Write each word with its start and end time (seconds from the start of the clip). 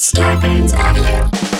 Starburns 0.00 0.72
Audio. 0.72 1.59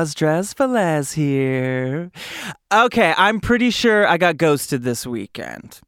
Roz 0.00 0.14
Drezfield 0.14 1.12
here. 1.12 2.10
Okay, 2.72 3.12
I'm 3.18 3.38
pretty 3.38 3.68
sure 3.68 4.06
I 4.06 4.16
got 4.16 4.38
ghosted 4.38 4.82
this 4.82 5.06
weekend 5.06 5.80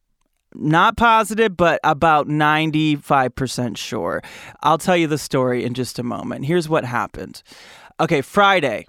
not 0.54 0.98
positive, 0.98 1.56
but 1.56 1.80
about 1.82 2.28
95% 2.28 3.78
sure. 3.78 4.20
I'll 4.62 4.77
tell 4.77 4.98
you 4.98 5.06
the 5.06 5.16
story 5.16 5.64
in 5.64 5.73
just 5.73 5.98
a 5.98 6.02
moment. 6.02 6.45
Here's 6.45 6.68
what 6.68 6.84
happened. 6.84 7.42
Okay, 7.98 8.20
Friday. 8.20 8.84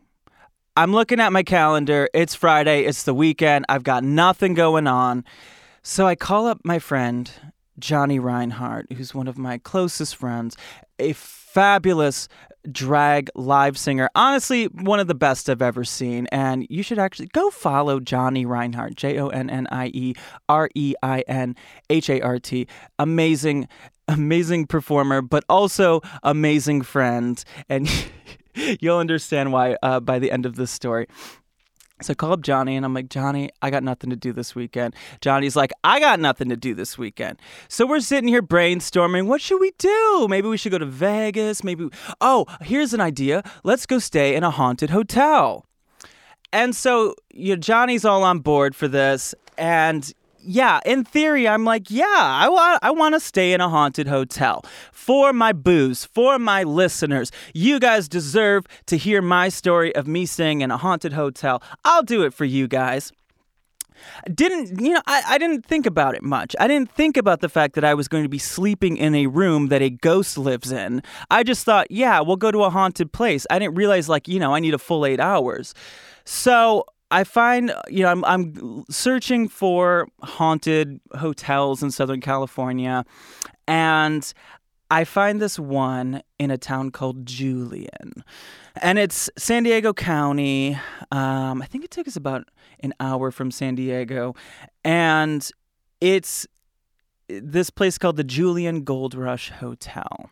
I'm 0.76 0.92
looking 0.92 1.22
at 1.22 1.32
my 1.32 1.42
calendar. 1.42 2.10
It's 2.14 2.36
Friday. 2.36 2.84
It's 2.84 3.04
the 3.04 3.14
weekend. 3.14 3.64
I've 3.70 3.84
got 3.84 4.04
nothing 4.04 4.56
going 4.56 4.88
on. 4.88 5.24
So 5.84 6.06
I 6.06 6.16
call 6.16 6.48
up 6.48 6.60
my 6.66 6.80
friend, 6.80 7.32
Jonnie 7.80 8.22
Reinhart, 8.22 8.92
who's 8.92 9.16
one 9.16 9.30
of 9.30 9.38
my 9.38 9.58
closest 9.58 10.18
friends, 10.18 10.58
a 11.00 11.14
fabulous 11.14 12.28
drag 12.72 13.30
live 13.36 13.78
singer. 13.78 14.10
Honestly, 14.16 14.66
one 14.66 15.00
of 15.00 15.08
the 15.08 15.16
best 15.16 15.50
I've 15.50 15.62
ever 15.62 15.84
seen. 15.84 16.28
And 16.32 16.66
you 16.70 16.84
should 16.84 17.00
actually 17.00 17.28
go 17.28 17.50
follow 17.50 18.00
Jonnie 18.00 18.46
Reinhart, 18.46 18.96
J 18.96 19.20
O 19.20 19.28
N 19.28 19.50
N 19.50 19.68
I 19.72 19.88
E 19.88 20.14
R 20.50 20.70
E 20.76 20.94
I 21.02 21.24
N 21.28 21.56
H 21.90 22.10
A 22.10 22.22
R 22.22 22.40
T. 22.40 22.68
Amazing, 23.00 23.68
amazing 24.08 24.68
performer, 24.68 25.22
but 25.22 25.44
also 25.50 26.02
amazing 26.24 26.82
friend. 26.82 27.44
And 27.70 27.90
you'll 28.56 28.98
understand 29.00 29.52
why 29.52 29.78
uh, 29.84 30.00
by 30.00 30.20
the 30.20 30.32
end 30.32 30.46
of 30.46 30.56
this 30.56 30.72
story. 30.72 31.08
So 32.04 32.12
I 32.12 32.16
call 32.16 32.34
up 32.34 32.42
Johnny 32.42 32.76
and 32.76 32.86
I'm 32.86 32.94
like, 32.94 33.10
Johnny, 33.10 33.50
I 33.62 33.70
got 33.70 33.84
nothing 33.84 34.10
to 34.10 34.16
do 34.16 34.34
this 34.34 34.56
weekend. 34.56 34.96
Johnny's 35.22 35.56
like, 35.56 35.72
I 35.84 36.00
got 36.00 36.20
nothing 36.20 36.50
to 36.50 36.58
do 36.58 36.74
this 36.74 36.98
weekend. 36.98 37.40
So 37.68 37.86
we're 37.86 38.00
sitting 38.00 38.28
here 38.28 38.42
brainstorming. 38.42 39.28
What 39.28 39.42
should 39.42 39.60
we 39.60 39.72
do? 39.78 40.28
Maybe 40.30 40.48
we 40.48 40.58
should 40.58 40.72
go 40.72 40.78
to 40.78 40.86
Vegas. 40.86 41.64
Maybe, 41.64 41.90
oh, 42.22 42.46
here's 42.62 42.94
an 42.94 43.02
idea. 43.02 43.44
Let's 43.64 43.86
go 43.86 44.00
stay 44.00 44.36
in 44.36 44.44
a 44.44 44.52
haunted 44.52 44.90
hotel. 44.90 45.66
And 46.52 46.76
so 46.76 47.16
you 47.34 47.56
know, 47.56 47.60
Johnny's 47.60 48.06
all 48.06 48.24
on 48.24 48.40
board 48.40 48.76
for 48.76 48.88
this. 48.88 49.34
And 49.58 50.12
yeah, 50.46 50.80
in 50.86 51.04
theory, 51.04 51.48
I'm 51.48 51.66
like, 51.66 51.90
yeah, 51.90 52.06
I 52.08 52.50
want, 52.50 52.80
I 52.84 52.92
want 52.92 53.16
to 53.16 53.20
stay 53.20 53.54
in 53.54 53.62
a 53.62 53.70
haunted 53.70 54.08
hotel 54.08 54.64
for 54.92 55.34
my 55.34 55.54
booze, 55.54 56.06
for 56.06 56.40
my 56.40 56.64
listeners. 56.64 57.32
You 57.54 57.80
guys 57.80 58.08
deserve 58.08 58.66
to 58.88 58.98
hear 58.98 59.22
my 59.22 59.50
story 59.50 59.96
of 59.96 60.08
me 60.08 60.26
staying 60.26 60.62
in 60.62 60.72
a 60.72 60.78
haunted 60.78 61.14
hotel. 61.14 61.62
I'll 61.84 62.04
do 62.04 62.24
it 62.24 62.34
for 62.34 62.46
you 62.46 62.68
guys. 62.68 63.12
Didn't 64.34 64.82
you 64.82 64.94
know? 64.94 65.02
I, 65.08 65.24
I 65.28 65.38
didn't 65.38 65.66
think 65.66 65.86
about 65.86 66.16
it 66.16 66.24
much. 66.24 66.56
I 66.60 66.68
didn't 66.68 66.92
think 66.92 67.16
about 67.16 67.40
the 67.40 67.48
fact 67.48 67.76
that 67.76 67.86
I 67.86 67.94
was 67.94 68.08
going 68.08 68.24
to 68.24 68.30
be 68.30 68.40
sleeping 68.40 68.98
in 68.98 69.16
a 69.16 69.28
room 69.28 69.68
that 69.68 69.82
a 69.82 69.90
ghost 69.90 70.38
lives 70.38 70.72
in. 70.72 71.02
I 71.32 71.44
just 71.44 71.64
thought, 71.64 71.90
yeah, 71.90 72.20
we'll 72.20 72.36
go 72.36 72.52
to 72.52 72.64
a 72.64 72.70
haunted 72.70 73.14
place. 73.14 73.48
I 73.50 73.60
didn't 73.60 73.76
realize, 73.76 74.10
like, 74.10 74.28
you 74.28 74.40
know, 74.40 74.54
I 74.54 74.60
need 74.60 74.74
a 74.74 74.80
full 74.80 75.06
eight 75.06 75.22
hours. 75.22 75.74
So 76.26 76.86
I 77.14 77.24
find, 77.24 77.72
you 77.90 78.02
know, 78.02 78.10
I'm, 78.10 78.26
I'm 78.26 78.86
searching 78.90 79.48
for 79.48 80.08
haunted 80.24 81.00
hotels 81.14 81.84
in 81.84 81.92
Southern 81.92 82.22
California, 82.22 83.06
and 83.68 84.34
I 84.90 85.04
find 85.04 85.40
this 85.40 85.60
one 85.60 86.24
in 86.40 86.50
a 86.50 86.58
town 86.58 86.90
called 86.90 87.28
Julian. 87.28 88.24
And 88.82 88.98
it's 88.98 89.30
San 89.38 89.62
Diego 89.62 89.94
County. 89.94 90.78
Um, 91.12 91.62
I 91.62 91.68
think 91.68 91.84
it 91.84 91.92
took 91.92 92.08
us 92.08 92.16
about 92.16 92.48
an 92.80 92.96
hour 93.00 93.30
from 93.30 93.52
San 93.52 93.76
Diego. 93.76 94.36
And 94.84 95.48
it's 96.02 96.48
this 97.28 97.70
place 97.70 98.00
called 98.00 98.18
the 98.18 98.24
Julian 98.24 98.84
Gold 98.84 99.14
Rush 99.14 99.52
Hotel. 99.52 100.32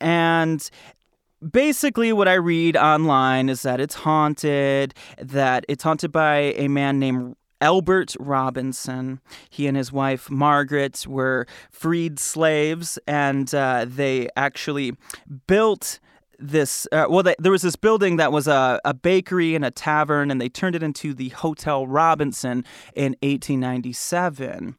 And 0.00 0.68
basically 1.50 2.12
what 2.12 2.28
I 2.28 2.34
read 2.34 2.76
online 2.76 3.48
is 3.48 3.62
that 3.62 3.80
it's 3.80 3.94
haunted, 3.94 4.94
that 5.18 5.64
it's 5.68 5.82
haunted 5.82 6.12
by 6.12 6.36
a 6.56 6.68
man 6.68 6.98
named 6.98 7.36
Albert 7.60 8.16
Robinson. 8.20 9.20
He 9.50 9.66
and 9.66 9.76
his 9.76 9.92
wife 9.92 10.30
Margaret 10.30 11.06
were 11.06 11.46
freed 11.70 12.18
slaves, 12.18 12.98
and 13.06 13.52
uh, 13.54 13.86
they 13.88 14.28
actually 14.36 14.92
built 15.46 16.00
this 16.38 16.86
uh, 16.92 17.06
well 17.08 17.22
they, 17.22 17.34
there 17.38 17.52
was 17.52 17.62
this 17.62 17.76
building 17.76 18.16
that 18.16 18.30
was 18.30 18.46
a, 18.46 18.80
a 18.84 18.92
bakery 18.92 19.54
and 19.54 19.64
a 19.64 19.70
tavern 19.70 20.30
and 20.30 20.40
they 20.40 20.48
turned 20.50 20.76
it 20.76 20.82
into 20.82 21.14
the 21.14 21.30
hotel 21.30 21.86
robinson 21.86 22.64
in 22.94 23.16
1897 23.22 24.76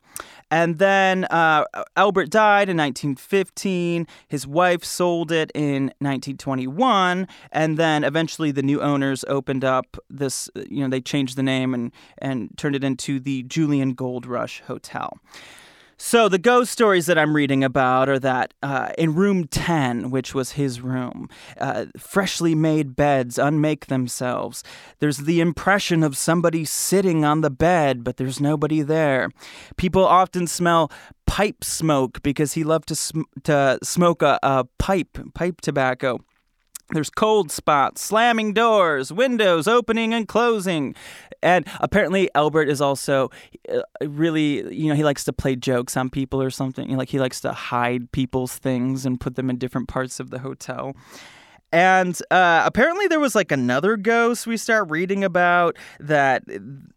and 0.49 0.77
then 0.77 1.25
uh, 1.25 1.63
albert 1.95 2.29
died 2.29 2.69
in 2.69 2.77
1915 2.77 4.07
his 4.27 4.47
wife 4.47 4.83
sold 4.83 5.31
it 5.31 5.51
in 5.53 5.85
1921 5.99 7.27
and 7.51 7.77
then 7.77 8.03
eventually 8.03 8.51
the 8.51 8.63
new 8.63 8.81
owners 8.81 9.23
opened 9.27 9.63
up 9.63 9.97
this 10.09 10.49
you 10.69 10.81
know 10.81 10.89
they 10.89 11.01
changed 11.01 11.35
the 11.35 11.43
name 11.43 11.73
and 11.73 11.91
and 12.19 12.49
turned 12.57 12.75
it 12.75 12.83
into 12.83 13.19
the 13.19 13.43
julian 13.43 13.93
gold 13.93 14.25
rush 14.25 14.61
hotel 14.67 15.17
so 15.97 16.29
the 16.29 16.37
ghost 16.37 16.71
stories 16.71 17.07
that 17.07 17.17
I'm 17.17 17.35
reading 17.35 17.63
about 17.63 18.07
are 18.07 18.19
that 18.19 18.53
uh, 18.61 18.89
in 18.97 19.15
room 19.15 19.47
10, 19.47 20.11
which 20.11 20.35
was 20.35 20.51
his 20.51 20.79
room, 20.79 21.27
uh, 21.59 21.85
freshly 21.97 22.53
made 22.53 22.95
beds 22.95 23.39
unmake 23.39 23.87
themselves. 23.87 24.63
There's 24.99 25.17
the 25.17 25.41
impression 25.41 26.03
of 26.03 26.15
somebody 26.15 26.65
sitting 26.65 27.25
on 27.25 27.41
the 27.41 27.49
bed, 27.49 28.03
but 28.03 28.17
there's 28.17 28.39
nobody 28.39 28.81
there. 28.81 29.29
People 29.75 30.05
often 30.05 30.45
smell 30.45 30.91
pipe 31.25 31.63
smoke 31.63 32.21
because 32.21 32.53
he 32.53 32.63
loved 32.63 32.87
to 32.89 32.95
sm- 32.95 33.21
to 33.43 33.79
smoke 33.81 34.21
a, 34.21 34.39
a 34.43 34.65
pipe, 34.77 35.17
pipe 35.33 35.61
tobacco. 35.61 36.19
There's 36.91 37.09
cold 37.09 37.51
spots, 37.51 38.01
slamming 38.01 38.53
doors, 38.53 39.11
windows 39.11 39.67
opening 39.67 40.13
and 40.13 40.27
closing. 40.27 40.95
And 41.43 41.67
apparently, 41.81 42.29
Albert 42.33 42.69
is 42.69 42.79
also 42.79 43.29
uh, 43.69 43.81
really, 44.07 44.73
you 44.73 44.87
know, 44.87 44.95
he 44.95 45.03
likes 45.03 45.25
to 45.25 45.33
play 45.33 45.55
jokes 45.55 45.97
on 45.97 46.09
people 46.09 46.41
or 46.41 46.49
something. 46.49 46.95
Like, 46.95 47.09
he 47.09 47.19
likes 47.19 47.41
to 47.41 47.51
hide 47.51 48.11
people's 48.11 48.57
things 48.57 49.05
and 49.05 49.19
put 49.19 49.35
them 49.35 49.49
in 49.49 49.57
different 49.57 49.89
parts 49.89 50.19
of 50.19 50.29
the 50.29 50.39
hotel. 50.39 50.95
And 51.71 52.17
uh, 52.31 52.63
apparently, 52.65 53.07
there 53.07 53.19
was 53.19 53.35
like 53.35 53.51
another 53.51 53.97
ghost 53.97 54.47
we 54.47 54.55
start 54.55 54.89
reading 54.89 55.25
about 55.25 55.75
that 55.99 56.43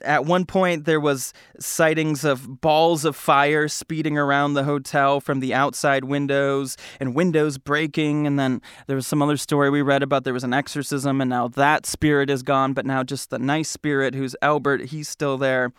at 0.03 0.25
one 0.25 0.47
point 0.47 0.84
there 0.84 1.00
was 1.00 1.32
sightings 1.58 2.25
of 2.25 2.60
balls 2.60 3.04
of 3.04 3.16
fire 3.16 3.66
speeding 3.66 4.16
around 4.16 4.54
the 4.54 4.62
hotel 4.62 5.20
from 5.20 5.41
the 5.41 5.53
outside 5.53 6.04
windows 6.04 6.76
and 7.00 7.16
windows 7.16 7.59
breaking. 7.59 8.28
And 8.28 8.38
then 8.38 8.62
there 8.86 8.94
was 8.94 9.09
some 9.09 9.22
other 9.22 9.36
story 9.36 9.70
we 9.70 9.82
read 9.82 10.04
about 10.04 10.22
there 10.22 10.32
was 10.32 10.44
an 10.44 10.54
exorcism, 10.54 11.20
and 11.20 11.30
now 11.30 11.48
that 11.48 11.84
spirit 11.84 12.30
is 12.30 12.44
gone, 12.44 12.72
but 12.72 12.86
now 12.86 13.03
just 13.03 13.30
the 13.30 13.41
nice 13.41 13.69
spirit 13.69 14.14
who's 14.14 14.36
Albert, 14.41 14.86
he's 14.86 15.09
still 15.09 15.36
there. 15.36 15.72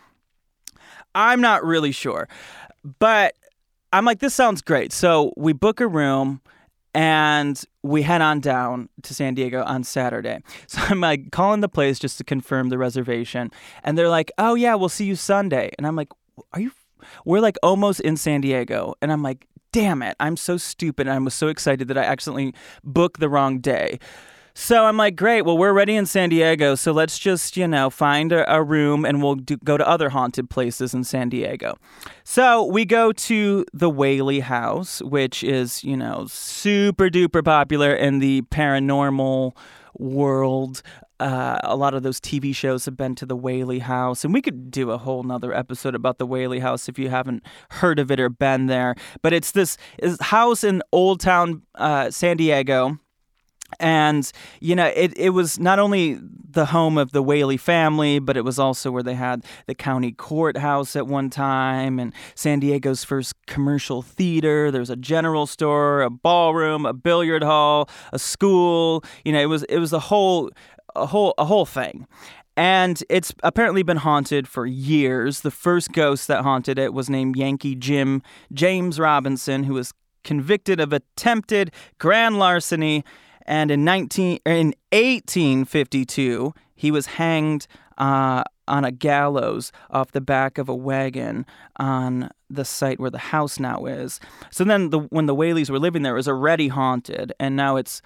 I'm 1.14 1.40
not 1.40 1.64
really 1.64 1.92
sure. 1.92 2.28
But 2.98 3.34
I'm 3.92 4.04
like, 4.04 4.18
this 4.18 4.34
sounds 4.34 4.60
great. 4.60 4.92
So 4.92 5.32
we 5.36 5.52
book 5.52 5.80
a 5.80 5.86
room 5.86 6.42
and 6.94 7.62
we 7.82 8.02
head 8.02 8.20
on 8.20 8.40
down 8.40 8.88
to 9.02 9.14
San 9.14 9.34
Diego 9.34 9.62
on 9.64 9.84
Saturday. 9.84 10.42
So 10.66 10.80
I'm 10.82 11.00
like 11.00 11.30
calling 11.32 11.60
the 11.60 11.68
place 11.68 11.98
just 11.98 12.16
to 12.18 12.24
confirm 12.24 12.70
the 12.70 12.78
reservation, 12.78 13.50
and 13.84 13.98
they're 13.98 14.08
like, 14.08 14.30
"Oh 14.38 14.54
yeah, 14.54 14.74
we'll 14.74 14.88
see 14.88 15.04
you 15.04 15.16
Sunday." 15.16 15.70
And 15.76 15.86
I'm 15.86 15.96
like, 15.96 16.08
"Are 16.52 16.60
you?" 16.60 16.72
We're 17.24 17.40
like 17.40 17.56
almost 17.62 18.00
in 18.00 18.16
San 18.16 18.40
Diego, 18.40 18.94
and 19.02 19.12
I'm 19.12 19.22
like, 19.22 19.46
"Damn 19.72 20.02
it! 20.02 20.16
I'm 20.18 20.36
so 20.36 20.56
stupid." 20.56 21.08
I 21.08 21.18
was 21.18 21.34
so 21.34 21.48
excited 21.48 21.88
that 21.88 21.98
I 21.98 22.04
accidentally 22.04 22.54
booked 22.84 23.20
the 23.20 23.28
wrong 23.28 23.58
day. 23.58 23.98
So 24.54 24.84
I'm 24.84 24.96
like, 24.96 25.16
great. 25.16 25.42
Well, 25.42 25.56
we're 25.56 25.72
ready 25.72 25.96
in 25.96 26.04
San 26.04 26.28
Diego, 26.28 26.74
so 26.74 26.92
let's 26.92 27.18
just 27.18 27.56
you 27.56 27.66
know 27.66 27.88
find 27.88 28.32
a, 28.32 28.54
a 28.54 28.62
room 28.62 29.04
and 29.04 29.22
we'll 29.22 29.36
do, 29.36 29.56
go 29.64 29.76
to 29.76 29.88
other 29.88 30.10
haunted 30.10 30.50
places 30.50 30.92
in 30.92 31.04
San 31.04 31.30
Diego. 31.30 31.78
So 32.24 32.64
we 32.64 32.84
go 32.84 33.12
to 33.12 33.64
the 33.72 33.88
Whaley 33.88 34.40
House, 34.40 35.00
which 35.02 35.42
is 35.42 35.82
you 35.82 35.96
know 35.96 36.26
super 36.28 37.08
duper 37.08 37.44
popular 37.44 37.94
in 37.94 38.18
the 38.18 38.42
paranormal 38.42 39.56
world. 39.98 40.82
Uh, 41.18 41.58
a 41.62 41.76
lot 41.76 41.94
of 41.94 42.02
those 42.02 42.20
TV 42.20 42.54
shows 42.54 42.84
have 42.84 42.96
been 42.96 43.14
to 43.14 43.24
the 43.24 43.36
Whaley 43.36 43.78
House, 43.78 44.24
and 44.24 44.34
we 44.34 44.42
could 44.42 44.70
do 44.70 44.90
a 44.90 44.98
whole 44.98 45.22
nother 45.22 45.54
episode 45.54 45.94
about 45.94 46.18
the 46.18 46.26
Whaley 46.26 46.58
House 46.58 46.88
if 46.88 46.98
you 46.98 47.08
haven't 47.08 47.42
heard 47.70 47.98
of 47.98 48.10
it 48.10 48.20
or 48.20 48.28
been 48.28 48.66
there. 48.66 48.96
But 49.22 49.32
it's 49.32 49.52
this 49.52 49.78
is 49.98 50.20
house 50.20 50.62
in 50.62 50.82
Old 50.92 51.20
Town 51.20 51.62
uh, 51.76 52.10
San 52.10 52.36
Diego 52.36 52.98
and 53.82 54.30
you 54.60 54.74
know 54.74 54.86
it, 54.86 55.12
it 55.18 55.30
was 55.30 55.58
not 55.58 55.78
only 55.78 56.18
the 56.50 56.66
home 56.66 56.96
of 56.96 57.12
the 57.12 57.22
whaley 57.22 57.56
family 57.56 58.18
but 58.18 58.36
it 58.36 58.44
was 58.44 58.58
also 58.58 58.90
where 58.90 59.02
they 59.02 59.14
had 59.14 59.44
the 59.66 59.74
county 59.74 60.12
courthouse 60.12 60.94
at 60.96 61.06
one 61.06 61.28
time 61.28 61.98
and 61.98 62.14
san 62.34 62.60
diego's 62.60 63.04
first 63.04 63.34
commercial 63.46 64.02
theater. 64.02 64.70
There 64.70 64.80
was 64.80 64.90
a 64.90 64.96
general 64.96 65.46
store 65.46 66.02
a 66.02 66.10
ballroom 66.10 66.86
a 66.86 66.92
billiard 66.92 67.42
hall 67.42 67.88
a 68.12 68.18
school. 68.18 69.04
You 69.24 69.32
know 69.32 69.40
it 69.40 69.46
was 69.46 69.64
it 69.64 69.78
was 69.78 69.92
a 69.92 69.98
whole 69.98 70.50
a 70.94 71.06
whole 71.06 71.34
a 71.38 71.44
whole 71.44 71.66
thing. 71.66 72.06
And 72.54 73.02
it's 73.08 73.32
apparently 73.42 73.82
been 73.82 73.96
haunted 73.96 74.46
for 74.46 74.66
years. 74.66 75.40
The 75.40 75.50
first 75.50 75.92
ghost 75.92 76.28
that 76.28 76.42
haunted 76.42 76.78
it 76.78 76.92
was 76.92 77.08
named 77.08 77.36
Yankee 77.36 77.74
Jim 77.74 78.22
James 78.52 79.00
Robinson, 79.00 79.64
who 79.64 79.74
was 79.74 79.94
convicted 80.22 80.78
of 80.78 80.92
attempted 80.92 81.72
grand 81.98 82.38
larceny 82.38 83.04
and 83.46 83.70
in 83.70 83.84
19 83.84 84.38
in 84.44 84.74
1852 84.92 86.54
he 86.74 86.90
was 86.90 87.06
hanged 87.06 87.66
uh, 87.98 88.42
on 88.68 88.84
a 88.84 88.90
gallows 88.90 89.72
off 89.90 90.12
the 90.12 90.20
back 90.20 90.58
of 90.58 90.68
a 90.68 90.74
wagon 90.74 91.46
on 91.76 92.30
the 92.48 92.64
site 92.64 92.98
where 92.98 93.10
the 93.10 93.18
house 93.18 93.58
now 93.58 93.84
is. 93.86 94.20
So 94.50 94.64
then, 94.64 94.90
the, 94.90 95.00
when 95.00 95.26
the 95.26 95.34
Whaleys 95.34 95.70
were 95.70 95.78
living 95.78 96.02
there, 96.02 96.14
it 96.14 96.16
was 96.16 96.28
already 96.28 96.68
haunted, 96.68 97.32
and 97.38 97.56
now 97.56 97.76
it's 97.76 98.02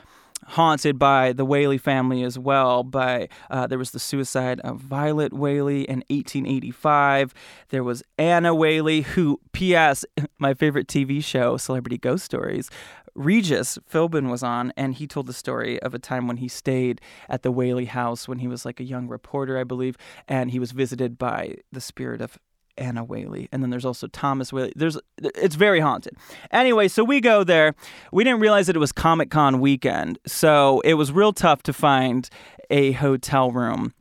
haunted 0.49 0.99
by 0.99 1.33
the 1.33 1.45
Whaley 1.45 1.79
family 1.79 2.23
as 2.23 2.39
well. 2.39 2.83
By 2.83 3.29
uh, 3.51 3.67
there 3.67 3.79
was 3.79 3.91
the 3.91 3.99
suicide 3.99 4.61
of 4.61 4.79
Violet 4.79 5.33
Whaley 5.33 5.83
in 5.83 5.99
1885. 6.09 7.35
There 7.69 7.85
was 7.85 8.03
Anna 8.19 8.55
Whaley, 8.55 9.03
who, 9.03 9.41
P.S. 9.53 10.05
My 10.39 10.55
favorite 10.55 10.89
TV 10.89 11.23
show, 11.23 11.57
Celebrity 11.57 11.99
Ghost 11.99 12.25
Stories. 12.25 12.71
Regis 13.17 13.79
Philbin 13.91 14.31
was 14.31 14.43
on, 14.43 14.73
and 14.77 14.95
he 14.95 15.07
told 15.07 15.27
the 15.27 15.33
story 15.33 15.81
of 15.81 15.95
a 15.95 15.99
time 15.99 16.27
when 16.29 16.37
he 16.37 16.49
stayed 16.49 17.01
at 17.31 17.43
the 17.43 17.51
Whaley 17.51 17.87
house 17.87 18.29
when 18.29 18.41
he 18.41 18.47
was 18.47 18.67
like 18.67 18.79
a 18.79 18.85
young 18.85 19.09
reporter, 19.09 19.59
I 19.59 19.65
believe, 19.65 19.97
and 20.29 20.51
he 20.51 20.59
was 20.59 20.73
visited 20.73 21.17
by 21.17 21.57
the 21.73 21.81
spirit 21.81 22.21
of 22.21 22.39
Anna 22.79 23.05
Whaley, 23.05 23.49
and 23.53 23.63
then 23.63 23.71
there's 23.71 23.85
also 23.85 24.07
Thomas 24.07 24.53
Whaley. 24.53 24.73
There's 24.77 24.99
it's 25.19 25.55
very 25.55 25.81
haunted. 25.81 26.17
Anyway, 26.51 26.89
so 26.89 27.05
we 27.05 27.21
go 27.21 27.45
there. 27.45 27.75
We 28.13 28.25
didn't 28.25 28.41
realize 28.41 28.67
that 28.67 28.77
it 28.77 28.81
was 28.81 28.93
Comic 28.93 29.31
Con 29.31 29.61
weekend, 29.61 30.19
so 30.27 30.81
it 30.81 30.95
was 30.95 31.13
real 31.13 31.33
tough 31.33 31.63
to 31.65 31.73
find 31.73 32.29
a 32.71 32.93
hotel 32.93 33.51
room. 33.51 33.93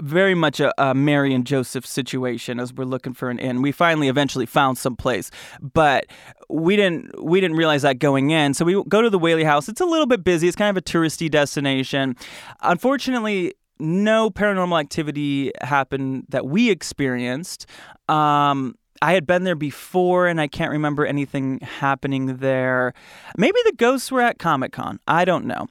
Very 0.00 0.34
much 0.34 0.60
a, 0.60 0.72
a 0.82 0.94
Mary 0.94 1.32
and 1.32 1.46
Joseph 1.46 1.86
situation 1.86 2.60
as 2.60 2.74
we're 2.74 2.84
looking 2.84 3.14
for 3.14 3.30
an 3.30 3.38
inn. 3.38 3.62
We 3.62 3.72
finally 3.72 4.08
eventually 4.08 4.44
found 4.44 4.76
some 4.76 4.96
place, 4.96 5.30
but 5.60 6.06
we 6.50 6.76
didn't 6.76 7.24
we 7.24 7.40
didn't 7.40 7.56
realize 7.56 7.82
that 7.82 7.98
going 7.98 8.30
in. 8.30 8.52
So 8.52 8.66
we 8.66 8.82
go 8.88 9.00
to 9.00 9.08
the 9.08 9.18
Whaley 9.18 9.44
House. 9.44 9.68
It's 9.70 9.80
a 9.80 9.86
little 9.86 10.06
bit 10.06 10.24
busy. 10.24 10.46
It's 10.46 10.56
kind 10.56 10.68
of 10.68 10.76
a 10.76 10.82
touristy 10.82 11.30
destination. 11.30 12.16
Unfortunately, 12.60 13.54
no 13.82 14.30
paranormal 14.30 14.78
activity 14.80 15.52
happened 15.60 16.26
that 16.28 16.46
we 16.46 16.70
experienced. 16.70 17.66
Um, 18.08 18.76
I 19.02 19.14
had 19.14 19.26
been 19.26 19.42
there 19.42 19.56
before 19.56 20.28
and 20.28 20.40
I 20.40 20.46
can't 20.46 20.70
remember 20.70 21.04
anything 21.04 21.58
happening 21.60 22.36
there. 22.36 22.94
Maybe 23.36 23.58
the 23.64 23.72
ghosts 23.72 24.12
were 24.12 24.20
at 24.20 24.38
Comic 24.38 24.72
Con. 24.72 25.00
I 25.08 25.24
don't 25.24 25.44
know. 25.44 25.66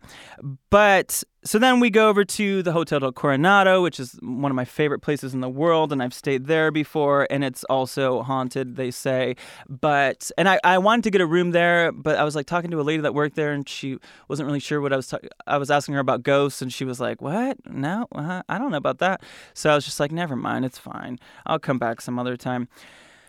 But 0.70 1.24
so 1.44 1.58
then 1.58 1.80
we 1.80 1.90
go 1.90 2.08
over 2.08 2.24
to 2.24 2.62
the 2.62 2.72
Hotel 2.72 3.00
del 3.00 3.12
Coronado, 3.12 3.82
which 3.82 4.00
is 4.00 4.18
one 4.22 4.52
of 4.52 4.56
my 4.56 4.66
favorite 4.66 5.00
places 5.00 5.34
in 5.34 5.42
the 5.42 5.50
world, 5.50 5.92
and 5.92 6.02
I've 6.02 6.14
stayed 6.14 6.46
there 6.46 6.70
before, 6.70 7.28
and 7.32 7.44
it's 7.44 7.64
also 7.64 8.22
haunted, 8.22 8.76
they 8.76 8.92
say. 8.92 9.36
But 9.68 10.30
and 10.38 10.48
I, 10.48 10.60
I 10.64 10.78
wanted 10.78 11.04
to 11.06 11.10
get 11.12 11.20
a 11.20 11.26
room 11.26 11.52
there, 11.52 11.92
but 11.92 12.18
I 12.18 12.24
was 12.24 12.36
like 12.36 12.46
talking 12.46 12.70
to 12.72 12.80
a 12.80 12.84
lady 12.84 13.02
that 13.02 13.16
worked 13.16 13.36
there, 13.36 13.54
and 13.54 13.68
she 13.68 13.98
wasn't 14.28 14.46
really 14.46 14.60
sure 14.60 14.82
what 14.82 14.94
I 14.94 14.98
was. 14.98 15.08
Ta- 15.08 15.20
I 15.48 15.58
was 15.58 15.72
asking 15.72 15.96
her 15.96 16.00
about 16.00 16.22
ghosts, 16.22 16.62
and 16.62 16.72
she 16.72 16.86
was 16.86 17.00
like, 17.00 17.22
"What? 17.22 17.58
No, 17.66 18.08
uh, 18.14 18.44
I 18.48 18.60
don't 18.60 18.70
know 18.70 18.78
about 18.78 19.00
that." 19.00 19.24
So 19.56 19.72
I 19.72 19.76
was 19.76 19.86
just 19.86 20.00
like, 20.00 20.12
"Never 20.12 20.36
mind, 20.36 20.64
it's 20.64 20.78
fine. 20.78 21.20
I'll 21.48 21.60
come 21.60 21.80
back 21.80 22.02
some 22.02 22.20
other 22.20 22.38
time." 22.38 22.68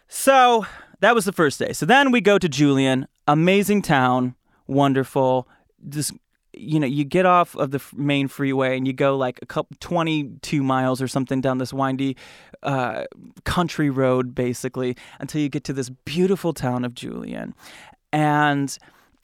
So 0.07 0.67
that 1.01 1.15
was 1.15 1.25
the 1.25 1.33
first 1.33 1.59
day. 1.59 1.73
So 1.73 1.87
then 1.87 2.11
we 2.13 2.21
go 2.21 2.39
to 2.39 2.49
Julian, 2.49 3.09
amazing 3.27 3.81
town, 3.81 4.35
wonderful. 4.67 5.49
Just 5.89 6.13
you 6.55 6.79
know, 6.79 6.87
you 6.87 7.05
get 7.05 7.27
off 7.27 7.57
of 7.57 7.71
the 7.71 7.83
main 7.95 8.29
freeway 8.29 8.77
and 8.77 8.87
you 8.87 8.93
go 8.93 9.17
like 9.17 9.39
a 9.43 9.47
couple 9.47 9.77
22 9.81 10.63
miles 10.63 11.01
or 11.01 11.09
something 11.09 11.41
down 11.41 11.59
this 11.59 11.73
windy 11.73 12.17
uh, 12.63 13.05
country 13.45 13.91
road, 13.91 14.35
basically, 14.35 14.97
until 15.19 15.41
you 15.41 15.49
get 15.49 15.65
to 15.65 15.73
this 15.73 15.91
beautiful 16.05 16.53
town 16.53 16.85
of 16.85 16.95
Julian, 16.95 17.55
and 18.13 18.77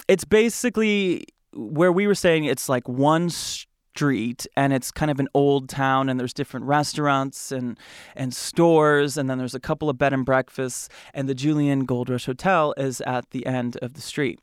it's 0.09 0.25
basically 0.25 1.25
where 1.53 1.93
we 1.93 2.07
were 2.07 2.15
saying 2.15 2.45
it's 2.45 2.69
like 2.69 2.89
one 2.89 3.31
street 3.31 4.47
and 4.57 4.73
it's 4.73 4.91
kind 4.91 5.11
of 5.11 5.19
an 5.19 5.29
old 5.35 5.69
town 5.69 6.09
and 6.09 6.21
there's 6.21 6.33
different 6.33 6.65
restaurants 6.67 7.51
and 7.51 7.77
and 8.15 8.33
stores 8.33 9.17
and 9.17 9.29
then 9.29 9.39
there's 9.39 9.57
a 9.57 9.61
couple 9.61 9.91
of 9.91 9.99
bed 9.99 10.13
and 10.13 10.25
breakfasts 10.25 10.89
and 11.15 11.29
the 11.29 11.35
Julian 11.35 11.85
Gold 11.85 12.09
Rush 12.09 12.27
Hotel 12.27 12.75
is 12.77 13.01
at 13.03 13.31
the 13.31 13.45
end 13.45 13.77
of 13.83 13.95
the 13.95 14.01
street. 14.01 14.39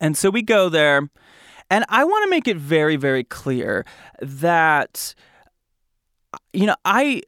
And 0.00 0.16
so 0.16 0.30
we 0.30 0.42
go 0.42 0.68
there 0.68 1.08
and 1.72 1.86
I 1.88 2.04
want 2.04 2.24
to 2.24 2.30
make 2.30 2.46
it 2.46 2.58
very 2.58 2.96
very 2.96 3.24
clear 3.24 3.84
that 4.20 5.14
you 6.52 6.66
know 6.66 6.76
I 6.84 7.22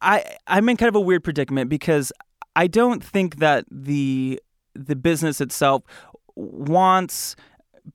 I 0.00 0.24
I'm 0.46 0.68
in 0.68 0.76
kind 0.76 0.88
of 0.88 0.96
a 0.96 1.00
weird 1.00 1.22
predicament 1.22 1.68
because 1.68 2.12
I 2.56 2.66
don't 2.66 3.04
think 3.04 3.36
that 3.36 3.66
the 3.70 4.40
the 4.74 4.96
business 4.96 5.40
itself 5.40 5.82
wants 6.34 7.36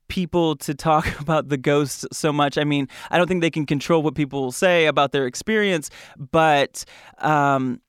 people 0.07 0.55
to 0.57 0.75
talk 0.75 1.19
about 1.19 1.49
the 1.49 1.57
ghosts 1.57 2.05
so 2.11 2.31
much. 2.31 2.57
I 2.57 2.63
mean, 2.63 2.87
I 3.09 3.17
don't 3.17 3.27
think 3.27 3.41
they 3.41 3.49
can 3.49 3.65
control 3.65 4.03
what 4.03 4.15
people 4.15 4.41
will 4.41 4.51
say 4.51 4.85
about 4.85 5.11
their 5.11 5.25
experience, 5.25 5.89
but 6.17 6.85
um, 7.19 7.81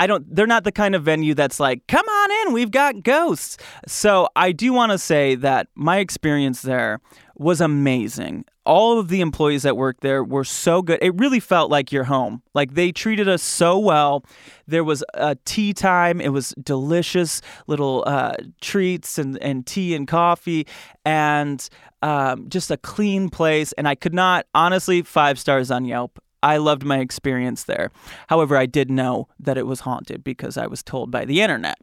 I 0.00 0.06
don't. 0.06 0.34
They're 0.34 0.46
not 0.46 0.64
the 0.64 0.72
kind 0.72 0.94
of 0.94 1.04
venue 1.04 1.34
that's 1.34 1.60
like, 1.60 1.86
"Come 1.86 2.08
on 2.08 2.30
in, 2.46 2.52
we've 2.54 2.70
got 2.70 3.02
ghosts." 3.02 3.58
So 3.86 4.28
I 4.34 4.50
do 4.52 4.72
want 4.72 4.92
to 4.92 4.98
say 4.98 5.34
that 5.36 5.68
my 5.74 5.98
experience 5.98 6.62
there 6.62 7.00
was 7.36 7.60
amazing 7.60 8.44
all 8.70 9.00
of 9.00 9.08
the 9.08 9.20
employees 9.20 9.64
that 9.64 9.76
worked 9.76 10.00
there 10.00 10.22
were 10.22 10.44
so 10.44 10.80
good. 10.80 11.00
It 11.02 11.12
really 11.16 11.40
felt 11.40 11.72
like 11.72 11.90
your 11.90 12.04
home. 12.04 12.40
Like 12.54 12.74
they 12.74 12.92
treated 12.92 13.28
us 13.28 13.42
so 13.42 13.76
well. 13.76 14.24
There 14.68 14.84
was 14.84 15.02
a 15.14 15.36
tea 15.44 15.72
time. 15.72 16.20
It 16.20 16.28
was 16.28 16.54
delicious 16.62 17.40
little 17.66 18.04
uh, 18.06 18.34
treats 18.60 19.18
and, 19.18 19.36
and 19.42 19.66
tea 19.66 19.96
and 19.96 20.06
coffee 20.06 20.68
and 21.04 21.68
um, 22.02 22.48
just 22.48 22.70
a 22.70 22.76
clean 22.76 23.28
place. 23.28 23.72
And 23.72 23.88
I 23.88 23.96
could 23.96 24.14
not, 24.14 24.46
honestly, 24.54 25.02
five 25.02 25.38
stars 25.38 25.72
on 25.72 25.84
Yelp. 25.84 26.20
I 26.42 26.56
loved 26.56 26.84
my 26.84 26.98
experience 26.98 27.64
there. 27.64 27.90
However, 28.28 28.56
I 28.56 28.66
did 28.66 28.90
know 28.90 29.28
that 29.38 29.58
it 29.58 29.66
was 29.66 29.80
haunted 29.80 30.24
because 30.24 30.56
I 30.56 30.66
was 30.66 30.82
told 30.82 31.10
by 31.10 31.24
the 31.24 31.40
internet. 31.42 31.78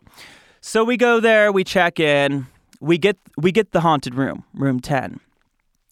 So 0.62 0.84
we 0.84 0.98
go 0.98 1.20
there, 1.20 1.52
we 1.52 1.64
check 1.64 2.00
in, 2.00 2.48
we 2.80 2.98
get 2.98 3.18
we 3.38 3.52
get 3.52 3.72
the 3.72 3.82
haunted 3.82 4.16
room, 4.16 4.44
room 4.54 4.80
10 4.80 5.20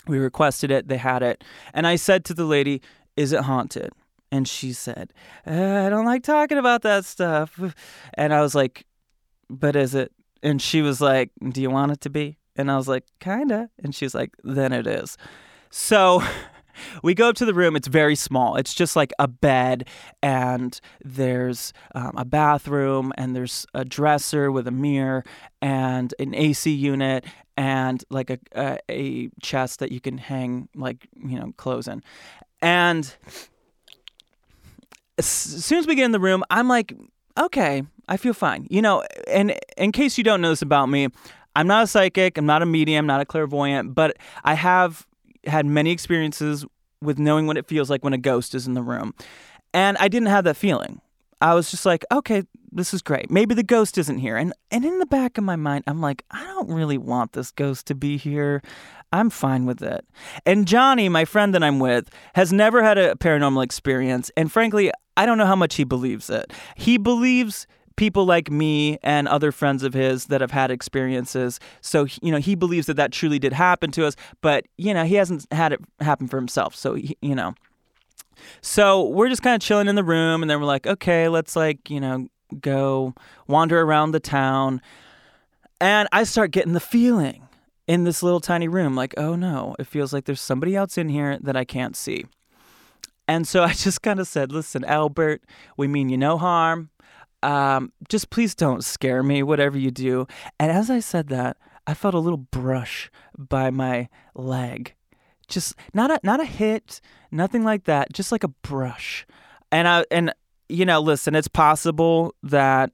we 0.08 0.20
requested 0.20 0.72
it, 0.72 0.88
they 0.88 0.98
had 0.98 1.24
it. 1.24 1.44
And 1.74 1.88
I 1.88 1.96
said 1.96 2.26
to 2.26 2.34
the 2.34 2.46
lady, 2.46 2.82
Is 3.16 3.32
it 3.32 3.42
haunted? 3.42 3.92
And 4.32 4.48
she 4.48 4.74
said, 4.74 5.14
uh, 5.48 5.86
I 5.86 5.90
don't 5.90 6.06
like 6.06 6.24
talking 6.24 6.58
about 6.58 6.82
that 6.82 7.06
stuff. 7.06 7.60
And 8.16 8.34
I 8.34 8.42
was 8.42 8.56
like, 8.56 8.86
But 9.50 9.76
is 9.76 9.96
it? 9.96 10.12
And 10.44 10.62
she 10.62 10.82
was 10.82 11.02
like, 11.02 11.32
Do 11.50 11.62
you 11.62 11.70
want 11.70 11.92
it 11.92 12.02
to 12.02 12.10
be? 12.10 12.38
And 12.56 12.72
I 12.72 12.78
was 12.78 12.88
like, 12.88 13.06
Kinda. 13.20 13.70
And 13.84 13.94
she's 13.94 14.16
like, 14.16 14.32
Then 14.44 14.74
it 14.74 14.88
is. 14.88 15.18
So 15.70 16.24
we 17.04 17.14
go 17.14 17.30
up 17.30 17.36
to 17.38 17.46
the 17.46 17.54
room. 17.54 17.76
It's 17.76 17.88
very 17.88 18.16
small. 18.16 18.56
It's 18.56 18.74
just 18.74 18.96
like 18.96 19.14
a 19.20 19.28
bed, 19.28 19.88
and 20.22 20.80
there's 21.04 21.74
um, 21.94 22.14
a 22.18 22.26
bathroom, 22.26 23.14
and 23.18 23.36
there's 23.36 23.66
a 23.74 23.86
dresser 23.86 24.52
with 24.52 24.68
a 24.68 24.72
mirror, 24.72 25.24
and 25.62 26.14
an 26.20 26.34
AC 26.34 26.72
unit, 26.72 27.26
and 27.58 28.04
like 28.10 28.30
a, 28.30 28.40
a, 28.56 28.80
a 28.90 29.30
chest 29.42 29.80
that 29.80 29.92
you 29.92 30.00
can 30.00 30.18
hang 30.18 30.70
like 30.76 31.08
you 31.16 31.40
know 31.40 31.54
clothes 31.58 31.88
in. 31.88 32.04
And 32.62 33.14
as 35.18 35.26
soon 35.26 35.80
as 35.80 35.88
we 35.88 35.96
get 35.96 36.06
in 36.06 36.12
the 36.12 36.20
room, 36.20 36.44
I'm 36.50 36.68
like, 36.68 36.94
okay, 37.38 37.84
I 38.08 38.18
feel 38.18 38.34
fine. 38.34 38.68
You 38.70 38.82
know, 38.82 39.04
and 39.28 39.58
in 39.78 39.92
case 39.92 40.18
you 40.18 40.24
don't 40.24 40.42
know 40.42 40.50
this 40.50 40.62
about 40.62 40.88
me, 40.88 41.10
I'm 41.56 41.68
not 41.68 41.84
a 41.84 41.88
psychic, 41.88 42.38
I'm 42.38 42.46
not 42.46 42.62
a 42.62 42.66
medium, 42.66 43.06
not 43.06 43.22
a 43.22 43.26
clairvoyant, 43.26 43.96
but 43.96 44.18
I 44.44 44.56
have 44.56 45.08
had 45.48 45.66
many 45.66 45.92
experiences 45.92 46.66
with 47.02 47.20
knowing 47.20 47.48
what 47.48 47.58
it 47.58 47.68
feels 47.68 47.90
like 47.90 48.04
when 48.04 48.14
a 48.14 48.18
ghost 48.18 48.56
is 48.56 48.68
in 48.68 48.74
the 48.74 48.82
room. 48.82 49.14
And 49.74 49.98
I 49.98 50.08
didn't 50.08 50.30
have 50.30 50.46
that 50.46 50.58
feeling. 50.58 51.02
I 51.42 51.54
was 51.54 51.70
just 51.70 51.86
like, 51.86 52.06
okay, 52.12 52.44
this 52.72 52.94
is 52.94 53.02
great. 53.02 53.30
Maybe 53.30 53.54
the 53.54 53.64
ghost 53.64 53.98
isn't 53.98 54.20
here. 54.20 54.38
And 54.38 54.54
and 54.72 54.86
in 54.86 55.00
the 55.00 55.06
back 55.06 55.38
of 55.38 55.44
my 55.44 55.56
mind, 55.56 55.84
I'm 55.88 56.02
like, 56.02 56.24
I 56.32 56.44
don't 56.44 56.70
really 56.70 56.98
want 56.98 57.34
this 57.34 57.52
ghost 57.52 57.88
to 57.88 57.96
be 57.96 58.18
here. 58.18 58.62
I'm 59.12 59.30
fine 59.30 59.66
with 59.66 59.82
it. 59.82 60.06
And 60.46 60.68
Johnny, 60.68 61.08
my 61.08 61.26
friend 61.26 61.54
that 61.54 61.64
I'm 61.64 61.80
with, 61.80 62.10
has 62.34 62.52
never 62.52 62.84
had 62.84 62.98
a 62.98 63.16
paranormal 63.16 63.64
experience, 63.64 64.32
and 64.36 64.52
frankly, 64.52 64.92
I 65.18 65.26
don't 65.26 65.38
know 65.38 65.46
how 65.46 65.56
much 65.56 65.76
he 65.76 65.84
believes 65.84 66.30
it. 66.30 66.52
He 66.76 66.98
believes 66.98 67.68
people 67.96 68.26
like 68.26 68.52
me 68.52 68.98
and 69.04 69.28
other 69.28 69.52
friends 69.52 69.84
of 69.84 69.94
his 69.94 70.26
that 70.26 70.42
have 70.42 70.52
had 70.52 70.72
experiences. 70.72 71.60
So, 71.82 72.08
you 72.22 72.32
know, 72.32 72.38
he 72.38 72.56
believes 72.56 72.88
that 72.88 72.96
that 72.96 73.12
truly 73.12 73.40
did 73.40 73.54
happen 73.54 73.92
to 73.92 74.06
us, 74.06 74.16
but, 74.42 74.66
you 74.78 74.94
know, 74.94 75.06
he 75.06 75.16
hasn't 75.16 75.46
had 75.52 75.74
it 75.74 75.82
happen 76.00 76.28
for 76.28 76.38
himself. 76.38 76.76
So, 76.76 76.96
he, 76.96 77.18
you 77.22 77.36
know. 77.36 77.56
So, 78.62 79.04
we're 79.04 79.30
just 79.30 79.42
kind 79.42 79.56
of 79.56 79.62
chilling 79.62 79.88
in 79.88 79.96
the 79.96 80.04
room 80.04 80.42
and 80.42 80.50
then 80.50 80.60
we're 80.60 80.66
like, 80.66 80.86
okay, 80.88 81.30
let's 81.30 81.56
like, 81.56 81.90
you 81.90 82.00
know, 82.00 82.28
go 82.60 83.14
wander 83.48 83.82
around 83.82 84.12
the 84.12 84.20
town. 84.20 84.82
And 85.80 86.08
I 86.12 86.24
start 86.24 86.52
getting 86.52 86.74
the 86.74 86.80
feeling 86.80 87.48
in 87.88 88.04
this 88.04 88.24
little 88.24 88.40
tiny 88.40 88.68
room 88.68 88.96
like, 88.96 89.14
oh 89.18 89.36
no, 89.36 89.76
it 89.80 89.88
feels 89.88 90.14
like 90.14 90.26
there's 90.26 90.42
somebody 90.42 90.76
else 90.76 90.98
in 90.98 91.10
here 91.10 91.38
that 91.42 91.56
I 91.56 91.64
can't 91.66 91.96
see. 91.96 92.26
And 93.28 93.48
so 93.48 93.64
I 93.64 93.74
just 93.74 94.02
kind 94.02 94.20
of 94.20 94.28
said, 94.28 94.52
listen, 94.52 94.84
Albert, 94.86 95.44
we 95.78 95.88
mean 95.88 96.10
you 96.10 96.18
no 96.18 96.38
harm. 96.38 96.90
Um, 97.46 97.94
just 98.10 98.32
please 98.32 98.56
don't 98.56 98.84
scare 98.84 99.22
me, 99.22 99.44
whatever 99.44 99.78
you 99.78 99.92
do. 99.92 100.26
And 100.60 100.72
as 100.72 100.90
I 100.90 101.00
said 101.00 101.28
that, 101.28 101.58
I 101.86 101.94
felt 101.94 102.16
a 102.16 102.20
little 102.20 102.38
brush 102.38 103.12
by 103.38 103.70
my 103.70 104.10
leg. 104.34 104.96
Just 105.48 105.76
not 105.94 106.10
a 106.10 106.20
not 106.24 106.40
a 106.40 106.46
hit, 106.46 107.02
nothing 107.30 107.64
like 107.64 107.84
that, 107.84 108.12
just 108.12 108.32
like 108.32 108.44
a 108.44 108.48
brush. 108.48 109.28
And 109.72 109.88
I 109.88 110.06
and 110.10 110.34
you 110.70 110.86
know, 110.86 111.00
listen, 111.00 111.36
it's 111.36 111.48
possible 111.48 112.34
that 112.42 112.92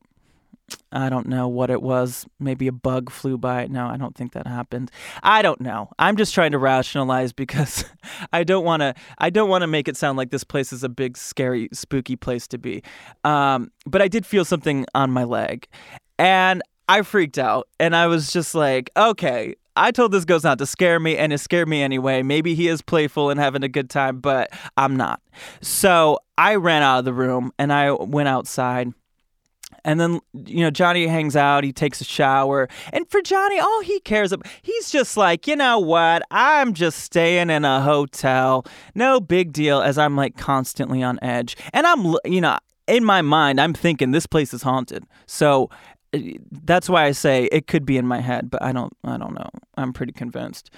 I 0.91 1.09
don't 1.09 1.27
know 1.27 1.47
what 1.47 1.69
it 1.69 1.81
was. 1.81 2.25
Maybe 2.39 2.67
a 2.67 2.71
bug 2.71 3.09
flew 3.09 3.37
by. 3.37 3.67
No, 3.67 3.87
I 3.87 3.97
don't 3.97 4.15
think 4.15 4.33
that 4.33 4.47
happened. 4.47 4.91
I 5.23 5.41
don't 5.41 5.61
know. 5.61 5.89
I'm 5.97 6.17
just 6.17 6.33
trying 6.33 6.51
to 6.51 6.57
rationalize 6.57 7.31
because 7.33 7.85
I 8.33 8.43
don't 8.43 8.65
want 8.65 8.81
to. 8.81 8.93
I 9.17 9.29
don't 9.29 9.49
want 9.49 9.61
to 9.61 9.67
make 9.67 9.87
it 9.87 9.95
sound 9.97 10.17
like 10.17 10.31
this 10.31 10.43
place 10.43 10.73
is 10.73 10.83
a 10.83 10.89
big, 10.89 11.17
scary, 11.17 11.69
spooky 11.71 12.15
place 12.15 12.47
to 12.47 12.57
be. 12.57 12.83
Um, 13.23 13.71
but 13.85 14.01
I 14.01 14.07
did 14.07 14.25
feel 14.25 14.45
something 14.45 14.85
on 14.93 15.11
my 15.11 15.23
leg, 15.23 15.67
and 16.19 16.61
I 16.89 17.01
freaked 17.03 17.37
out. 17.37 17.67
And 17.79 17.95
I 17.95 18.07
was 18.07 18.31
just 18.31 18.53
like, 18.53 18.89
okay. 18.97 19.55
I 19.77 19.91
told 19.91 20.11
this 20.11 20.25
ghost 20.25 20.43
not 20.43 20.57
to 20.57 20.65
scare 20.65 20.99
me, 20.99 21.15
and 21.15 21.31
it 21.31 21.37
scared 21.37 21.69
me 21.69 21.81
anyway. 21.81 22.23
Maybe 22.23 22.55
he 22.55 22.67
is 22.67 22.81
playful 22.81 23.29
and 23.29 23.39
having 23.39 23.63
a 23.63 23.69
good 23.69 23.89
time, 23.89 24.19
but 24.19 24.51
I'm 24.75 24.97
not. 24.97 25.21
So 25.61 26.19
I 26.37 26.55
ran 26.55 26.83
out 26.83 26.99
of 26.99 27.05
the 27.05 27.13
room 27.13 27.53
and 27.57 27.71
I 27.71 27.91
went 27.91 28.27
outside 28.27 28.91
and 29.83 29.99
then, 29.99 30.19
you 30.33 30.61
know, 30.61 30.69
Johnny 30.69 31.07
hangs 31.07 31.35
out, 31.35 31.63
he 31.63 31.73
takes 31.73 32.01
a 32.01 32.03
shower. 32.03 32.67
And 32.93 33.09
for 33.09 33.21
Johnny, 33.21 33.59
all 33.59 33.81
he 33.81 33.99
cares 34.01 34.31
about, 34.31 34.47
he's 34.61 34.91
just 34.91 35.17
like, 35.17 35.47
you 35.47 35.55
know 35.55 35.79
what? 35.79 36.23
I'm 36.31 36.73
just 36.73 36.99
staying 36.99 37.49
in 37.49 37.65
a 37.65 37.81
hotel. 37.81 38.65
No 38.95 39.19
big 39.19 39.53
deal, 39.53 39.81
as 39.81 39.97
I'm 39.97 40.15
like 40.15 40.37
constantly 40.37 41.03
on 41.03 41.19
edge. 41.21 41.57
And 41.73 41.87
I'm, 41.87 42.15
you 42.25 42.41
know, 42.41 42.57
in 42.87 43.03
my 43.03 43.21
mind, 43.21 43.59
I'm 43.59 43.73
thinking 43.73 44.11
this 44.11 44.27
place 44.27 44.53
is 44.53 44.61
haunted. 44.63 45.05
So 45.25 45.69
eh, 46.13 46.33
that's 46.51 46.89
why 46.89 47.05
I 47.05 47.11
say 47.11 47.45
it 47.51 47.67
could 47.67 47.85
be 47.85 47.97
in 47.97 48.05
my 48.05 48.19
head, 48.19 48.49
but 48.49 48.61
I 48.61 48.71
don't, 48.71 48.93
I 49.03 49.17
don't 49.17 49.33
know. 49.33 49.49
I'm 49.77 49.93
pretty 49.93 50.13
convinced. 50.13 50.69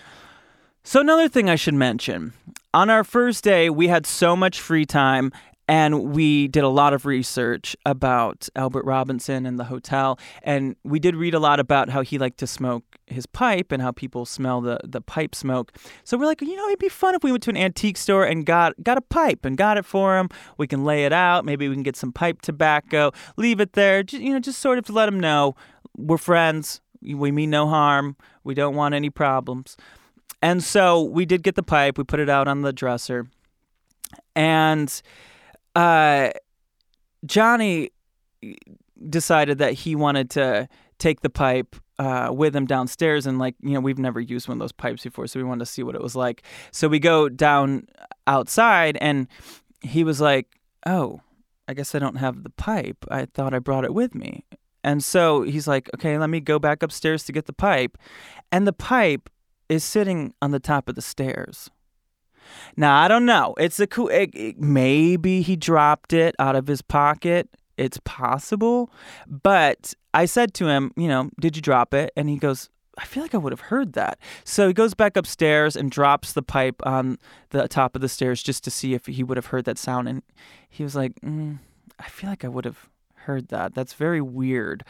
So, 0.85 0.99
another 0.99 1.29
thing 1.29 1.49
I 1.49 1.55
should 1.55 1.75
mention 1.75 2.33
on 2.73 2.89
our 2.89 3.05
first 3.05 3.41
day, 3.43 3.69
we 3.69 3.87
had 3.87 4.05
so 4.05 4.35
much 4.35 4.59
free 4.59 4.85
time 4.85 5.31
and 5.67 6.13
we 6.13 6.47
did 6.49 6.63
a 6.63 6.69
lot 6.69 6.93
of 6.93 7.05
research 7.05 7.75
about 7.85 8.49
Albert 8.55 8.83
Robinson 8.85 9.45
and 9.45 9.57
the 9.57 9.63
hotel. 9.63 10.19
And 10.41 10.75
we 10.83 10.99
did 10.99 11.15
read 11.15 11.33
a 11.33 11.39
lot 11.39 11.59
about 11.59 11.89
how 11.89 12.01
he 12.01 12.17
liked 12.17 12.37
to 12.39 12.47
smoke 12.47 12.83
his 13.07 13.25
pipe 13.25 13.71
and 13.71 13.81
how 13.81 13.91
people 13.91 14.25
smell 14.25 14.59
the, 14.59 14.79
the 14.83 14.99
pipe 14.99 15.33
smoke. 15.33 15.71
So 16.03 16.17
we're 16.17 16.25
like, 16.25 16.41
you 16.41 16.55
know, 16.55 16.67
it'd 16.67 16.79
be 16.79 16.89
fun 16.89 17.15
if 17.15 17.23
we 17.23 17.31
went 17.31 17.43
to 17.43 17.49
an 17.49 17.57
antique 17.57 17.97
store 17.97 18.25
and 18.25 18.45
got, 18.45 18.73
got 18.83 18.97
a 18.97 19.01
pipe 19.01 19.45
and 19.45 19.55
got 19.55 19.77
it 19.77 19.85
for 19.85 20.17
him. 20.17 20.29
We 20.57 20.67
can 20.67 20.83
lay 20.83 21.05
it 21.05 21.13
out. 21.13 21.45
Maybe 21.45 21.69
we 21.69 21.75
can 21.75 21.83
get 21.83 21.95
some 21.95 22.11
pipe 22.11 22.41
tobacco, 22.41 23.11
leave 23.37 23.61
it 23.61 23.73
there, 23.73 24.03
just, 24.03 24.21
you 24.21 24.33
know, 24.33 24.39
just 24.39 24.59
sort 24.59 24.77
of 24.77 24.85
to 24.85 24.91
let 24.91 25.07
him 25.07 25.19
know 25.19 25.55
we're 25.95 26.17
friends. 26.17 26.81
We 27.01 27.31
mean 27.31 27.49
no 27.49 27.67
harm. 27.67 28.17
We 28.43 28.53
don't 28.53 28.75
want 28.75 28.95
any 28.95 29.09
problems. 29.09 29.77
And 30.41 30.61
so 30.61 31.01
we 31.01 31.25
did 31.25 31.41
get 31.41 31.55
the 31.55 31.63
pipe. 31.63 31.97
We 31.97 32.03
put 32.03 32.19
it 32.19 32.29
out 32.29 32.49
on 32.49 32.63
the 32.63 32.73
dresser. 32.73 33.27
And 34.35 35.01
uh, 35.75 36.29
Johnny 37.25 37.91
decided 39.09 39.57
that 39.57 39.73
he 39.73 39.95
wanted 39.95 40.29
to 40.31 40.67
take 40.99 41.21
the 41.21 41.29
pipe 41.29 41.75
uh, 41.99 42.29
with 42.31 42.55
him 42.55 42.65
downstairs 42.65 43.27
and 43.27 43.37
like 43.37 43.55
you 43.61 43.71
know 43.71 43.79
we've 43.79 43.99
never 43.99 44.19
used 44.19 44.47
one 44.47 44.57
of 44.57 44.59
those 44.59 44.71
pipes 44.71 45.03
before 45.03 45.27
so 45.27 45.39
we 45.39 45.43
wanted 45.43 45.59
to 45.59 45.71
see 45.71 45.83
what 45.83 45.95
it 45.95 46.01
was 46.01 46.15
like. 46.15 46.43
So 46.71 46.87
we 46.87 46.99
go 46.99 47.29
down 47.29 47.87
outside 48.25 48.97
and 48.99 49.27
he 49.81 50.03
was 50.03 50.21
like 50.21 50.59
oh 50.85 51.21
i 51.67 51.73
guess 51.73 51.93
i 51.93 51.99
don't 51.99 52.15
have 52.15 52.43
the 52.43 52.49
pipe. 52.49 53.05
I 53.09 53.25
thought 53.25 53.53
i 53.53 53.59
brought 53.59 53.85
it 53.85 53.93
with 53.93 54.15
me. 54.15 54.45
And 54.83 55.03
so 55.03 55.43
he's 55.43 55.67
like 55.67 55.89
okay 55.95 56.17
let 56.17 56.29
me 56.29 56.39
go 56.39 56.57
back 56.57 56.83
upstairs 56.83 57.23
to 57.25 57.31
get 57.31 57.45
the 57.45 57.53
pipe. 57.53 57.97
And 58.51 58.65
the 58.65 58.73
pipe 58.73 59.29
is 59.69 59.83
sitting 59.83 60.33
on 60.41 60.51
the 60.51 60.59
top 60.59 60.89
of 60.89 60.95
the 60.95 61.01
stairs 61.01 61.69
now 62.77 62.95
I 63.01 63.07
don't 63.07 63.25
know. 63.25 63.53
It's 63.57 63.79
a 63.79 63.87
cool. 63.87 64.09
It, 64.09 64.31
it, 64.33 64.59
maybe 64.59 65.41
he 65.41 65.55
dropped 65.55 66.13
it 66.13 66.35
out 66.39 66.55
of 66.55 66.67
his 66.67 66.81
pocket. 66.81 67.49
It's 67.77 67.99
possible, 68.03 68.91
but 69.27 69.93
I 70.13 70.25
said 70.25 70.53
to 70.55 70.67
him, 70.67 70.91
you 70.95 71.07
know, 71.07 71.31
did 71.39 71.55
you 71.55 71.61
drop 71.61 71.93
it? 71.93 72.13
And 72.15 72.29
he 72.29 72.37
goes, 72.37 72.69
I 72.97 73.05
feel 73.05 73.23
like 73.23 73.33
I 73.33 73.39
would 73.39 73.51
have 73.51 73.61
heard 73.61 73.93
that. 73.93 74.19
So 74.43 74.67
he 74.67 74.73
goes 74.73 74.93
back 74.93 75.17
upstairs 75.17 75.75
and 75.75 75.89
drops 75.89 76.33
the 76.33 76.43
pipe 76.43 76.81
on 76.85 77.17
the 77.49 77.67
top 77.67 77.95
of 77.95 78.01
the 78.01 78.09
stairs 78.09 78.43
just 78.43 78.63
to 78.65 78.71
see 78.71 78.93
if 78.93 79.07
he 79.07 79.23
would 79.23 79.37
have 79.37 79.47
heard 79.47 79.65
that 79.65 79.79
sound. 79.79 80.07
And 80.07 80.21
he 80.69 80.83
was 80.83 80.95
like, 80.95 81.19
mm, 81.21 81.57
I 81.99 82.03
feel 82.03 82.29
like 82.29 82.45
I 82.45 82.49
would 82.49 82.65
have 82.65 82.89
heard 83.15 83.47
that. 83.47 83.73
That's 83.73 83.93
very 83.93 84.21
weird. 84.21 84.83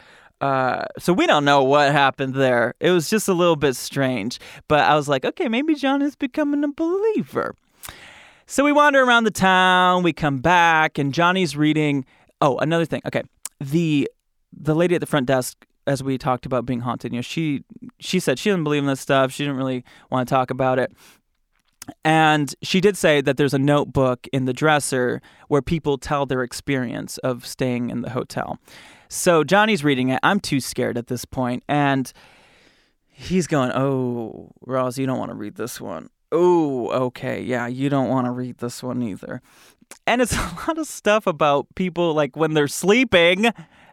Uh, 0.44 0.84
so 0.98 1.14
we 1.14 1.26
don't 1.26 1.46
know 1.46 1.64
what 1.64 1.90
happened 1.90 2.34
there. 2.34 2.74
It 2.78 2.90
was 2.90 3.08
just 3.08 3.28
a 3.28 3.32
little 3.32 3.56
bit 3.56 3.76
strange. 3.76 4.38
But 4.68 4.80
I 4.80 4.94
was 4.94 5.08
like, 5.08 5.24
okay, 5.24 5.48
maybe 5.48 5.74
John 5.74 6.02
is 6.02 6.16
becoming 6.16 6.62
a 6.62 6.68
believer. 6.68 7.54
So 8.44 8.62
we 8.62 8.70
wander 8.70 9.02
around 9.02 9.24
the 9.24 9.30
town, 9.30 10.02
we 10.02 10.12
come 10.12 10.40
back, 10.40 10.98
and 10.98 11.14
Johnny's 11.14 11.56
reading. 11.56 12.04
Oh, 12.42 12.58
another 12.58 12.84
thing. 12.84 13.00
Okay. 13.06 13.22
The 13.58 14.10
the 14.52 14.74
lady 14.74 14.94
at 14.94 15.00
the 15.00 15.06
front 15.06 15.24
desk, 15.24 15.64
as 15.86 16.02
we 16.02 16.18
talked 16.18 16.44
about 16.44 16.66
being 16.66 16.80
haunted, 16.80 17.14
you 17.14 17.18
know, 17.18 17.22
she 17.22 17.64
she 17.98 18.20
said 18.20 18.38
she 18.38 18.50
didn't 18.50 18.64
believe 18.64 18.82
in 18.82 18.86
this 18.86 19.00
stuff. 19.00 19.32
She 19.32 19.44
didn't 19.44 19.56
really 19.56 19.82
want 20.10 20.28
to 20.28 20.34
talk 20.34 20.50
about 20.50 20.78
it. 20.78 20.92
And 22.04 22.54
she 22.60 22.82
did 22.82 22.98
say 22.98 23.22
that 23.22 23.38
there's 23.38 23.54
a 23.54 23.58
notebook 23.58 24.26
in 24.30 24.44
the 24.44 24.52
dresser 24.52 25.22
where 25.48 25.62
people 25.62 25.96
tell 25.96 26.26
their 26.26 26.42
experience 26.42 27.16
of 27.18 27.46
staying 27.46 27.88
in 27.88 28.02
the 28.02 28.10
hotel. 28.10 28.58
So 29.14 29.44
Johnny's 29.44 29.84
reading 29.84 30.08
it. 30.08 30.18
I'm 30.24 30.40
too 30.40 30.58
scared 30.58 30.98
at 30.98 31.06
this 31.06 31.24
point, 31.24 31.62
and 31.68 32.12
he's 33.08 33.46
going, 33.46 33.70
"Oh, 33.70 34.50
Roz, 34.60 34.98
you 34.98 35.06
don't 35.06 35.20
want 35.20 35.30
to 35.30 35.36
read 35.36 35.54
this 35.54 35.80
one." 35.80 36.10
Oh, 36.32 36.90
okay, 36.90 37.40
yeah, 37.40 37.68
you 37.68 37.88
don't 37.88 38.08
want 38.08 38.26
to 38.26 38.32
read 38.32 38.58
this 38.58 38.82
one 38.82 39.04
either. 39.04 39.40
And 40.04 40.20
it's 40.20 40.32
a 40.36 40.56
lot 40.66 40.78
of 40.78 40.88
stuff 40.88 41.28
about 41.28 41.68
people 41.76 42.12
like 42.12 42.34
when 42.34 42.54
they're 42.54 42.66
sleeping, 42.66 43.52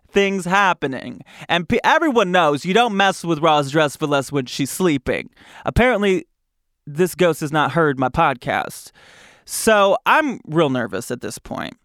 things 0.10 0.46
happening. 0.46 1.22
And 1.48 1.70
p- 1.70 1.80
everyone 1.84 2.32
knows 2.32 2.66
you 2.66 2.74
don't 2.74 2.98
mess 2.98 3.24
with 3.24 3.40
Roz 3.40 3.72
Drezfield 3.72 4.32
when 4.32 4.48
she's 4.48 4.72
sleeping. 4.72 5.30
Apparently, 5.68 6.26
this 6.88 7.14
ghost 7.14 7.42
has 7.42 7.52
not 7.52 7.74
heard 7.74 8.00
my 8.00 8.10
podcast. 8.10 8.90
So 9.46 9.98
I'm 10.08 10.40
real 10.48 10.72
nervous 10.72 11.12
at 11.12 11.22
this 11.22 11.38
point. 11.38 11.76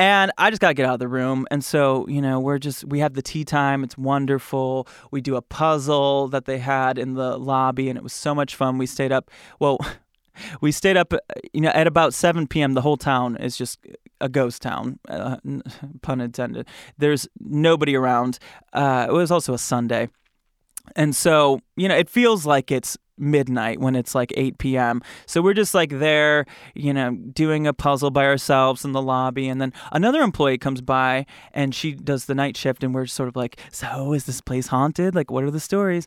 And 0.00 0.32
I 0.38 0.48
just 0.48 0.62
got 0.62 0.68
to 0.68 0.74
get 0.74 0.86
out 0.86 0.94
of 0.94 0.98
the 0.98 1.08
room. 1.08 1.46
And 1.50 1.62
so, 1.62 2.06
you 2.08 2.22
know, 2.22 2.40
we're 2.40 2.58
just, 2.58 2.86
we 2.86 3.00
have 3.00 3.12
the 3.12 3.20
tea 3.20 3.44
time. 3.44 3.84
It's 3.84 3.98
wonderful. 3.98 4.88
We 5.10 5.20
do 5.20 5.36
a 5.36 5.42
puzzle 5.42 6.28
that 6.28 6.46
they 6.46 6.56
had 6.56 6.96
in 6.96 7.12
the 7.12 7.36
lobby, 7.36 7.90
and 7.90 7.98
it 7.98 8.02
was 8.02 8.14
so 8.14 8.34
much 8.34 8.56
fun. 8.56 8.78
We 8.78 8.86
stayed 8.86 9.12
up, 9.12 9.30
well, 9.58 9.78
we 10.62 10.72
stayed 10.72 10.96
up, 10.96 11.12
you 11.52 11.60
know, 11.60 11.68
at 11.68 11.86
about 11.86 12.14
7 12.14 12.46
p.m. 12.46 12.72
The 12.72 12.80
whole 12.80 12.96
town 12.96 13.36
is 13.36 13.58
just 13.58 13.78
a 14.22 14.30
ghost 14.30 14.62
town, 14.62 14.98
uh, 15.06 15.36
pun 16.00 16.22
intended. 16.22 16.66
There's 16.96 17.28
nobody 17.38 17.94
around. 17.94 18.38
Uh, 18.72 19.04
it 19.06 19.12
was 19.12 19.30
also 19.30 19.52
a 19.52 19.58
Sunday. 19.58 20.08
And 20.96 21.14
so, 21.14 21.60
you 21.76 21.88
know, 21.88 21.96
it 21.96 22.08
feels 22.08 22.46
like 22.46 22.70
it's 22.70 22.96
midnight 23.16 23.80
when 23.80 23.94
it's 23.94 24.14
like 24.14 24.32
8 24.36 24.58
p.m. 24.58 25.02
So 25.26 25.42
we're 25.42 25.54
just 25.54 25.74
like 25.74 25.90
there, 25.90 26.46
you 26.74 26.92
know, 26.92 27.14
doing 27.14 27.66
a 27.66 27.74
puzzle 27.74 28.10
by 28.10 28.24
ourselves 28.24 28.84
in 28.84 28.92
the 28.92 29.02
lobby. 29.02 29.48
And 29.48 29.60
then 29.60 29.72
another 29.92 30.22
employee 30.22 30.58
comes 30.58 30.80
by 30.80 31.26
and 31.52 31.74
she 31.74 31.92
does 31.92 32.24
the 32.24 32.34
night 32.34 32.56
shift. 32.56 32.82
And 32.82 32.94
we're 32.94 33.06
sort 33.06 33.28
of 33.28 33.36
like, 33.36 33.60
So 33.70 34.12
is 34.14 34.24
this 34.24 34.40
place 34.40 34.68
haunted? 34.68 35.14
Like, 35.14 35.30
what 35.30 35.44
are 35.44 35.50
the 35.50 35.60
stories? 35.60 36.06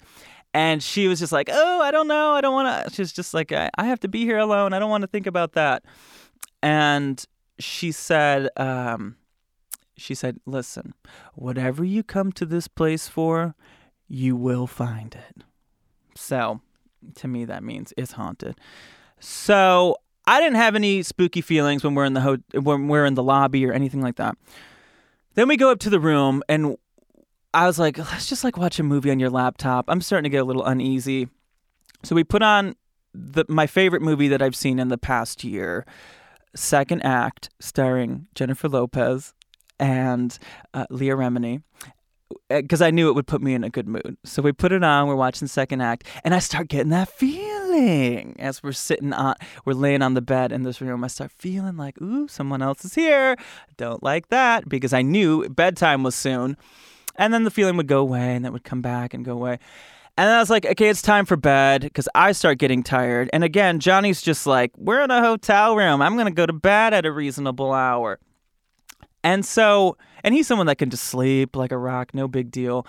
And 0.55 0.83
she 0.83 1.07
was 1.07 1.19
just 1.19 1.31
like, 1.31 1.49
Oh, 1.51 1.81
I 1.81 1.91
don't 1.91 2.07
know. 2.07 2.31
I 2.33 2.41
don't 2.41 2.53
want 2.53 2.87
to. 2.87 2.93
She's 2.93 3.13
just 3.13 3.33
like, 3.33 3.51
I, 3.51 3.69
I 3.77 3.85
have 3.85 3.99
to 4.01 4.07
be 4.07 4.21
here 4.21 4.39
alone. 4.39 4.73
I 4.73 4.79
don't 4.79 4.89
want 4.89 5.03
to 5.03 5.07
think 5.07 5.27
about 5.27 5.53
that. 5.53 5.83
And 6.61 7.23
she 7.59 7.91
said, 7.91 8.49
um, 8.57 9.17
she 9.97 10.15
said, 10.15 10.39
listen, 10.45 10.93
whatever 11.33 11.83
you 11.83 12.03
come 12.03 12.31
to 12.33 12.45
this 12.45 12.67
place 12.67 13.07
for, 13.07 13.55
you 14.13 14.35
will 14.35 14.67
find 14.67 15.15
it. 15.15 15.43
So 16.15 16.61
to 17.15 17.27
me 17.27 17.45
that 17.45 17.63
means 17.63 17.93
it's 17.97 18.11
haunted. 18.11 18.59
So 19.19 19.97
I 20.27 20.39
didn't 20.39 20.57
have 20.57 20.75
any 20.75 21.01
spooky 21.01 21.41
feelings 21.41 21.83
when 21.83 21.95
we're 21.95 22.05
in 22.05 22.13
the 22.13 22.21
ho- 22.21 22.61
when 22.61 22.87
we're 22.87 23.05
in 23.05 23.15
the 23.15 23.23
lobby 23.23 23.65
or 23.65 23.73
anything 23.73 24.01
like 24.01 24.17
that. 24.17 24.37
then 25.33 25.47
we 25.47 25.57
go 25.57 25.71
up 25.71 25.79
to 25.79 25.89
the 25.89 25.99
room 25.99 26.43
and 26.47 26.77
I 27.55 27.65
was 27.65 27.79
like, 27.79 27.97
let's 27.97 28.27
just 28.29 28.43
like 28.43 28.55
watch 28.55 28.77
a 28.79 28.83
movie 28.83 29.09
on 29.09 29.19
your 29.19 29.31
laptop. 29.31 29.85
I'm 29.87 29.99
starting 29.99 30.25
to 30.25 30.29
get 30.29 30.41
a 30.41 30.45
little 30.45 30.63
uneasy. 30.63 31.27
So 32.03 32.15
we 32.15 32.23
put 32.23 32.43
on 32.43 32.75
the 33.15 33.45
my 33.47 33.65
favorite 33.65 34.03
movie 34.03 34.27
that 34.27 34.43
I've 34.43 34.55
seen 34.55 34.77
in 34.77 34.89
the 34.89 34.97
past 34.97 35.43
year, 35.43 35.87
Second 36.55 37.01
Act, 37.01 37.49
starring 37.59 38.27
Jennifer 38.35 38.69
Lopez 38.69 39.33
and 39.79 40.37
uh, 40.75 40.85
Leah 40.91 41.15
Remini. 41.15 41.63
Eh, 42.49 42.61
because 42.61 42.81
I 42.81 42.91
knew 42.91 43.09
it 43.09 43.15
would 43.15 43.27
put 43.27 43.41
me 43.41 43.53
in 43.53 43.63
a 43.63 43.69
good 43.69 43.87
mood. 43.87 44.17
So 44.23 44.41
we 44.41 44.51
put 44.51 44.71
it 44.71 44.83
on, 44.83 45.07
we're 45.07 45.15
watching 45.15 45.47
Second 45.47 45.81
Act, 45.81 46.07
and 46.23 46.33
I 46.33 46.39
start 46.39 46.67
getting 46.67 46.89
that 46.89 47.09
feeling 47.09 48.35
as 48.39 48.61
we're 48.61 48.71
sitting 48.71 49.13
on, 49.13 49.35
we're 49.65 49.73
laying 49.73 50.01
on 50.01 50.13
the 50.13 50.21
bed 50.21 50.51
in 50.51 50.63
this 50.63 50.81
room. 50.81 51.03
I 51.03 51.07
start 51.07 51.31
feeling 51.31 51.77
like, 51.77 51.99
ooh, 52.01 52.27
someone 52.27 52.61
else 52.61 52.85
is 52.85 52.95
here. 52.95 53.35
Don't 53.77 54.03
like 54.03 54.27
that 54.29 54.69
because 54.69 54.93
I 54.93 55.01
knew 55.01 55.47
bedtime 55.49 56.03
was 56.03 56.15
soon. 56.15 56.57
And 57.15 57.33
then 57.33 57.43
the 57.43 57.51
feeling 57.51 57.77
would 57.77 57.87
go 57.87 57.99
away 57.99 58.35
and 58.35 58.43
then 58.43 58.53
would 58.53 58.63
come 58.63 58.81
back 58.81 59.13
and 59.13 59.23
go 59.23 59.33
away. 59.33 59.59
And 60.15 60.27
then 60.27 60.35
I 60.35 60.39
was 60.39 60.49
like, 60.51 60.65
okay, 60.65 60.89
it's 60.89 61.01
time 61.01 61.25
for 61.25 61.35
bed 61.35 61.81
because 61.81 62.07
I 62.13 62.33
start 62.33 62.59
getting 62.59 62.83
tired. 62.83 63.31
And 63.33 63.43
again, 63.43 63.79
Johnny's 63.79 64.21
just 64.21 64.45
like, 64.45 64.71
we're 64.77 65.03
in 65.03 65.09
a 65.09 65.21
hotel 65.21 65.75
room. 65.75 66.03
I'm 66.03 66.13
going 66.13 66.27
to 66.27 66.31
go 66.31 66.45
to 66.45 66.53
bed 66.53 66.93
at 66.93 67.05
a 67.05 67.11
reasonable 67.11 67.73
hour. 67.73 68.19
And 69.23 69.45
so, 69.45 69.97
and 70.23 70.33
he's 70.33 70.47
someone 70.47 70.67
that 70.67 70.77
can 70.77 70.89
just 70.89 71.05
sleep 71.05 71.55
like 71.55 71.71
a 71.71 71.77
rock, 71.77 72.13
no 72.13 72.27
big 72.27 72.51
deal. 72.51 72.85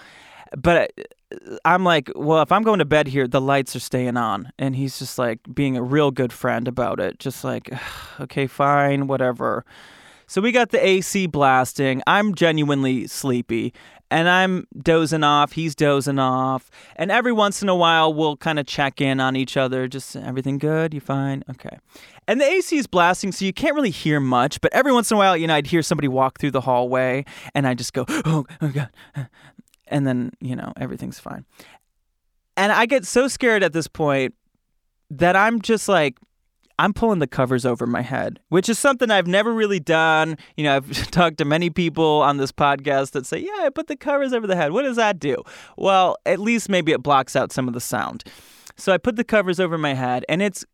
But 0.57 0.93
uh, 0.99 1.57
I'm 1.65 1.85
like, 1.85 2.11
well, 2.15 2.43
if 2.43 2.53
I'm 2.53 2.63
going 2.63 2.79
to 2.79 2.85
bed 2.85 3.09
here, 3.09 3.27
the 3.27 3.41
lights 3.41 3.75
are 3.75 3.81
staying 3.81 4.17
on. 4.17 4.53
And 4.59 4.77
he's 4.77 4.99
just 4.99 5.19
like 5.19 5.41
being 5.53 5.77
a 5.77 5.83
real 5.83 6.11
good 6.11 6.33
friend 6.33 6.69
about 6.69 7.01
it. 7.01 7.19
Just 7.19 7.45
like, 7.45 7.71
okay, 8.21 8.47
fine, 8.47 9.07
whatever. 9.07 9.65
So 10.27 10.41
we 10.41 10.53
got 10.53 10.71
the 10.71 10.85
AC 10.85 11.27
blasting. 11.27 12.03
I'm 12.07 12.35
genuinely 12.35 13.07
sleepy 13.07 13.75
and 14.15 14.29
I'm 14.29 14.69
dozing 14.81 15.25
off. 15.25 15.53
He's 15.53 15.75
dozing 15.75 16.21
off. 16.21 16.71
And 16.95 17.11
every 17.11 17.33
once 17.33 17.63
in 17.63 17.69
a 17.69 17.75
while, 17.75 18.15
we'll 18.15 18.37
kind 18.37 18.61
of 18.61 18.67
check 18.67 19.01
in 19.01 19.19
on 19.19 19.35
each 19.35 19.57
other. 19.57 19.89
Just 19.89 20.15
everything 20.15 20.59
good? 20.59 20.95
You 20.95 21.01
fine? 21.01 21.43
Okay. 21.51 21.79
And 22.29 22.41
the 22.41 22.45
AC 22.45 22.77
is 22.77 22.87
blasting, 22.87 23.33
so 23.33 23.45
you 23.45 23.53
can't 23.53 23.75
really 23.75 23.91
hear 23.91 24.21
much. 24.21 24.61
But 24.61 24.73
every 24.73 24.93
once 24.93 25.11
in 25.11 25.17
a 25.17 25.19
while, 25.19 25.37
you 25.37 25.49
know, 25.49 25.57
I'd 25.57 25.67
hear 25.67 25.83
somebody 25.83 26.07
walk 26.07 26.39
through 26.39 26.53
the 26.53 26.61
hallway, 26.61 27.25
and 27.57 27.67
I 27.67 27.75
just 27.75 27.93
go, 27.93 28.05
oh, 28.09 28.47
oh 28.63 28.69
God. 28.69 28.91
And 29.89 30.07
then, 30.07 30.31
you 30.41 30.55
know, 30.55 30.73
everything's 30.77 31.19
fine. 31.19 31.45
And 32.57 32.71
I 32.71 32.87
get 32.87 33.05
so 33.05 33.27
scared 33.27 33.65
at 33.65 33.73
this 33.73 33.89
point 33.89 34.37
that 35.11 35.35
I'm 35.35 35.61
just 35.61 35.89
like, 35.89 36.19
I'm 36.79 36.93
pulling 36.93 37.21
the 37.21 37.27
covers 37.27 37.65
over 37.65 37.87
my 37.87 38.03
head, 38.03 38.41
which 38.49 38.69
is 38.69 38.79
something 38.79 39.11
I've 39.11 39.27
never 39.27 39.53
really 39.53 39.81
done. 39.81 40.37
You 40.57 40.65
know, 40.65 40.77
I've 40.77 40.91
talked 41.11 41.39
to 41.39 41.45
many 41.45 41.71
people 41.71 42.23
on 42.23 42.37
this 42.37 42.53
podcast 42.53 43.13
that 43.13 43.27
say, 43.27 43.39
yeah, 43.39 43.63
I 43.65 43.71
put 43.71 43.87
the 43.87 43.97
covers 43.97 44.33
over 44.33 44.47
the 44.47 44.57
head. 44.57 44.73
What 44.73 44.83
does 44.83 44.97
that 44.97 45.19
do? 45.19 45.43
Well, 45.77 46.17
at 46.27 46.41
least 46.41 46.69
maybe 46.69 46.93
it 46.93 47.03
blocks 47.03 47.37
out 47.37 47.53
some 47.53 47.69
of 47.69 47.75
the 47.75 47.81
sound. 47.81 48.25
So 48.77 48.93
I 48.93 48.99
put 48.99 49.17
the 49.17 49.25
covers 49.25 49.61
over 49.61 49.79
my 49.79 49.95
head, 49.95 50.25
and 50.29 50.43
it's 50.43 50.65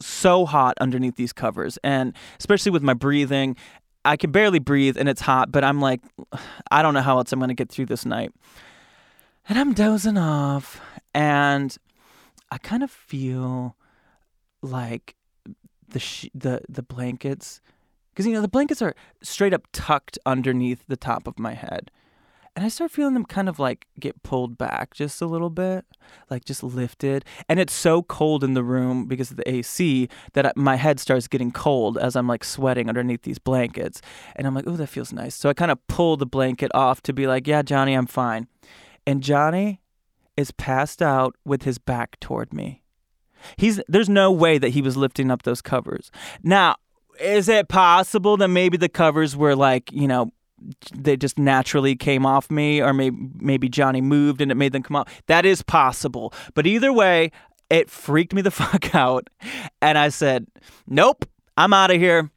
so 0.00 0.46
hot 0.46 0.76
underneath 0.80 1.16
these 1.16 1.32
covers. 1.32 1.78
And 1.84 2.14
especially 2.38 2.72
with 2.72 2.82
my 2.82 2.94
breathing, 2.94 3.56
I 4.04 4.16
can 4.16 4.30
barely 4.30 4.58
breathe 4.58 4.96
and 4.96 5.08
it's 5.08 5.20
hot, 5.20 5.52
but 5.52 5.62
I'm 5.62 5.80
like, 5.80 6.00
I 6.70 6.82
don't 6.82 6.94
know 6.94 7.02
how 7.02 7.18
else 7.18 7.32
I'm 7.32 7.38
going 7.38 7.48
to 7.48 7.54
get 7.54 7.70
through 7.70 7.86
this 7.86 8.06
night. 8.06 8.32
And 9.48 9.58
I'm 9.58 9.72
dozing 9.72 10.16
off, 10.16 10.80
and 11.12 11.76
I 12.50 12.58
kind 12.58 12.82
of 12.82 12.90
feel 12.90 13.74
like 14.62 15.16
the 15.90 15.98
sh- 15.98 16.30
the 16.34 16.62
the 16.68 16.82
blankets 16.82 17.60
because 18.12 18.26
you 18.26 18.32
know 18.32 18.42
the 18.42 18.48
blankets 18.48 18.82
are 18.82 18.94
straight 19.22 19.54
up 19.54 19.66
tucked 19.72 20.18
underneath 20.26 20.84
the 20.88 20.96
top 20.96 21.26
of 21.26 21.38
my 21.38 21.54
head 21.54 21.90
and 22.56 22.64
i 22.64 22.68
start 22.68 22.90
feeling 22.90 23.14
them 23.14 23.24
kind 23.24 23.48
of 23.48 23.58
like 23.58 23.86
get 23.98 24.22
pulled 24.22 24.58
back 24.58 24.94
just 24.94 25.20
a 25.20 25.26
little 25.26 25.50
bit 25.50 25.84
like 26.28 26.44
just 26.44 26.62
lifted 26.62 27.24
and 27.48 27.60
it's 27.60 27.72
so 27.72 28.02
cold 28.02 28.42
in 28.42 28.54
the 28.54 28.64
room 28.64 29.06
because 29.06 29.30
of 29.30 29.36
the 29.36 29.48
ac 29.50 30.08
that 30.32 30.56
my 30.56 30.76
head 30.76 30.98
starts 31.00 31.28
getting 31.28 31.50
cold 31.50 31.96
as 31.98 32.16
i'm 32.16 32.26
like 32.26 32.44
sweating 32.44 32.88
underneath 32.88 33.22
these 33.22 33.38
blankets 33.38 34.00
and 34.36 34.46
i'm 34.46 34.54
like 34.54 34.66
oh 34.66 34.76
that 34.76 34.88
feels 34.88 35.12
nice. 35.12 35.34
So 35.34 35.48
i 35.48 35.54
kind 35.54 35.70
of 35.70 35.86
pull 35.86 36.16
the 36.16 36.26
blanket 36.26 36.70
off 36.74 37.02
to 37.02 37.12
be 37.12 37.26
like 37.26 37.46
yeah 37.46 37.62
johnny 37.62 37.94
i'm 37.94 38.06
fine 38.06 38.48
and 39.06 39.22
johnny 39.22 39.80
is 40.36 40.50
passed 40.50 41.02
out 41.02 41.36
with 41.44 41.62
his 41.62 41.78
back 41.78 42.18
toward 42.20 42.52
me 42.52 42.82
He's 43.56 43.80
there's 43.88 44.08
no 44.08 44.30
way 44.30 44.58
that 44.58 44.70
he 44.70 44.82
was 44.82 44.96
lifting 44.96 45.30
up 45.30 45.42
those 45.42 45.62
covers. 45.62 46.10
Now, 46.42 46.76
is 47.20 47.48
it 47.48 47.68
possible 47.68 48.36
that 48.38 48.48
maybe 48.48 48.76
the 48.76 48.88
covers 48.88 49.36
were 49.36 49.54
like, 49.54 49.92
you 49.92 50.08
know, 50.08 50.30
they 50.94 51.16
just 51.16 51.38
naturally 51.38 51.96
came 51.96 52.26
off 52.26 52.50
me 52.50 52.82
or 52.82 52.92
maybe 52.92 53.16
maybe 53.36 53.68
Johnny 53.68 54.00
moved 54.00 54.40
and 54.40 54.50
it 54.50 54.56
made 54.56 54.72
them 54.72 54.82
come 54.82 54.96
off. 54.96 55.22
That 55.26 55.46
is 55.46 55.62
possible. 55.62 56.34
But 56.54 56.66
either 56.66 56.92
way, 56.92 57.32
it 57.70 57.90
freaked 57.90 58.34
me 58.34 58.42
the 58.42 58.50
fuck 58.50 58.94
out 58.94 59.28
and 59.80 59.96
I 59.96 60.08
said, 60.08 60.46
"Nope, 60.86 61.24
I'm 61.56 61.72
out 61.72 61.90
of 61.90 61.98
here." 61.98 62.30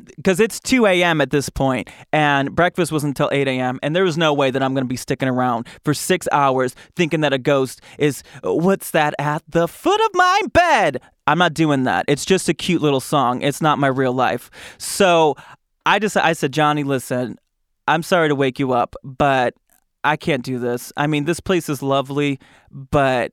Because 0.00 0.40
it's 0.40 0.60
2 0.60 0.86
a.m. 0.86 1.20
at 1.20 1.30
this 1.30 1.48
point, 1.48 1.90
and 2.12 2.54
breakfast 2.54 2.92
was 2.92 3.04
until 3.04 3.28
8 3.32 3.48
a.m., 3.48 3.78
and 3.82 3.94
there 3.94 4.04
was 4.04 4.18
no 4.18 4.32
way 4.32 4.50
that 4.50 4.62
I'm 4.62 4.74
going 4.74 4.84
to 4.84 4.88
be 4.88 4.96
sticking 4.96 5.28
around 5.28 5.66
for 5.84 5.94
six 5.94 6.28
hours 6.32 6.74
thinking 6.96 7.20
that 7.20 7.32
a 7.32 7.38
ghost 7.38 7.80
is, 7.98 8.22
what's 8.42 8.90
that, 8.92 9.14
at 9.18 9.42
the 9.48 9.68
foot 9.68 10.00
of 10.00 10.10
my 10.14 10.42
bed? 10.52 11.00
I'm 11.26 11.38
not 11.38 11.54
doing 11.54 11.84
that. 11.84 12.04
It's 12.08 12.24
just 12.24 12.48
a 12.48 12.54
cute 12.54 12.82
little 12.82 13.00
song. 13.00 13.42
It's 13.42 13.60
not 13.60 13.78
my 13.78 13.88
real 13.88 14.12
life. 14.12 14.50
So 14.78 15.36
I 15.86 15.98
just, 15.98 16.16
I 16.16 16.32
said, 16.32 16.52
Johnny, 16.52 16.82
listen, 16.82 17.38
I'm 17.86 18.02
sorry 18.02 18.28
to 18.28 18.34
wake 18.34 18.58
you 18.58 18.72
up, 18.72 18.96
but 19.04 19.54
I 20.02 20.16
can't 20.16 20.42
do 20.42 20.58
this. 20.58 20.92
I 20.96 21.06
mean, 21.06 21.24
this 21.24 21.40
place 21.40 21.68
is 21.68 21.82
lovely, 21.82 22.40
but 22.70 23.32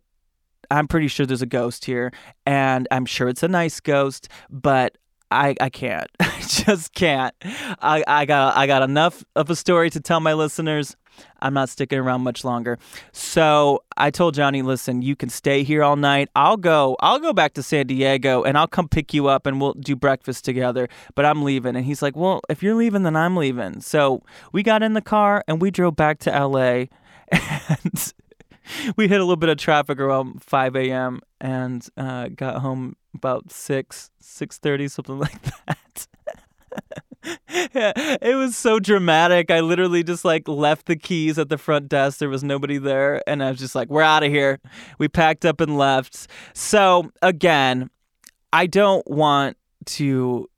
I'm 0.69 0.88
pretty 0.88 1.08
sure 1.08 1.25
there's 1.25 1.41
a 1.41 1.45
ghost 1.45 1.86
here, 1.86 2.12
and 2.45 2.88
I'm 2.91 3.06
sure 3.06 3.30
it's 3.30 3.43
a 3.43 3.47
nice 3.47 3.80
ghost, 3.80 4.27
but 4.49 4.97
I, 5.31 5.55
I 5.59 5.69
can't. 5.69 6.09
I 6.19 6.39
just 6.41 6.93
can't. 6.93 7.33
I, 7.81 8.03
I 8.07 8.25
got 8.25 8.55
I 8.55 8.67
got 8.67 8.81
enough 8.81 9.23
of 9.35 9.49
a 9.49 9.55
story 9.55 9.89
to 9.91 9.99
tell 9.99 10.19
my 10.19 10.33
listeners. 10.33 10.95
I'm 11.41 11.53
not 11.53 11.69
sticking 11.69 11.97
around 11.97 12.21
much 12.21 12.45
longer. 12.45 12.77
So 13.11 13.83
I 13.95 14.11
told 14.11 14.35
Johnny, 14.35 14.61
listen, 14.61 15.01
you 15.01 15.15
can 15.15 15.29
stay 15.29 15.63
here 15.63 15.83
all 15.83 15.95
night. 15.95 16.29
I'll 16.35 16.57
go. 16.57 16.95
I'll 16.99 17.19
go 17.19 17.33
back 17.33 17.53
to 17.55 17.63
San 17.63 17.87
Diego 17.87 18.43
and 18.43 18.57
I'll 18.57 18.67
come 18.67 18.87
pick 18.87 19.13
you 19.15 19.27
up 19.27 19.47
and 19.47 19.59
we'll 19.59 19.73
do 19.73 19.95
breakfast 19.95 20.45
together. 20.45 20.87
But 21.15 21.25
I'm 21.25 21.43
leaving. 21.43 21.75
And 21.75 21.85
he's 21.85 22.03
like, 22.03 22.15
well, 22.15 22.41
if 22.49 22.61
you're 22.61 22.75
leaving, 22.75 23.01
then 23.03 23.15
I'm 23.15 23.35
leaving. 23.35 23.81
So 23.81 24.21
we 24.51 24.61
got 24.61 24.83
in 24.83 24.93
the 24.93 25.01
car 25.01 25.43
and 25.47 25.59
we 25.59 25.71
drove 25.71 25.95
back 25.95 26.19
to 26.19 26.31
LA. 26.31 26.85
And 27.69 28.13
we 28.95 29.07
hit 29.07 29.19
a 29.19 29.23
little 29.23 29.35
bit 29.35 29.49
of 29.49 29.57
traffic 29.57 29.99
around 29.99 30.43
5 30.43 30.75
a.m. 30.75 31.21
and 31.39 31.87
uh, 31.97 32.29
got 32.29 32.61
home 32.61 32.95
about 33.17 33.51
6, 33.51 34.12
6.30, 34.21 34.91
something 34.91 35.19
like 35.19 35.41
that. 35.41 36.08
yeah, 37.73 37.93
it 38.21 38.36
was 38.36 38.56
so 38.56 38.80
dramatic. 38.80 39.51
I 39.51 39.60
literally 39.60 40.03
just 40.03 40.23
like 40.23 40.47
left 40.47 40.86
the 40.86 40.95
keys 40.95 41.38
at 41.38 41.49
the 41.49 41.58
front 41.58 41.89
desk. 41.89 42.19
There 42.19 42.30
was 42.30 42.43
nobody 42.43 42.77
there. 42.77 43.21
And 43.27 43.43
I 43.43 43.49
was 43.49 43.60
just 43.60 43.75
like, 43.75 43.89
we're 43.89 44.01
out 44.01 44.23
of 44.23 44.32
here. 44.32 44.60
We 44.97 45.08
packed 45.08 45.45
up 45.45 45.60
and 45.60 45.77
left. 45.77 46.27
So, 46.53 47.12
again, 47.21 47.89
I 48.53 48.67
don't 48.67 49.06
want 49.10 49.58
to 49.86 50.49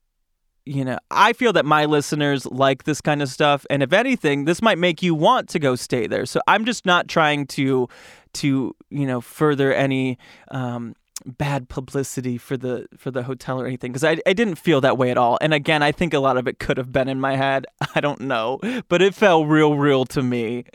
you 0.70 0.86
know, 0.86 1.00
I 1.10 1.34
feel 1.34 1.52
that 1.54 1.66
my 1.66 1.86
listeners 1.86 2.46
like 2.46 2.84
this 2.84 3.02
kind 3.02 3.24
of 3.24 3.30
stuff, 3.30 3.66
and 3.72 3.82
if 3.82 3.92
anything, 3.92 4.46
this 4.46 4.62
might 4.62 4.78
make 4.78 5.02
you 5.02 5.16
want 5.16 5.50
to 5.50 5.58
go 5.58 5.76
stay 5.76 6.06
there. 6.06 6.28
So 6.28 6.42
I'm 6.48 6.64
just 6.64 6.86
not 6.86 7.08
trying 7.08 7.48
to, 7.48 7.88
to 8.34 8.76
you 8.92 9.08
know, 9.08 9.20
further 9.20 9.74
any 9.74 10.20
um, 10.52 10.94
bad 11.26 11.70
publicity 11.70 12.38
for 12.38 12.58
the 12.58 12.88
for 12.98 13.12
the 13.12 13.24
hotel 13.24 13.60
or 13.60 13.66
anything 13.68 13.92
because 13.92 14.04
I, 14.04 14.18
I 14.26 14.34
didn't 14.34 14.56
feel 14.56 14.82
that 14.82 14.98
way 14.98 15.12
at 15.12 15.18
all. 15.18 15.38
And 15.42 15.54
again 15.54 15.84
i 15.84 15.92
think 15.92 16.14
a 16.14 16.20
lot 16.20 16.38
of 16.38 16.48
it 16.48 16.60
could 16.60 16.78
have 16.78 16.92
been 16.92 17.08
in 17.08 17.20
my 17.20 17.36
head. 17.36 17.66
I 17.96 18.02
don't 18.02 18.22
know. 18.22 18.60
But 18.88 19.02
it 19.02 19.16
felt 19.16 19.48
real 19.48 19.76
real 19.76 20.06
to 20.06 20.22
me. 20.22 20.66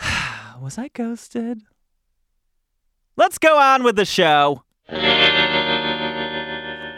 Was 0.60 0.78
i 0.78 0.88
ghosted? 0.88 1.62
Let's 3.16 3.38
go 3.38 3.58
on 3.58 3.82
with 3.82 3.96
the 3.96 4.04
show 4.04 4.64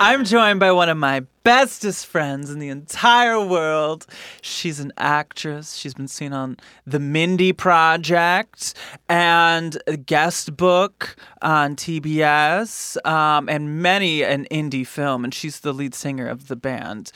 I'm 0.05 0.25
joined 0.25 0.59
by 0.59 0.73
one 0.73 0.89
of 0.89 0.97
my 0.97 1.21
bestest 1.45 2.07
friends 2.07 2.51
in 2.51 2.59
the 2.59 2.71
entire 2.71 3.41
world. 3.41 4.05
She's 4.41 4.81
an 4.81 4.93
actress. 4.99 5.77
She's 5.77 5.95
been 5.95 6.09
seen 6.09 6.33
on 6.33 6.57
The 6.85 6.99
Mindy 6.99 7.53
Project 7.53 8.75
and 9.09 9.81
a 9.87 9.97
guest 9.97 10.57
book 10.57 11.15
on 11.41 11.77
TBS 11.77 12.97
um, 13.07 13.49
and 13.49 13.81
many 13.81 14.25
an 14.25 14.49
indie 14.51 14.85
film. 14.85 15.23
And 15.23 15.33
she's 15.33 15.61
the 15.61 15.73
lead 15.73 15.95
singer 15.95 16.27
of 16.27 16.49
the 16.49 16.57
band. 16.57 17.13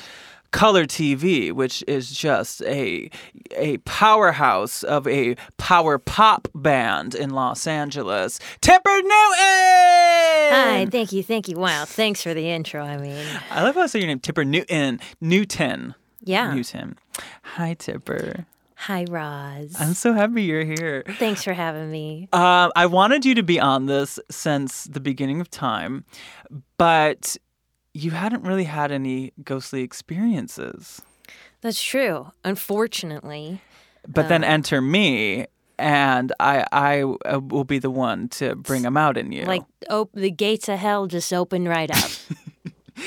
Color 0.56 0.86
TV, 0.86 1.52
which 1.52 1.84
is 1.86 2.10
just 2.10 2.62
a 2.62 3.10
a 3.54 3.76
powerhouse 3.78 4.82
of 4.82 5.06
a 5.06 5.36
power 5.58 5.98
pop 5.98 6.48
band 6.54 7.14
in 7.14 7.28
Los 7.28 7.66
Angeles. 7.66 8.40
Tipper 8.62 8.88
Newton. 8.88 9.12
Hi, 9.12 10.86
thank 10.90 11.12
you, 11.12 11.22
thank 11.22 11.48
you. 11.48 11.58
Wow, 11.58 11.84
thanks 11.84 12.22
for 12.22 12.32
the 12.32 12.48
intro. 12.48 12.82
I 12.82 12.96
mean, 12.96 13.22
I 13.50 13.62
love 13.64 13.74
how 13.74 13.82
I 13.82 13.86
say 13.86 13.98
your 13.98 14.08
name, 14.08 14.18
Tipper 14.18 14.46
Newton. 14.46 14.98
Newton. 15.20 15.94
Yeah. 16.24 16.54
him. 16.54 16.96
Hi, 17.42 17.74
Tipper. 17.74 18.46
Hi, 18.76 19.04
Roz. 19.10 19.76
I'm 19.78 19.92
so 19.92 20.14
happy 20.14 20.42
you're 20.42 20.64
here. 20.64 21.02
Thanks 21.18 21.44
for 21.44 21.52
having 21.52 21.90
me. 21.90 22.28
Uh, 22.32 22.70
I 22.74 22.86
wanted 22.86 23.26
you 23.26 23.34
to 23.34 23.42
be 23.42 23.60
on 23.60 23.86
this 23.86 24.18
since 24.30 24.84
the 24.84 25.00
beginning 25.00 25.40
of 25.42 25.50
time, 25.50 26.04
but 26.78 27.36
you 28.04 28.10
hadn't 28.12 28.42
really 28.42 28.64
had 28.64 28.90
any 28.92 29.32
ghostly 29.42 29.82
experiences. 29.82 31.02
That's 31.62 31.82
true. 31.82 32.30
Unfortunately. 32.44 33.60
But 34.06 34.28
then 34.28 34.44
enter 34.44 34.80
me, 34.80 35.46
and 35.78 36.32
I 36.38 36.64
I 36.70 37.02
uh, 37.02 37.40
will 37.40 37.64
be 37.64 37.78
the 37.80 37.90
one 37.90 38.28
to 38.38 38.54
bring 38.54 38.82
them 38.82 38.96
out 38.96 39.16
in 39.16 39.32
you. 39.32 39.44
Like 39.44 39.64
op- 39.90 40.12
the 40.14 40.30
gates 40.30 40.68
of 40.68 40.78
hell 40.78 41.06
just 41.06 41.32
opened 41.32 41.68
right 41.68 41.90
up. 41.90 42.10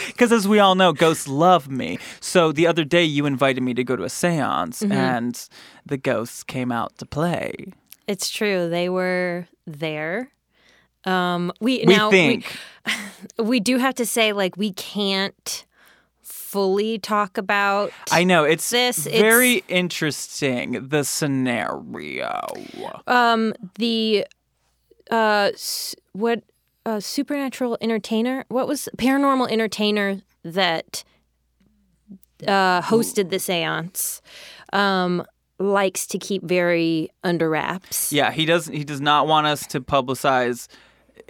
Because 0.07 0.31
as 0.31 0.47
we 0.47 0.59
all 0.59 0.75
know, 0.75 0.93
ghosts 0.93 1.27
love 1.27 1.67
me. 1.67 1.97
So 2.19 2.51
the 2.51 2.67
other 2.67 2.83
day 2.85 3.03
you 3.03 3.25
invited 3.25 3.63
me 3.63 3.73
to 3.73 3.83
go 3.83 3.95
to 3.95 4.03
a 4.03 4.09
seance, 4.09 4.83
Mm-hmm. 4.83 4.91
and 4.91 5.49
the 5.83 5.97
ghosts 5.97 6.43
came 6.43 6.71
out 6.71 6.95
to 6.99 7.05
play. 7.07 7.73
it's 8.07 8.29
true. 8.29 8.69
They 8.69 8.87
were 8.89 9.47
there. 9.65 10.29
Um, 11.05 11.51
we, 11.59 11.83
We 11.85 11.95
now 11.95 12.09
think. 12.09 12.55
We, 13.37 13.43
we 13.43 13.59
do 13.59 13.77
have 13.77 13.95
to 13.95 14.05
say 14.05 14.33
like 14.33 14.57
we 14.57 14.73
can't 14.73 15.65
fully 16.21 16.97
talk 16.97 17.37
about 17.37 17.91
I 18.11 18.23
know 18.23 18.43
it's 18.43 18.69
This, 18.69 19.05
it's- 19.05 19.21
very 19.21 19.63
interesting 19.67 20.87
the 20.89 21.03
scenario. 21.03 22.41
um 23.05 23.53
the 23.75 24.25
uh 25.11 25.51
what 26.13 26.43
uh 26.87 26.99
supernatural 26.99 27.77
entertainer 27.81 28.45
what 28.49 28.67
was 28.67 28.89
paranormal 28.97 29.51
entertainer 29.51 30.21
that 30.43 31.03
uh 32.47 32.81
hosted 32.81 33.29
the 33.29 33.37
séance 33.37 34.21
um 34.73 35.23
likes 35.59 36.07
to 36.07 36.17
keep 36.17 36.41
very 36.43 37.09
under 37.23 37.49
wraps 37.49 38.11
Yeah, 38.13 38.31
he 38.31 38.45
doesn't 38.45 38.73
He 38.73 38.83
does 38.83 39.01
not 39.01 39.27
want 39.27 39.45
us 39.45 39.67
to 39.67 39.81
publicize 39.81 40.67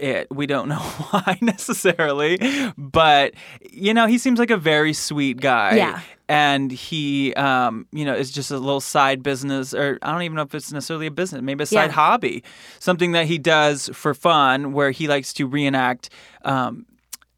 it. 0.00 0.28
We 0.30 0.46
don't 0.46 0.68
know 0.68 0.78
why 1.10 1.38
necessarily, 1.40 2.38
but 2.76 3.34
you 3.70 3.94
know, 3.94 4.06
he 4.06 4.18
seems 4.18 4.38
like 4.38 4.50
a 4.50 4.56
very 4.56 4.92
sweet 4.92 5.40
guy. 5.40 5.76
Yeah. 5.76 6.00
And 6.28 6.70
he, 6.70 7.34
um, 7.34 7.86
you 7.90 8.04
know, 8.04 8.14
is 8.14 8.30
just 8.30 8.52
a 8.52 8.58
little 8.58 8.80
side 8.80 9.20
business, 9.20 9.74
or 9.74 9.98
I 10.00 10.12
don't 10.12 10.22
even 10.22 10.36
know 10.36 10.42
if 10.42 10.54
it's 10.54 10.70
necessarily 10.72 11.06
a 11.06 11.10
business, 11.10 11.42
maybe 11.42 11.64
a 11.64 11.66
side 11.66 11.86
Yeah. 11.86 11.92
hobby, 11.92 12.44
something 12.78 13.10
that 13.12 13.26
he 13.26 13.36
does 13.36 13.90
for 13.92 14.14
fun, 14.14 14.72
where 14.72 14.92
he 14.92 15.08
likes 15.08 15.32
to 15.34 15.46
reenact 15.48 16.08
um, 16.44 16.86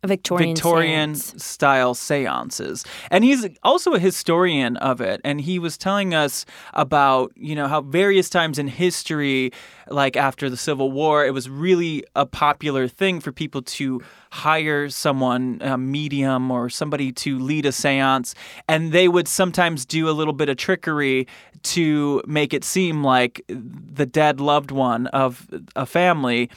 Victorian 0.04 0.54
Victorian 0.54 1.12
séance. 1.12 1.40
style 1.40 1.94
seances. 1.94 2.84
And 3.10 3.22
he's 3.22 3.46
also 3.62 3.92
a 3.92 4.00
historian 4.00 4.76
of 4.78 5.00
it. 5.00 5.20
And 5.24 5.40
he 5.40 5.58
was 5.58 5.78
telling 5.78 6.12
us 6.12 6.44
about, 6.74 7.32
you 7.36 7.54
know, 7.54 7.68
how 7.68 7.82
various 7.82 8.28
times 8.28 8.58
in 8.58 8.66
history, 8.66 9.52
like 9.88 10.16
after 10.16 10.50
the 10.50 10.56
Civil 10.56 10.90
War, 10.90 11.24
it 11.24 11.32
was 11.32 11.48
really 11.48 12.04
a 12.16 12.26
popular 12.26 12.88
thing 12.88 13.20
for 13.20 13.30
people 13.30 13.62
to 13.62 14.00
hire 14.32 14.88
someone, 14.88 15.58
a 15.60 15.78
medium 15.78 16.50
or 16.50 16.68
somebody 16.68 17.12
to 17.12 17.38
lead 17.38 17.64
a 17.64 17.72
seance. 17.72 18.34
And 18.68 18.90
they 18.90 19.06
would 19.06 19.28
sometimes 19.28 19.86
do 19.86 20.08
a 20.08 20.12
little 20.12 20.34
bit 20.34 20.48
of 20.48 20.56
trickery 20.56 21.28
to 21.62 22.22
make 22.26 22.52
it 22.52 22.64
seem 22.64 23.04
like 23.04 23.44
the 23.46 24.06
dead 24.06 24.40
loved 24.40 24.72
one 24.72 25.06
of 25.08 25.46
a 25.76 25.86
family. 25.86 26.50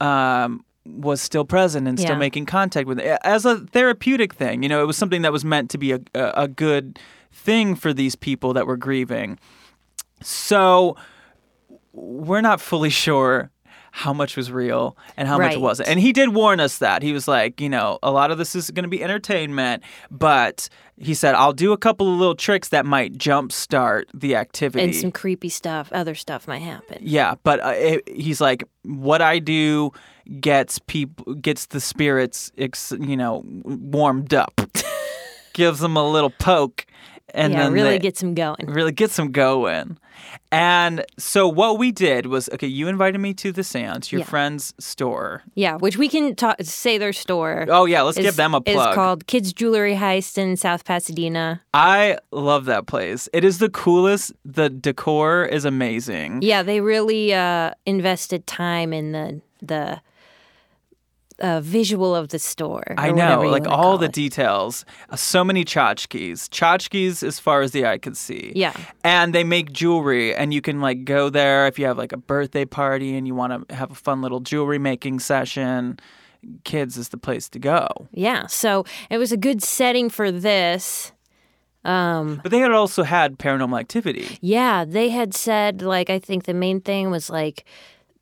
Um, 0.00 0.64
was 0.84 1.20
still 1.20 1.44
present 1.44 1.86
and 1.86 1.98
still 1.98 2.14
Yeah. 2.14 2.18
making 2.18 2.46
contact 2.46 2.88
with 2.88 2.98
it 2.98 3.18
as 3.22 3.44
a 3.44 3.58
therapeutic 3.58 4.34
thing. 4.34 4.62
You 4.62 4.68
know, 4.68 4.82
it 4.82 4.86
was 4.86 4.96
something 4.96 5.22
that 5.22 5.32
was 5.32 5.44
meant 5.44 5.70
to 5.70 5.78
be 5.78 5.92
a, 5.92 6.00
a, 6.14 6.48
good 6.48 6.98
thing 7.32 7.76
for 7.76 7.92
these 7.92 8.16
people 8.16 8.52
that 8.54 8.66
were 8.66 8.76
grieving. 8.76 9.38
So 10.22 10.96
we're 11.92 12.40
not 12.40 12.60
fully 12.60 12.90
sure 13.04 13.50
how 13.94 14.12
much 14.12 14.38
was 14.38 14.50
real 14.50 14.96
and 15.18 15.28
how 15.28 15.36
much 15.36 15.56
wasn't. 15.56 15.86
And 15.86 16.00
he 16.00 16.14
did 16.14 16.30
warn 16.30 16.60
us 16.60 16.78
that. 16.78 17.02
He 17.02 17.12
was 17.12 17.28
like, 17.28 17.60
you 17.60 17.68
know, 17.68 17.98
a 18.02 18.10
lot 18.10 18.30
of 18.30 18.38
this 18.38 18.54
is 18.54 18.70
going 18.70 18.84
to 18.84 18.88
be 18.88 19.04
entertainment, 19.04 19.82
but 20.10 20.70
he 20.96 21.12
said, 21.12 21.34
I'll 21.34 21.52
do 21.52 21.72
a 21.72 21.76
couple 21.76 22.10
of 22.10 22.18
little 22.18 22.34
tricks 22.34 22.70
that 22.70 22.86
might 22.86 23.18
jumpstart 23.18 24.04
the 24.14 24.34
activity. 24.34 24.82
and 24.82 24.94
some 24.96 25.12
creepy 25.12 25.50
stuff 25.50 25.90
other 25.92 26.14
stuff 26.14 26.48
might 26.48 26.62
happen 26.62 26.98
Yeah, 27.02 27.34
but 27.42 27.60
uh, 27.60 27.74
it, 27.76 28.08
he's 28.08 28.40
like, 28.40 28.64
what 28.82 29.20
I 29.20 29.38
do 29.38 29.92
gets 30.40 30.78
people 30.80 31.34
gets 31.34 31.66
the 31.66 31.80
spirits, 31.80 32.50
ex, 32.58 32.92
you 32.98 33.16
know, 33.16 33.42
warmed 33.64 34.34
up, 34.34 34.60
gives 35.52 35.80
them 35.80 35.96
a 35.96 36.08
little 36.10 36.30
poke, 36.38 36.86
and 37.34 37.52
yeah 37.52 37.62
then 37.64 37.72
really 37.72 37.98
gets 37.98 38.20
them 38.20 38.34
going 38.34 38.66
really 38.66 38.92
gets 38.92 39.16
them 39.16 39.32
going. 39.32 39.98
And 40.52 41.04
so 41.18 41.48
what 41.48 41.78
we 41.78 41.90
did 41.90 42.26
was, 42.26 42.48
okay, 42.52 42.66
you 42.66 42.86
invited 42.86 43.18
me 43.18 43.34
to 43.34 43.50
the 43.52 43.64
seance, 43.64 44.12
your 44.12 44.20
Yeah. 44.20 44.26
friend's 44.26 44.74
store. 44.78 45.42
yeah 45.54 45.76
which 45.76 45.96
we 45.96 46.08
can 46.08 46.34
talk 46.36 46.56
say 46.62 46.98
their 46.98 47.12
store 47.12 47.66
Oh 47.68 47.86
yeah, 47.86 48.02
let's 48.02 48.18
give 48.18 48.36
them 48.36 48.54
a 48.54 48.60
plug. 48.60 48.88
It's 48.88 48.94
called 48.94 49.26
Kids 49.26 49.52
Jewelry 49.52 49.96
Heist 49.96 50.38
in 50.38 50.56
South 50.56 50.84
Pasadena. 50.84 51.62
I 51.74 52.18
love 52.30 52.66
that 52.66 52.86
place. 52.86 53.28
It 53.32 53.44
is 53.44 53.58
the 53.58 53.70
coolest. 53.70 54.32
The 54.44 54.68
decor 54.70 55.44
is 55.44 55.64
amazing. 55.64 56.42
Yeah, 56.42 56.62
they 56.62 56.80
really 56.80 57.32
uh, 57.34 57.72
invested 57.86 58.46
time 58.46 58.92
in 58.92 59.12
the 59.12 59.40
the 59.60 60.00
uh, 61.42 61.60
visual 61.60 62.14
of 62.16 62.28
the 62.28 62.38
store. 62.38 62.94
I 62.96 63.10
know, 63.12 63.40
like 63.42 63.66
all 63.68 63.98
the 63.98 64.06
it. 64.06 64.12
details. 64.12 64.84
Uh, 65.10 65.16
So 65.16 65.44
many 65.44 65.64
tchotchkes. 65.64 66.48
Tchotchkes 66.48 67.22
as 67.22 67.38
far 67.38 67.60
as 67.62 67.72
the 67.72 67.84
eye 67.84 67.98
could 67.98 68.16
see. 68.16 68.52
Yeah. 68.54 68.72
And 69.04 69.34
they 69.34 69.44
make 69.44 69.72
jewelry, 69.72 70.34
and 70.34 70.54
you 70.54 70.60
can 70.62 70.80
like 70.80 71.04
go 71.04 71.28
there 71.30 71.66
if 71.66 71.78
you 71.78 71.86
have 71.86 71.98
like 71.98 72.12
a 72.12 72.16
birthday 72.16 72.64
party 72.64 73.16
and 73.16 73.26
you 73.26 73.34
want 73.34 73.68
to 73.68 73.74
have 73.74 73.90
a 73.90 73.94
fun 73.94 74.22
little 74.22 74.40
jewelry 74.40 74.78
making 74.78 75.20
session. 75.20 75.98
Kids 76.64 76.96
is 76.96 77.08
the 77.10 77.16
place 77.18 77.48
to 77.50 77.58
go. 77.58 77.86
Yeah, 78.12 78.46
so 78.48 78.84
it 79.10 79.18
was 79.18 79.30
a 79.32 79.36
good 79.36 79.62
setting 79.62 80.10
for 80.10 80.32
this. 80.32 81.12
Um, 81.84 82.40
But 82.42 82.50
they 82.52 82.60
had 82.60 82.70
also 82.72 83.02
had 83.02 83.38
paranormal 83.38 83.78
activity. 83.78 84.38
yeah, 84.40 84.84
they 84.84 85.08
had 85.10 85.34
said 85.34 85.82
like 85.82 86.10
I 86.10 86.18
think 86.20 86.44
the 86.44 86.54
main 86.54 86.80
thing 86.80 87.10
was 87.10 87.28
like 87.30 87.64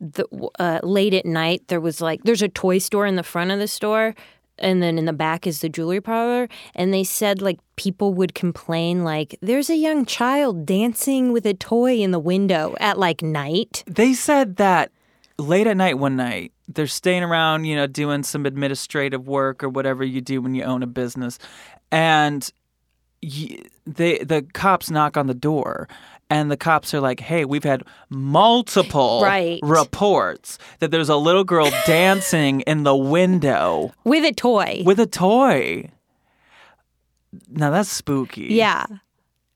the 0.01 0.25
uh, 0.59 0.79
late 0.83 1.13
at 1.13 1.25
night 1.25 1.61
there 1.67 1.79
was 1.79 2.01
like 2.01 2.23
there's 2.23 2.41
a 2.41 2.49
toy 2.49 2.79
store 2.79 3.05
in 3.05 3.15
the 3.15 3.23
front 3.23 3.51
of 3.51 3.59
the 3.59 3.67
store 3.67 4.13
and 4.57 4.83
then 4.83 4.97
in 4.97 5.05
the 5.05 5.13
back 5.13 5.47
is 5.47 5.61
the 5.61 5.69
jewelry 5.69 6.01
parlor 6.01 6.49
and 6.75 6.93
they 6.93 7.03
said 7.03 7.41
like 7.41 7.59
people 7.75 8.13
would 8.13 8.33
complain 8.33 9.03
like 9.03 9.37
there's 9.41 9.69
a 9.69 9.75
young 9.75 10.05
child 10.05 10.65
dancing 10.65 11.31
with 11.31 11.45
a 11.45 11.53
toy 11.53 11.95
in 11.95 12.11
the 12.11 12.19
window 12.19 12.75
at 12.79 12.97
like 12.97 13.21
night 13.21 13.83
They 13.87 14.13
said 14.13 14.57
that 14.57 14.91
late 15.41 15.67
at 15.67 15.77
night 15.77 15.97
one 15.97 16.15
night, 16.15 16.53
they're 16.67 16.87
staying 16.87 17.23
around, 17.23 17.65
you 17.65 17.75
know, 17.75 17.87
doing 17.87 18.23
some 18.23 18.45
administrative 18.45 19.27
work 19.27 19.63
or 19.63 19.69
whatever 19.69 20.03
you 20.03 20.21
do 20.21 20.41
when 20.41 20.55
you 20.55 20.63
own 20.63 20.83
a 20.83 20.87
business, 20.87 21.37
and 21.91 22.49
they 23.21 24.17
the 24.19 24.45
cops 24.53 24.89
knock 24.89 25.17
on 25.17 25.27
the 25.27 25.33
door. 25.33 25.87
And 26.31 26.49
the 26.49 26.57
cops 26.57 26.93
are 26.93 27.01
like, 27.01 27.19
"Hey, 27.19 27.45
we've 27.45 27.63
had 27.63 27.83
multiple 28.09 29.21
Right. 29.23 29.59
reports 29.61 30.57
that 30.79 30.89
there's 30.89 31.09
a 31.09 31.17
little 31.17 31.43
girl 31.43 31.69
dancing 31.85 32.61
in 32.61 32.83
the 32.83 32.95
window 32.95 33.93
with 34.03 34.23
a 34.25 34.31
toy 34.33 34.81
with 34.85 34.99
a 34.99 35.05
toy." 35.07 35.91
Now 37.49 37.69
that's 37.69 37.89
spooky. 37.89 38.47
yeah 38.49 38.85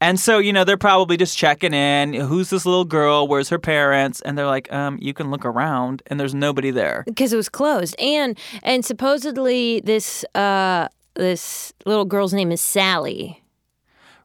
And 0.01 0.19
so, 0.19 0.37
you 0.39 0.53
know, 0.53 0.63
they're 0.63 0.77
probably 0.77 1.17
just 1.17 1.37
checking 1.37 1.73
in. 1.73 2.13
Who's 2.13 2.49
this 2.49 2.65
little 2.65 2.85
girl? 2.85 3.27
Where's 3.27 3.49
her 3.49 3.59
parents? 3.59 4.21
And 4.21 4.37
they're 4.37 4.45
like, 4.45 4.71
um, 4.71 4.97
you 5.01 5.13
can 5.13 5.31
look 5.31 5.45
around 5.45 6.01
and 6.07 6.19
there's 6.19 6.35
nobody 6.35 6.71
there. 6.71 7.03
because 7.05 7.33
it 7.33 7.37
was 7.37 7.49
closed 7.49 7.95
and 7.99 8.37
and 8.63 8.85
supposedly 8.85 9.81
this 9.81 10.23
uh 10.35 10.87
this 11.15 11.73
little 11.85 12.05
girl's 12.05 12.33
name 12.33 12.51
is 12.51 12.61
Sally 12.61 13.41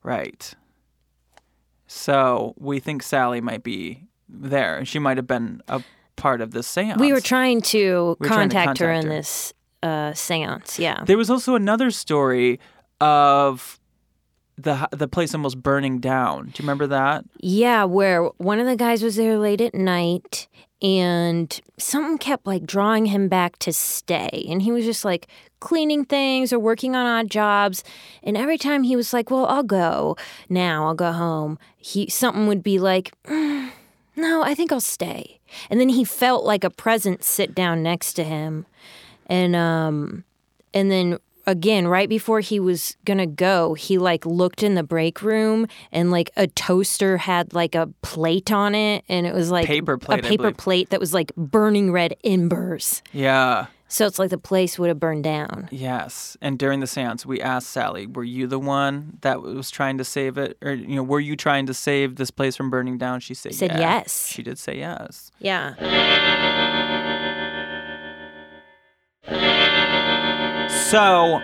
Right. 0.02 0.54
So 1.92 2.54
we 2.56 2.78
think 2.78 3.02
Sally 3.02 3.40
might 3.40 3.64
be 3.64 4.04
there. 4.28 4.76
and 4.76 4.86
She 4.86 5.00
might 5.00 5.16
have 5.16 5.26
been 5.26 5.60
a 5.66 5.82
part 6.14 6.40
of 6.40 6.52
this 6.52 6.68
seance. 6.68 7.00
We 7.00 7.12
were 7.12 7.20
trying 7.20 7.62
to 7.62 8.16
We 8.20 8.28
were 8.28 8.32
trying 8.32 8.48
to 8.50 8.54
contact 8.54 8.78
her 8.78 8.86
contact 8.86 9.04
in 9.06 9.10
her. 9.10 9.16
this 9.16 9.52
uh, 9.82 10.12
seance. 10.14 10.78
Yeah. 10.78 11.02
There 11.04 11.18
was 11.18 11.30
also 11.30 11.56
another 11.56 11.90
story 11.90 12.60
of 13.00 13.80
the 14.56 14.88
the 14.92 15.08
place 15.08 15.34
almost 15.34 15.60
burning 15.60 15.98
down. 15.98 16.44
Do 16.44 16.50
you 16.50 16.54
remember 16.60 16.86
that? 16.86 17.24
Yeah, 17.40 17.82
where 17.84 18.22
one 18.36 18.60
of 18.60 18.66
the 18.66 18.76
guys 18.76 19.02
was 19.02 19.16
there 19.16 19.36
late 19.36 19.60
at 19.60 19.74
night 19.74 20.46
and 20.80 21.60
something 21.76 22.18
kept 22.18 22.46
like 22.46 22.66
drawing 22.66 23.06
him 23.06 23.26
back 23.28 23.58
to 23.60 23.72
stay. 23.72 24.46
And 24.48 24.62
he 24.62 24.70
was 24.70 24.84
just 24.84 25.04
like 25.04 25.26
cleaning 25.60 26.04
things 26.04 26.52
or 26.52 26.58
working 26.58 26.96
on 26.96 27.06
odd 27.06 27.30
jobs. 27.30 27.84
And 28.22 28.36
every 28.36 28.58
time 28.58 28.82
he 28.82 28.96
was 28.96 29.12
like, 29.12 29.30
Well, 29.30 29.46
I'll 29.46 29.62
go 29.62 30.16
now, 30.48 30.86
I'll 30.86 30.94
go 30.94 31.12
home, 31.12 31.58
he 31.76 32.08
something 32.08 32.46
would 32.46 32.62
be 32.62 32.78
like, 32.78 33.12
"Mm, 33.24 33.70
No, 34.16 34.42
I 34.42 34.54
think 34.54 34.72
I'll 34.72 34.80
stay. 34.80 35.40
And 35.68 35.80
then 35.80 35.88
he 35.90 36.04
felt 36.04 36.44
like 36.44 36.64
a 36.64 36.70
presence 36.70 37.26
sit 37.26 37.54
down 37.54 37.82
next 37.82 38.14
to 38.14 38.24
him. 38.24 38.66
And 39.26 39.54
um 39.54 40.24
and 40.74 40.90
then 40.90 41.18
again, 41.46 41.88
right 41.88 42.08
before 42.08 42.40
he 42.40 42.60
was 42.60 42.96
gonna 43.04 43.26
go, 43.26 43.74
he 43.74 43.98
like 43.98 44.24
looked 44.26 44.62
in 44.62 44.74
the 44.74 44.82
break 44.82 45.22
room 45.22 45.66
and 45.90 46.10
like 46.10 46.30
a 46.36 46.46
toaster 46.46 47.16
had 47.16 47.52
like 47.54 47.74
a 47.74 47.88
plate 48.02 48.52
on 48.52 48.74
it, 48.74 49.04
and 49.08 49.26
it 49.26 49.34
was 49.34 49.50
like 49.50 49.66
Paper 49.66 49.98
plate, 49.98 50.20
a 50.20 50.22
paper 50.22 50.52
plate 50.52 50.90
that 50.90 51.00
was 51.00 51.12
like 51.14 51.34
burning 51.36 51.90
red 51.92 52.14
embers. 52.24 53.02
Yeah. 53.12 53.66
So 53.90 54.06
it's 54.06 54.20
like 54.20 54.30
the 54.30 54.38
place 54.38 54.78
would 54.78 54.88
have 54.88 55.00
burned 55.00 55.24
down. 55.24 55.68
Yes. 55.72 56.36
And 56.40 56.60
during 56.60 56.78
the 56.78 56.86
seance, 56.86 57.26
we 57.26 57.40
asked 57.40 57.70
Sally, 57.70 58.06
were 58.06 58.22
you 58.22 58.46
the 58.46 58.58
one 58.58 59.18
that 59.22 59.42
was 59.42 59.68
trying 59.68 59.98
to 59.98 60.04
save 60.04 60.38
it? 60.38 60.56
Or, 60.62 60.72
you 60.72 60.94
know, 60.94 61.02
were 61.02 61.18
you 61.18 61.34
trying 61.34 61.66
to 61.66 61.74
save 61.74 62.14
this 62.14 62.30
place 62.30 62.54
from 62.54 62.70
burning 62.70 62.98
down? 62.98 63.18
She 63.18 63.34
said, 63.34 63.52
Said 63.52 63.72
yeah. 63.72 63.80
yes. 63.80 64.28
She 64.28 64.44
did 64.44 64.60
say 64.60 64.78
yes. 64.78 65.32
Yeah. 65.40 65.74
So 70.90 71.42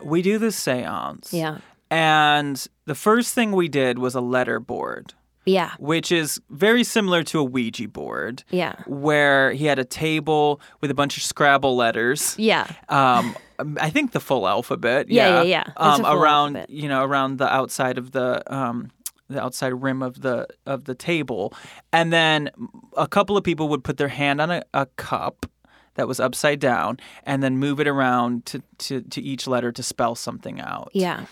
we 0.00 0.22
do 0.22 0.38
this 0.38 0.54
seance. 0.54 1.32
Yeah. 1.32 1.58
And 1.90 2.64
the 2.86 2.94
first 2.94 3.34
thing 3.34 3.50
we 3.50 3.66
did 3.68 3.98
was 3.98 4.14
a 4.14 4.20
letter 4.20 4.60
board, 4.60 5.14
Yeah. 5.46 5.70
which 5.78 6.10
is 6.12 6.40
very 6.50 6.84
similar 6.84 7.22
to 7.24 7.38
a 7.40 7.44
Ouija 7.44 7.88
board, 7.88 8.44
Yeah. 8.50 8.74
where 8.86 9.52
he 9.52 9.66
had 9.66 9.78
a 9.78 9.84
table 9.84 10.60
with 10.80 10.90
a 10.90 10.94
bunch 10.94 11.16
of 11.16 11.22
Scrabble 11.22 11.76
letters. 11.76 12.34
Yeah. 12.38 12.66
um 12.88 13.36
I 13.80 13.88
think 13.90 14.12
the 14.12 14.20
full 14.20 14.48
alphabet. 14.48 15.08
Yeah, 15.08 15.28
Yeah, 15.28 15.42
yeah, 15.42 15.64
yeah. 15.66 15.72
Um, 15.76 16.04
around 16.04 16.56
alphabet. 16.56 16.70
you 16.70 16.88
know 16.88 17.04
around 17.04 17.38
the 17.38 17.52
outside 17.52 17.98
of 17.98 18.10
the 18.10 18.42
um 18.52 18.90
the 19.30 19.42
outside 19.42 19.72
rim 19.82 20.02
of 20.02 20.20
the 20.22 20.46
of 20.66 20.84
the 20.84 20.94
table, 20.94 21.52
and 21.92 22.12
then 22.12 22.50
a 22.96 23.06
couple 23.06 23.36
of 23.36 23.44
people 23.44 23.68
would 23.68 23.82
put 23.84 23.96
their 23.96 24.08
hand 24.08 24.40
on 24.40 24.50
a, 24.50 24.62
a 24.74 24.86
cup 24.96 25.46
that 25.94 26.06
was 26.08 26.18
upside 26.20 26.58
down, 26.60 26.98
and 27.24 27.42
then 27.42 27.56
move 27.56 27.78
it 27.80 27.86
around 27.86 28.44
to, 28.46 28.60
to 28.78 29.00
to 29.02 29.22
each 29.22 29.46
letter 29.46 29.70
to 29.72 29.82
spell 29.82 30.14
something 30.14 30.60
out. 30.60 30.90
Yeah. 30.92 31.24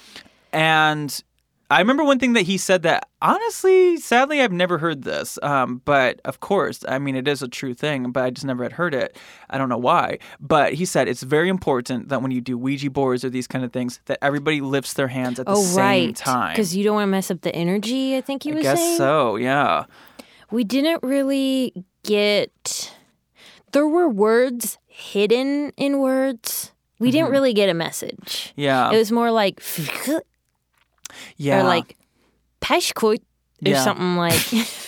And 0.53 1.23
I 1.73 1.79
remember 1.81 2.05
one 2.05 2.19
thing 2.19 2.35
that 2.35 2.43
he 2.43 2.59
said 2.59 2.83
that 2.83 3.09
honestly, 3.21 3.97
sadly, 3.97 4.41
I've 4.43 4.53
never 4.53 4.79
heard 4.79 5.03
this. 5.03 5.39
Um, 5.43 5.81
but 5.85 6.21
of 6.25 6.41
course, 6.41 6.85
I 6.89 6.99
mean, 6.99 7.17
it 7.17 7.27
is 7.27 7.43
a 7.43 7.49
true 7.49 7.75
thing, 7.75 8.13
but 8.13 8.25
I 8.25 8.31
just 8.31 8.45
never 8.45 8.63
had 8.63 8.73
heard 8.73 8.95
it. 8.95 9.17
I 9.51 9.59
don't 9.59 9.69
know 9.69 9.79
why. 9.79 10.19
But 10.39 10.75
he 10.75 10.85
said 10.85 11.09
it's 11.09 11.23
very 11.23 11.49
important 11.49 12.09
that 12.11 12.21
when 12.23 12.31
you 12.31 12.41
do 12.41 12.59
Ouija 12.59 12.91
boards 12.91 13.25
or 13.25 13.31
these 13.31 13.47
kind 13.47 13.65
of 13.65 13.73
things, 13.73 14.01
that 14.07 14.19
everybody 14.23 14.61
lifts 14.61 14.95
their 14.95 15.09
hands 15.09 15.39
at 15.41 15.47
the 15.47 15.53
Oh, 15.53 15.63
same 15.63 15.77
right. 16.09 16.17
time. 16.17 16.53
Because 16.53 16.77
you 16.77 16.85
don't 16.85 16.95
want 16.97 17.07
to 17.09 17.11
mess 17.11 17.31
up 17.31 17.41
the 17.41 17.55
energy, 17.55 18.17
I 18.17 18.21
think 18.21 18.43
he 18.43 18.53
was 18.53 18.61
I 18.61 18.63
guess 18.75 18.79
saying. 18.79 18.97
so, 18.99 19.37
yeah. 19.37 19.85
We 20.51 20.65
didn't 20.65 21.03
really 21.03 21.73
get. 22.05 22.95
There 23.73 23.87
were 23.89 24.09
words 24.09 24.77
hidden 24.87 25.73
in 25.79 25.99
words. 26.01 26.73
We 26.99 27.11
didn't 27.11 27.27
Mm-hmm. 27.27 27.33
really 27.33 27.55
get 27.55 27.69
a 27.71 27.75
message. 27.75 28.53
Yeah. 28.57 28.91
It 28.93 28.99
was 28.99 29.11
more 29.11 29.31
like 29.31 29.61
yeah. 31.37 31.61
or 31.61 31.65
like 31.65 31.97
peshkut 32.61 33.19
or 33.19 33.23
Yeah. 33.61 33.83
something 33.85 34.17
like. 34.17 34.41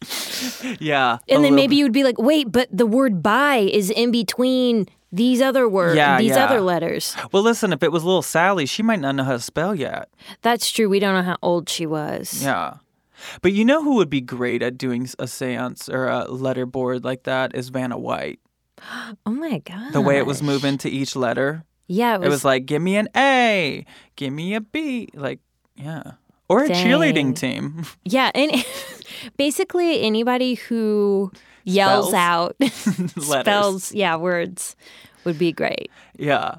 yeah. 0.80 1.18
and 1.28 1.44
then 1.44 1.54
maybe 1.54 1.76
you 1.76 1.84
would 1.84 1.92
be 1.92 2.04
like, 2.04 2.18
wait, 2.18 2.50
but 2.50 2.68
the 2.72 2.86
word 2.86 3.22
"by" 3.22 3.56
is 3.56 3.90
in 3.90 4.10
between 4.10 4.86
these 5.12 5.42
other 5.42 5.68
words, 5.68 5.96
Yeah, 5.96 6.18
these 6.18 6.30
yeah. 6.30 6.44
other 6.44 6.60
letters. 6.60 7.16
Well, 7.32 7.42
listen, 7.42 7.72
if 7.72 7.82
it 7.82 7.92
was 7.92 8.04
little 8.04 8.22
Sally, 8.22 8.64
she 8.66 8.82
might 8.82 9.00
not 9.00 9.14
know 9.14 9.24
how 9.24 9.32
to 9.32 9.40
spell 9.40 9.74
yet. 9.74 10.08
That's 10.42 10.70
true. 10.70 10.88
We 10.88 11.00
don't 11.00 11.14
know 11.14 11.22
how 11.22 11.36
old 11.42 11.68
she 11.68 11.84
was. 11.84 12.42
Yeah. 12.42 12.74
But 13.42 13.52
you 13.52 13.64
know 13.66 13.82
who 13.82 13.96
would 13.96 14.08
be 14.08 14.22
great 14.22 14.62
at 14.62 14.78
doing 14.78 15.06
a 15.18 15.26
seance 15.26 15.88
or 15.90 16.06
a 16.06 16.24
letter 16.30 16.64
board 16.64 17.04
like 17.04 17.24
that 17.24 17.54
is 17.54 17.68
Vanna 17.68 17.98
White. 17.98 18.40
Oh 19.26 19.30
my 19.32 19.58
god. 19.58 19.92
The 19.92 20.00
way 20.00 20.16
it 20.16 20.24
was 20.24 20.42
moving 20.42 20.78
to 20.78 20.88
each 20.88 21.14
letter. 21.14 21.64
Yeah, 21.86 22.14
It 22.14 22.28
was 22.28 22.44
like, 22.44 22.64
give 22.66 22.80
me 22.80 22.96
an 22.96 23.08
A, 23.16 23.84
give 24.16 24.32
me 24.32 24.54
a 24.54 24.60
B. 24.60 25.08
Like, 25.12 25.40
yeah. 25.80 26.12
Or 26.48 26.64
a 26.64 26.68
cheerleading 26.68 27.36
team. 27.36 27.84
Yeah, 28.04 28.30
and 28.34 28.50
basically 29.36 30.02
anybody 30.02 30.54
who 30.54 31.30
yells 31.64 32.08
Spells? 32.08 32.14
out 32.14 32.56
spells, 33.20 33.92
yeah, 33.92 34.16
words 34.16 34.74
would 35.24 35.38
be 35.38 35.52
great. 35.52 35.90
Yeah. 36.18 36.56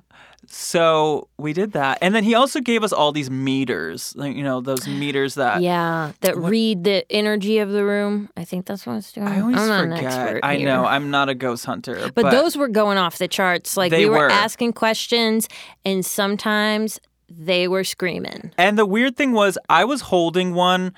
So 0.48 1.30
we 1.38 1.54
did 1.54 1.72
that. 1.74 1.98
And 2.02 2.14
then 2.14 2.24
he 2.26 2.36
also 2.36 2.60
gave 2.60 2.84
us 2.84 2.92
all 2.92 3.12
these 3.14 3.30
meters, 3.30 4.14
like, 4.18 4.36
you 4.36 4.44
know, 4.44 4.60
those 4.62 4.86
meters 5.02 5.36
that 5.36 5.62
Yeah, 5.62 6.12
that 6.22 6.36
read 6.38 6.84
the 6.84 7.10
energy 7.12 7.60
of 7.60 7.72
the 7.72 7.84
room. 7.86 8.30
I 8.36 8.44
think 8.44 8.66
that's 8.66 8.86
what 8.86 8.98
it's 8.98 9.12
doing. 9.14 9.28
I 9.28 9.40
always 9.42 9.56
I'm 9.58 9.68
not 9.68 9.84
an 9.86 9.96
forget. 9.96 10.40
I 10.44 10.56
here. 10.58 10.66
know. 10.68 10.86
I'm 10.86 11.10
not 11.10 11.30
a 11.30 11.36
ghost 11.36 11.66
hunter. 11.66 12.12
But, 12.14 12.32
those 12.32 12.58
were 12.58 12.68
going 12.68 12.98
off 12.98 13.18
the 13.18 13.28
charts. 13.30 13.78
Like 13.78 13.92
They 13.92 14.06
we 14.06 14.10
were, 14.12 14.18
were. 14.18 14.30
asking 14.30 14.74
questions, 14.74 15.48
and 15.86 16.06
sometimes 16.06 17.00
they 17.38 17.68
were 17.68 17.84
screaming. 17.84 18.52
And 18.58 18.78
the 18.78 18.86
weird 18.86 19.16
thing 19.18 19.32
was, 19.32 19.58
I 19.70 19.86
was 19.86 20.02
holding 20.02 20.54
one 20.54 20.94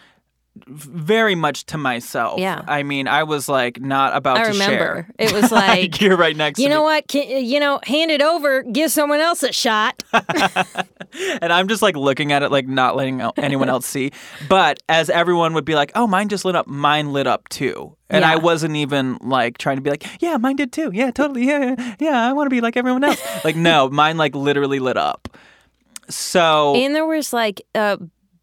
very 0.67 1.34
much 1.34 1.65
to 1.65 1.78
myself. 1.80 2.39
Yeah. 2.39 2.62
I 2.67 2.84
mean, 2.84 3.08
I 3.08 3.24
was 3.24 3.50
like 3.50 3.82
not 3.82 4.15
about 4.15 4.38
I 4.38 4.43
to 4.43 4.50
remember 4.52 4.76
share. 4.76 5.10
it 5.17 5.34
was 5.41 5.52
like, 5.52 6.00
You're 6.00 6.15
right 6.15 6.36
next 6.36 6.60
you 6.60 6.67
to 6.67 6.74
know 6.76 6.82
me. 6.82 6.84
what? 6.84 7.08
Can, 7.08 7.43
you 7.43 7.60
know, 7.60 7.80
hand 7.84 8.12
it 8.12 8.22
over, 8.22 8.62
give 8.63 8.91
someone 8.91 9.19
else 9.19 9.41
a 9.43 9.52
shot. 9.52 10.04
And 11.41 11.54
I'm 11.54 11.67
just 11.67 11.84
like 11.84 11.96
looking 11.96 12.32
at 12.32 12.41
it, 12.41 12.50
like 12.52 12.67
not 12.67 12.96
letting 12.96 13.22
anyone 13.38 13.69
else 13.69 13.86
see. 13.86 14.12
But 14.50 14.82
as 14.89 15.12
everyone 15.12 15.54
would 15.54 15.63
be 15.63 15.76
like, 15.76 15.91
oh, 15.93 16.08
mine 16.08 16.28
just 16.28 16.43
lit 16.43 16.56
up, 16.56 16.65
mine 16.65 17.13
lit 17.13 17.28
up 17.28 17.50
too. 17.50 17.96
And 18.10 18.26
I 18.26 18.38
wasn't 18.38 18.76
even 18.76 19.19
like 19.22 19.60
trying 19.60 19.76
to 19.78 19.84
be 19.84 19.91
like, 19.91 20.06
yeah, 20.22 20.38
mine 20.38 20.56
did 20.56 20.72
too. 20.72 20.89
Yeah, 20.91 21.12
totally. 21.12 21.46
Yeah, 21.46 21.76
yeah, 21.78 21.96
yeah 22.00 22.28
I 22.28 22.34
want 22.34 22.48
to 22.48 22.50
be 22.50 22.62
like 22.62 22.78
everyone 22.78 23.04
else. 23.04 23.22
like, 23.43 23.56
no, 23.56 23.89
mine 23.89 24.17
like 24.17 24.34
literally 24.36 24.80
lit 24.80 24.98
up. 24.98 25.38
So, 26.10 26.76
and 26.76 26.94
there 26.96 27.06
was 27.06 27.34
like 27.34 27.62
uh, 27.76 27.98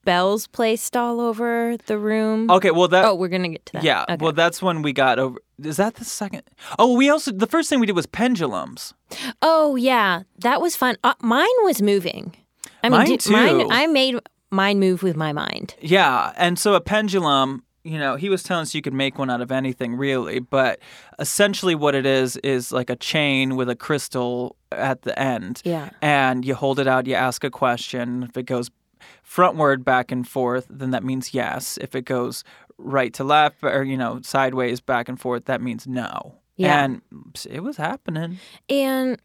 bells 0.04 0.46
placed 0.46 0.96
all 0.96 1.20
over 1.20 1.76
the 1.86 1.98
room. 1.98 2.50
okay, 2.50 2.70
well, 2.70 2.88
that. 2.88 3.04
Oh, 3.04 3.14
we're 3.14 3.28
gonna 3.28 3.48
get 3.50 3.66
to 3.66 3.72
that. 3.74 3.82
Yeah, 3.84 4.02
Okay. 4.08 4.16
well, 4.20 4.32
that's 4.32 4.62
when 4.62 4.82
we 4.82 4.92
got 4.92 5.18
over. 5.18 5.38
Is 5.62 5.76
that 5.76 5.96
the 5.96 6.04
second? 6.04 6.42
Oh, 6.78 6.94
we 6.96 7.10
also 7.10 7.32
the 7.32 7.46
first 7.46 7.68
thing 7.68 7.80
we 7.80 7.86
did 7.86 7.96
was 7.96 8.06
pendulums. 8.06 8.94
Oh 9.42 9.76
yeah, 9.76 10.22
that 10.38 10.60
was 10.60 10.74
fun. 10.76 10.96
Uh, 11.04 11.14
mine 11.20 11.46
was 11.62 11.82
moving. 11.82 12.34
I 12.82 12.88
mean, 12.88 12.98
Mine 12.98 13.06
did- 13.08 13.20
too. 13.20 13.32
mine. 13.32 13.66
I 13.70 13.86
made 13.86 14.16
mine 14.50 14.80
move 14.80 15.02
with 15.02 15.16
my 15.16 15.32
mind. 15.32 15.74
Yeah, 15.80 16.32
and 16.36 16.58
so 16.58 16.74
a 16.74 16.80
pendulum, 16.80 17.62
you 17.90 17.98
know, 17.98 18.16
he 18.16 18.28
was 18.28 18.42
telling 18.42 18.62
us 18.62 18.74
you 18.74 18.82
could 18.82 18.94
make 18.94 19.18
one 19.18 19.30
out 19.30 19.40
of 19.40 19.50
anything 19.50 19.96
really, 19.96 20.38
but 20.38 20.78
essentially 21.18 21.74
what 21.74 21.94
it 21.94 22.06
is 22.06 22.36
is 22.38 22.70
like 22.70 22.88
a 22.88 22.96
chain 22.96 23.56
with 23.56 23.68
a 23.68 23.74
crystal 23.74 24.56
at 24.70 25.02
the 25.02 25.18
end. 25.18 25.60
Yeah. 25.64 25.90
And 26.00 26.44
you 26.44 26.54
hold 26.54 26.78
it 26.78 26.86
out, 26.86 27.06
you 27.06 27.14
ask 27.14 27.42
a 27.42 27.50
question. 27.50 28.22
If 28.22 28.36
it 28.36 28.44
goes 28.44 28.70
frontward 29.28 29.84
back 29.84 30.12
and 30.12 30.26
forth, 30.26 30.66
then 30.70 30.92
that 30.92 31.02
means 31.02 31.34
yes. 31.34 31.78
If 31.80 31.94
it 31.94 32.04
goes 32.04 32.44
right 32.78 33.12
to 33.14 33.24
left 33.24 33.62
or 33.62 33.82
you 33.82 33.96
know, 33.96 34.20
sideways 34.22 34.80
back 34.80 35.08
and 35.08 35.20
forth, 35.20 35.46
that 35.46 35.60
means 35.60 35.86
no. 35.86 36.36
Yeah. 36.56 36.84
And 36.84 37.02
it 37.48 37.64
was 37.64 37.76
happening. 37.76 38.38
And 38.68 39.20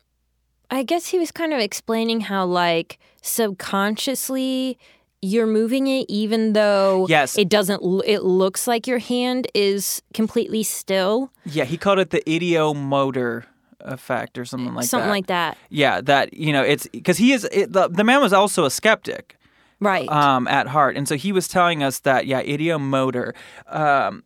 I 0.71 0.83
guess 0.83 1.07
he 1.07 1.19
was 1.19 1.31
kind 1.31 1.53
of 1.53 1.59
explaining 1.59 2.21
how, 2.21 2.45
like, 2.45 2.97
subconsciously 3.21 4.79
you're 5.21 5.47
moving 5.47 5.87
it, 5.87 6.05
even 6.09 6.53
though 6.53 7.05
Yes. 7.09 7.37
it 7.37 7.49
doesn't. 7.49 7.81
It 8.05 8.23
looks 8.23 8.67
like 8.67 8.85
your 8.87 8.99
hand 8.99 9.47
is 9.53 10.01
completely 10.13 10.63
still, 10.63 11.31
Yeah, 11.45 11.63
he 11.65 11.77
called 11.77 11.99
it 11.99 12.09
the 12.11 12.21
ideomotor 12.27 13.45
effect 13.81 14.37
or 14.37 14.45
something 14.45 14.73
like 14.73 14.85
something 14.85 15.07
that. 15.07 15.11
like 15.11 15.27
that. 15.27 15.57
Yeah, 15.69 16.01
that 16.01 16.33
you 16.33 16.51
know, 16.53 16.61
it's 16.63 16.87
because 16.87 17.17
he 17.17 17.33
is 17.33 17.47
it, 17.51 17.71
the 17.73 17.87
the 17.87 18.03
man 18.03 18.21
was 18.21 18.33
also 18.33 18.65
a 18.65 18.71
skeptic 18.71 19.37
Right. 19.79 20.07
um, 20.09 20.47
at 20.47 20.67
heart, 20.67 20.95
and 20.97 21.07
so 21.07 21.15
he 21.15 21.31
was 21.31 21.47
telling 21.47 21.83
us 21.83 21.99
that 21.99 22.25
yeah, 22.27 22.41
ideomotor, 22.41 23.33
um, 23.67 24.23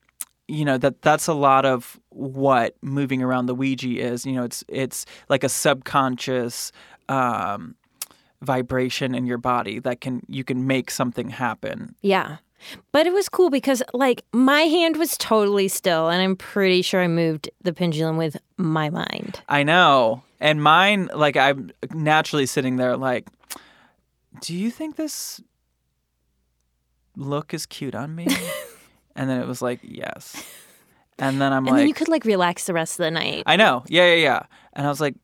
you 0.47 0.63
know 0.65 0.78
that 0.78 1.02
that's 1.02 1.28
a 1.28 1.34
lot 1.34 1.65
of 1.65 1.99
what 2.10 2.75
moving 2.82 3.21
around 3.23 3.47
the 3.47 3.56
Ouija 3.56 3.88
is. 3.99 4.25
You 4.25 4.34
know, 4.34 4.43
it's 4.43 4.63
it's 4.67 5.06
like 5.28 5.43
a 5.43 5.49
subconscious. 5.49 6.71
Um, 7.10 7.75
vibration 8.41 9.13
in 9.13 9.25
your 9.25 9.38
body 9.38 9.80
that 9.80 9.99
can 10.02 10.21
you 10.28 10.43
can 10.43 10.65
make 10.65 10.89
something 10.89 11.30
happen 11.30 11.95
yeah. 12.02 12.38
But 12.91 13.08
it 13.08 13.13
was 13.13 13.30
cool 13.30 13.49
because, 13.49 13.82
like, 13.93 14.25
my 14.34 14.63
hand 14.63 14.97
was 14.97 15.17
totally 15.17 15.67
still, 15.67 16.10
and 16.10 16.21
I'm 16.21 16.36
pretty 16.36 16.82
sure 16.82 17.02
I 17.02 17.08
moved 17.08 17.49
the 17.62 17.73
pendulum 17.73 18.17
with 18.17 18.38
my 18.58 18.89
mind. 18.89 19.41
I 19.47 19.63
know. 19.63 20.23
And 20.39 20.62
mine, 20.62 21.10
like, 21.13 21.38
I'm 21.38 21.71
naturally 21.93 22.45
sitting 22.45 22.75
there, 22.75 22.97
like, 22.97 23.28
do 24.41 24.54
you 24.56 24.71
think 24.71 24.95
this 24.95 25.41
look 27.15 27.54
is 27.54 27.65
cute 27.65 27.95
on 27.95 28.15
me? 28.15 28.28
and 29.15 29.30
then 29.30 29.41
it 29.41 29.47
was 29.47 29.62
like, 29.62 29.80
yes. 29.82 30.43
And 31.17 31.41
then 31.41 31.52
I'm 31.52 31.60
And 31.60 31.67
like, 31.67 31.78
then 31.78 31.88
you 31.88 31.93
could, 31.93 32.08
like, 32.10 32.25
relax 32.25 32.65
the 32.65 32.73
rest 32.73 32.99
of 32.99 33.04
the 33.04 33.12
night. 33.12 33.43
I 33.45 33.56
know. 33.56 33.84
Yeah, 33.88 34.13
yeah, 34.13 34.21
yeah. 34.21 34.41
And 34.73 34.86
I 34.86 34.89
was 34.89 35.02
like, 35.02 35.15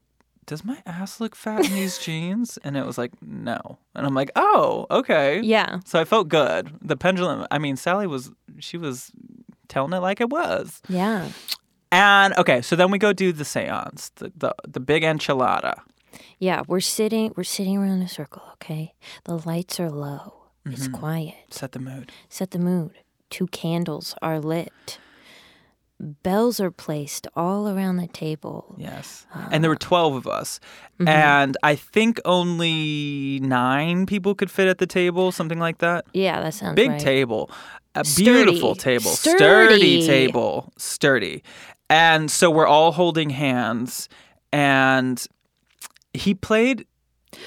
does 0.45 0.63
my 0.63 0.81
ass 0.86 1.19
look 1.19 1.36
fat 1.36 1.65
in 1.65 1.73
these 1.73 1.97
jeans? 1.97 2.58
And 2.63 2.77
it 2.77 2.86
was 2.86 2.97
like, 2.97 3.12
no. 3.21 3.77
And 3.95 4.05
I'm 4.05 4.13
like, 4.13 4.31
oh, 4.36 4.86
okay. 4.91 5.41
yeah. 5.41 5.79
So 5.86 5.99
I 5.99 6.05
felt 6.05 6.27
good. 6.29 6.71
The 6.81 6.95
pendulum, 6.95 7.47
I 7.51 7.58
mean, 7.58 7.75
Sally 7.75 8.08
was, 8.08 8.31
she 8.60 8.77
was 8.77 9.12
telling 9.67 9.93
it 9.93 9.99
like 9.99 10.21
it 10.21 10.29
was. 10.29 10.81
Yeah. 10.88 11.29
And 11.91 12.36
okay, 12.38 12.62
so 12.62 12.75
then 12.75 12.91
we 12.91 12.97
go 12.97 13.13
do 13.13 13.31
the 13.31 13.45
seance, 13.45 14.10
the, 14.15 14.31
the, 14.36 14.55
the 14.67 14.79
big 14.79 15.03
enchilada. 15.03 15.79
Yeah, 16.39 16.63
we're 16.67 16.81
sitting 16.81 17.34
we're 17.36 17.43
sitting 17.43 17.77
around 17.77 18.01
a 18.01 18.08
circle, 18.08 18.43
okay? 18.53 18.93
The 19.23 19.38
lights 19.38 19.79
are 19.79 19.89
low. 19.89 20.34
It's 20.65 20.88
mm-hmm. 20.88 20.95
quiet. 20.95 21.36
Set 21.51 21.71
the 21.71 21.79
mood. 21.79 22.12
Set 22.27 22.51
the 22.51 22.60
mood. 22.60 22.91
Two 23.29 23.47
candles 23.47 24.15
are 24.21 24.39
lit. 24.39 24.97
Bells 25.99 26.60
are 26.60 26.71
placed 26.71 27.25
all 27.36 27.69
around 27.69 27.97
the 27.97 28.08
table. 28.08 28.75
Yes. 28.77 29.25
Uh, 29.34 29.47
and 29.51 29.63
there 29.63 29.69
were 29.71 29.77
12 29.77 30.15
of 30.15 30.27
us. 30.27 30.60
Mm-hmm. 30.99 31.08
And 31.08 31.58
I 31.63 31.75
think 31.75 32.19
only 32.25 33.39
nine 33.41 34.05
people 34.05 34.36
could 34.36 34.51
fit 34.51 34.67
at 34.67 34.77
the 34.79 34.88
table, 34.88 35.31
something 35.31 35.60
like 35.60 35.77
that. 35.77 36.05
Yeah, 36.13 36.41
that 36.41 36.53
sounds 36.53 36.75
Big 36.75 36.89
right. 36.91 36.99
table. 36.99 37.49
A 37.95 38.03
Sturdy. 38.03 38.43
beautiful 38.43 38.75
table. 38.75 39.12
Sturdy. 39.12 40.05
table. 40.05 40.73
Sturdy. 40.77 41.43
And 41.89 42.29
so 42.29 42.51
we're 42.51 42.67
all 42.67 42.91
holding 42.91 43.29
hands. 43.29 44.10
And 44.51 45.25
he 46.13 46.34
played 46.34 46.86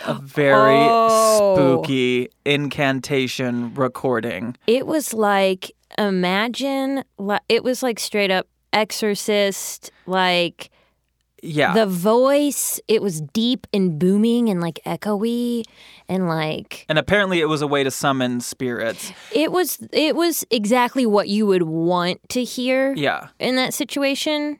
a 0.06 0.14
very 0.14 0.76
Oh. 0.78 1.54
spooky 1.56 2.28
incantation 2.46 3.74
recording. 3.74 4.56
It 4.66 4.86
was 4.86 5.12
like 5.12 5.72
imagine 5.96 7.04
it 7.48 7.64
was 7.64 7.82
like 7.82 7.98
straight 7.98 8.30
up 8.30 8.46
exorcist 8.72 9.90
like 10.06 10.70
Yeah. 11.42 11.72
the 11.72 11.86
voice 11.86 12.80
it 12.88 13.00
was 13.00 13.20
deep 13.20 13.66
and 13.72 13.98
booming 13.98 14.48
and 14.50 14.60
like 14.60 14.80
echoey 14.84 15.64
and 16.08 16.28
like 16.28 16.84
and 16.88 16.98
apparently 16.98 17.40
it 17.40 17.46
was 17.48 17.62
a 17.62 17.66
way 17.66 17.82
to 17.84 17.90
summon 17.90 18.40
spirits. 18.40 19.12
it 19.32 19.50
was 19.52 19.78
it 19.92 20.14
was 20.16 20.44
exactly 20.50 21.06
what 21.06 21.28
you 21.28 21.46
would 21.46 21.62
want 21.62 22.20
to 22.30 22.44
hear 22.44 22.92
Yeah. 22.94 23.28
in 23.38 23.56
that 23.56 23.72
situation 23.72 24.58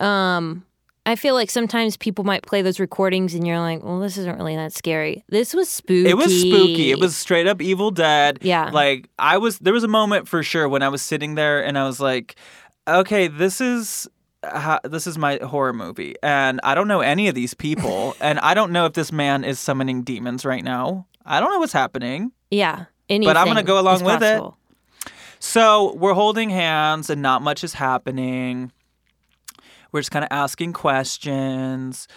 um 0.00 0.64
I 1.06 1.16
feel 1.16 1.34
like 1.34 1.50
sometimes 1.50 1.96
people 1.96 2.24
might 2.24 2.42
play 2.42 2.62
those 2.62 2.80
recordings 2.80 3.34
and 3.34 3.46
you're 3.46 3.58
like, 3.60 3.82
well, 3.82 4.00
this 4.00 4.16
isn't 4.16 4.38
really 4.38 4.56
that 4.56 4.72
scary. 4.72 5.22
This 5.28 5.52
was 5.52 5.68
spooky. 5.68 6.08
It 6.08 6.16
was 6.16 6.40
spooky. 6.40 6.90
It 6.90 6.98
was 6.98 7.16
straight 7.16 7.46
up 7.46 7.60
Evil 7.60 7.90
Dead. 7.90 8.38
Yeah. 8.40 8.70
Like 8.72 9.08
I 9.18 9.36
was 9.38 9.58
there 9.58 9.74
was 9.74 9.84
a 9.84 9.88
moment 9.88 10.28
for 10.28 10.42
sure 10.42 10.68
when 10.68 10.82
I 10.82 10.88
was 10.88 11.02
sitting 11.02 11.34
there 11.34 11.62
and 11.62 11.78
I 11.78 11.84
was 11.84 12.00
like, 12.00 12.36
okay, 12.88 13.28
this 13.28 13.60
is 13.60 14.08
how, 14.42 14.80
this 14.84 15.06
is 15.06 15.18
my 15.18 15.38
horror 15.42 15.72
movie 15.72 16.14
and 16.22 16.60
I 16.64 16.74
don't 16.74 16.88
know 16.88 17.00
any 17.00 17.28
of 17.28 17.34
these 17.34 17.52
people 17.54 18.16
and 18.20 18.38
I 18.40 18.54
don't 18.54 18.72
know 18.72 18.86
if 18.86 18.94
this 18.94 19.12
man 19.12 19.44
is 19.44 19.60
summoning 19.60 20.02
demons 20.02 20.44
right 20.44 20.64
now. 20.64 21.06
I 21.26 21.40
don't 21.40 21.50
know 21.50 21.58
what's 21.58 21.72
happening. 21.72 22.32
Yeah. 22.50 22.86
But 23.08 23.36
I'm 23.36 23.46
gonna 23.46 23.62
go 23.62 23.78
along 23.78 24.04
with 24.04 24.22
it. 24.22 24.42
So, 25.38 25.92
we're 25.96 26.14
holding 26.14 26.48
hands 26.48 27.10
and 27.10 27.20
not 27.20 27.42
much 27.42 27.64
is 27.64 27.74
happening. 27.74 28.72
We're 29.94 30.00
just 30.00 30.10
kind 30.10 30.24
of 30.24 30.28
asking 30.32 30.72
questions. 30.72 32.08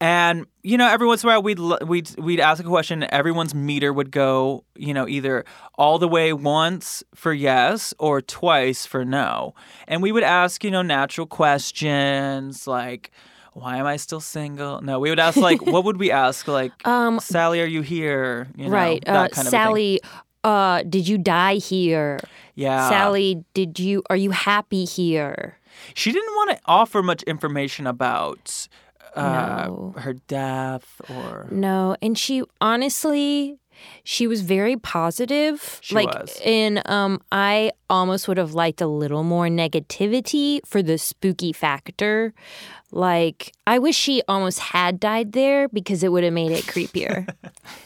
And 0.00 0.46
you 0.62 0.78
know, 0.78 0.88
every 0.88 1.06
once 1.06 1.22
in 1.22 1.28
a 1.28 1.32
while, 1.32 1.42
we'd 1.42 1.58
we'd 1.86 2.18
we'd 2.18 2.40
ask 2.40 2.64
a 2.64 2.66
question. 2.66 3.02
And 3.02 3.12
everyone's 3.12 3.54
meter 3.54 3.92
would 3.92 4.10
go, 4.10 4.64
you 4.74 4.94
know, 4.94 5.06
either 5.06 5.44
all 5.76 5.98
the 5.98 6.08
way 6.08 6.32
once 6.32 7.04
for 7.14 7.34
yes 7.34 7.92
or 7.98 8.22
twice 8.22 8.86
for 8.86 9.04
no. 9.04 9.54
And 9.86 10.02
we 10.02 10.12
would 10.12 10.22
ask, 10.22 10.64
you 10.64 10.70
know, 10.70 10.80
natural 10.80 11.26
questions 11.26 12.66
like, 12.66 13.10
"Why 13.52 13.76
am 13.76 13.84
I 13.86 13.96
still 13.96 14.20
single?" 14.20 14.80
No, 14.80 14.98
we 14.98 15.10
would 15.10 15.20
ask 15.20 15.36
like, 15.36 15.60
what 15.64 15.84
would 15.84 15.98
we 15.98 16.10
ask? 16.26 16.48
Like, 16.48 16.72
Um, 16.86 17.20
Sally, 17.20 17.60
are 17.60 17.66
you 17.66 17.82
here? 17.82 18.48
You 18.56 18.66
know, 18.68 18.72
right. 18.72 19.04
that 19.04 19.14
Uh, 19.14 19.28
kind 19.28 19.30
of 19.30 19.38
a 19.38 19.42
thing. 19.44 19.50
Sally, 19.50 20.00
uh, 20.44 20.82
did 20.88 21.06
you 21.06 21.18
die 21.18 21.56
here? 21.56 22.18
Yeah. 22.54 22.88
Sally, 22.88 23.44
did 23.52 23.78
you 23.78 24.02
are 24.08 24.16
you 24.16 24.30
happy 24.30 24.84
here? 24.86 25.58
She 25.94 26.12
didn't 26.12 26.34
want 26.34 26.50
to 26.50 26.58
offer 26.66 27.02
much 27.02 27.22
information 27.24 27.86
about 27.86 28.68
uh, 29.14 29.66
No. 29.68 29.94
her 29.98 30.14
death 30.14 31.00
or. 31.08 31.48
No, 31.50 31.96
and 32.02 32.18
she 32.18 32.42
honestly 32.60 33.58
she 34.04 34.26
was 34.26 34.40
very 34.40 34.76
positive. 34.76 35.78
She 35.82 35.94
like 35.94 36.08
was. 36.08 36.40
and 36.44 36.80
um 36.88 37.20
I 37.30 37.72
almost 37.90 38.26
would 38.28 38.38
have 38.38 38.54
liked 38.54 38.80
a 38.80 38.86
little 38.86 39.22
more 39.22 39.48
negativity 39.48 40.60
for 40.64 40.82
the 40.82 40.96
spooky 40.96 41.52
factor. 41.52 42.32
Like 42.90 43.52
I 43.66 43.78
wish 43.78 43.94
she 43.96 44.22
almost 44.28 44.60
had 44.60 44.98
died 44.98 45.32
there 45.32 45.68
because 45.68 46.02
it 46.02 46.10
would 46.10 46.24
have 46.24 46.32
made 46.32 46.52
it 46.52 46.64
creepier. 46.64 47.28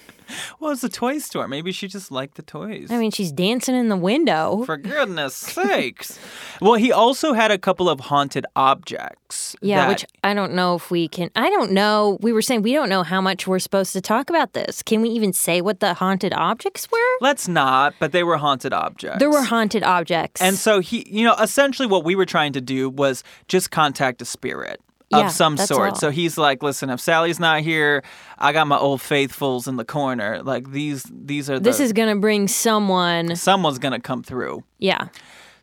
Well, 0.58 0.72
it's 0.72 0.84
a 0.84 0.88
toy 0.88 1.18
store. 1.18 1.48
Maybe 1.48 1.72
she 1.72 1.88
just 1.88 2.10
liked 2.10 2.34
the 2.36 2.42
toys. 2.42 2.88
I 2.90 2.96
mean, 2.98 3.10
she's 3.10 3.32
dancing 3.32 3.74
in 3.74 3.88
the 3.88 3.96
window. 3.96 4.62
for 4.64 4.76
goodness 4.94 5.34
sakes. 5.34 6.18
Well, 6.60 6.74
he 6.74 6.92
also 6.92 7.32
had 7.32 7.50
a 7.50 7.58
couple 7.58 7.88
of 7.88 8.00
haunted 8.00 8.46
objects. 8.56 9.56
Yeah, 9.60 9.80
that- 9.82 9.88
which 9.88 10.04
I 10.24 10.34
don't 10.34 10.52
know 10.54 10.74
if 10.74 10.90
we 10.90 11.08
can. 11.08 11.30
I 11.36 11.50
don't 11.50 11.72
know. 11.72 12.18
We 12.20 12.32
were 12.32 12.42
saying 12.42 12.62
we 12.62 12.72
don't 12.72 12.88
know 12.88 13.02
how 13.02 13.20
much 13.20 13.46
we're 13.46 13.58
supposed 13.58 13.92
to 13.94 14.00
talk 14.00 14.30
about 14.30 14.52
this. 14.52 14.82
Can 14.82 15.02
we 15.02 15.08
even 15.10 15.32
say 15.32 15.60
what 15.60 15.80
the 15.80 15.94
haunted 15.94 16.32
objects 16.32 16.88
were? 16.90 16.98
Let's 17.20 17.48
not, 17.48 17.94
but 17.98 18.12
they 18.12 18.22
were 18.22 18.36
haunted 18.36 18.72
objects. 18.72 19.18
There 19.18 19.30
were 19.30 19.42
haunted 19.42 19.82
objects. 19.82 20.40
And 20.40 20.56
so 20.56 20.80
he, 20.80 21.06
you 21.10 21.24
know, 21.24 21.34
essentially 21.34 21.86
what 21.86 22.04
we 22.04 22.14
were 22.14 22.26
trying 22.26 22.52
to 22.54 22.60
do 22.60 22.88
was 22.90 23.22
just 23.48 23.70
contact 23.70 24.20
a 24.22 24.24
spirit 24.24 24.80
Yeah, 25.10 25.26
of 25.26 25.32
some 25.32 25.56
sort. 25.56 25.90
all. 25.90 25.94
So 25.96 26.10
he's 26.10 26.38
like, 26.38 26.62
"Listen, 26.62 26.88
if 26.90 27.00
Sally's 27.00 27.40
not 27.40 27.60
here, 27.62 28.02
I 28.38 28.52
got 28.52 28.66
my 28.66 28.78
old 28.78 29.02
faithfuls 29.02 29.66
in 29.66 29.76
the 29.76 29.84
corner. 29.84 30.42
Like 30.42 30.70
these, 30.70 31.04
these 31.10 31.50
are 31.50 31.58
the. 31.58 31.64
this 31.68 31.80
is 31.80 31.92
going 31.92 32.14
to 32.14 32.20
bring 32.20 32.46
someone. 32.48 33.34
someone's 33.36 33.78
gonna 33.78 34.00
come 34.00 34.22
through." 34.22 34.62
Yeah. 34.78 35.08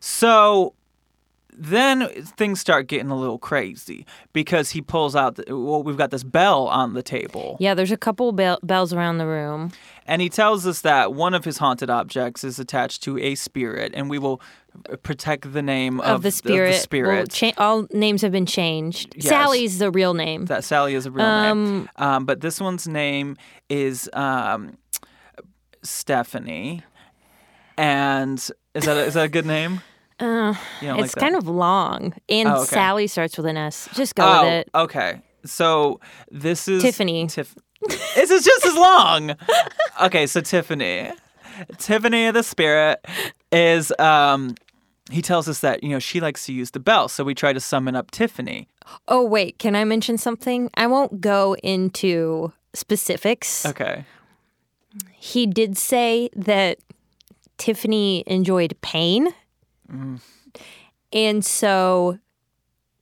So 0.00 0.74
then 1.60 2.08
things 2.22 2.60
start 2.60 2.86
getting 2.86 3.10
a 3.10 3.16
little 3.18 3.38
crazy 3.38 4.06
because 4.32 4.70
he 4.70 4.80
pulls 4.80 5.16
out. 5.16 5.34
The, 5.34 5.44
well, 5.56 5.82
we've 5.82 5.96
got 5.96 6.10
this 6.12 6.22
bell 6.22 6.68
on 6.68 6.94
the 6.94 7.02
table, 7.02 7.56
Yeah, 7.58 7.74
there's 7.74 7.90
a 7.90 7.96
couple 7.96 8.30
bell- 8.32 8.60
bells 8.62 8.92
around 8.92 9.18
the 9.18 9.26
room. 9.26 9.72
and 10.06 10.22
he 10.22 10.28
tells 10.28 10.66
us 10.66 10.82
that 10.82 11.12
one 11.14 11.34
of 11.34 11.44
his 11.44 11.58
haunted 11.58 11.90
objects 11.90 12.44
is 12.44 12.58
attached 12.58 13.02
to 13.02 13.18
a 13.18 13.34
spirit, 13.34 13.92
and 13.94 14.08
we 14.08 14.18
will 14.18 14.40
protect 15.02 15.52
the 15.52 15.62
name 15.62 15.98
of, 16.00 16.16
Of, 16.16 16.22
the 16.22 16.30
spirit. 16.30 16.68
Of 16.68 16.74
the 16.76 16.80
spirit. 16.80 17.16
Well, 17.16 17.26
cha- 17.26 17.52
all 17.58 17.88
names 17.92 18.22
have 18.22 18.30
been 18.30 18.46
changed. 18.46 19.12
Yes. 19.16 19.26
Sally's 19.28 19.78
the 19.78 19.90
real 19.90 20.14
name. 20.14 20.44
that 20.46 20.62
Sally 20.62 20.94
is 20.94 21.06
a 21.06 21.10
real 21.10 21.26
name. 21.26 21.88
Um, 21.96 22.24
but 22.24 22.40
this 22.40 22.60
one's 22.60 22.86
name 22.86 23.36
is 23.68 24.08
um, 24.12 24.78
Stephanie. 25.82 26.82
And 27.76 28.38
is 28.74 28.84
that 28.84 28.96
a, 28.96 29.04
is 29.04 29.14
that 29.14 29.24
a 29.24 29.28
good 29.28 29.46
name? 29.46 29.82
Uh, 30.20 30.54
it's 30.82 31.16
like 31.16 31.22
kind 31.22 31.36
of 31.36 31.46
long. 31.46 32.14
And 32.28 32.48
Oh, 32.48 32.62
okay. 32.62 32.64
Sally 32.66 33.06
starts 33.06 33.36
with 33.36 33.46
an 33.46 33.56
S. 33.56 33.88
Just 33.94 34.14
go 34.14 34.24
oh, 34.24 34.44
with 34.44 34.52
it. 34.52 34.70
okay. 34.74 35.22
So 35.44 36.00
this 36.30 36.66
is 36.68 36.82
Tiffany. 36.82 37.26
Tiff- 37.28 37.54
this 38.14 38.30
is 38.30 38.44
just 38.44 38.66
as 38.66 38.74
long. 38.74 39.36
okay, 40.02 40.26
so 40.26 40.40
Tiffany, 40.40 41.12
Tiffany 41.78 42.26
of 42.26 42.34
the 42.34 42.42
spirit 42.42 43.04
is. 43.52 43.92
Um, 43.98 44.54
he 45.10 45.22
tells 45.22 45.48
us 45.48 45.60
that 45.60 45.82
you 45.82 45.90
know 45.90 45.98
she 46.00 46.20
likes 46.20 46.44
to 46.46 46.52
use 46.52 46.72
the 46.72 46.80
bell, 46.80 47.08
so 47.08 47.22
we 47.24 47.34
try 47.34 47.52
to 47.52 47.60
summon 47.60 47.94
up 47.94 48.10
Tiffany. 48.10 48.68
Oh, 49.06 49.22
wait. 49.24 49.58
Can 49.58 49.76
I 49.76 49.84
mention 49.84 50.18
something? 50.18 50.70
I 50.74 50.86
won't 50.86 51.20
go 51.20 51.54
into 51.62 52.52
specifics. 52.74 53.64
Okay. 53.66 54.04
He 55.14 55.46
did 55.46 55.76
say 55.76 56.30
that 56.34 56.78
Tiffany 57.58 58.24
enjoyed 58.26 58.76
pain. 58.80 59.28
Mm. 59.92 60.20
And 61.12 61.44
so 61.44 62.18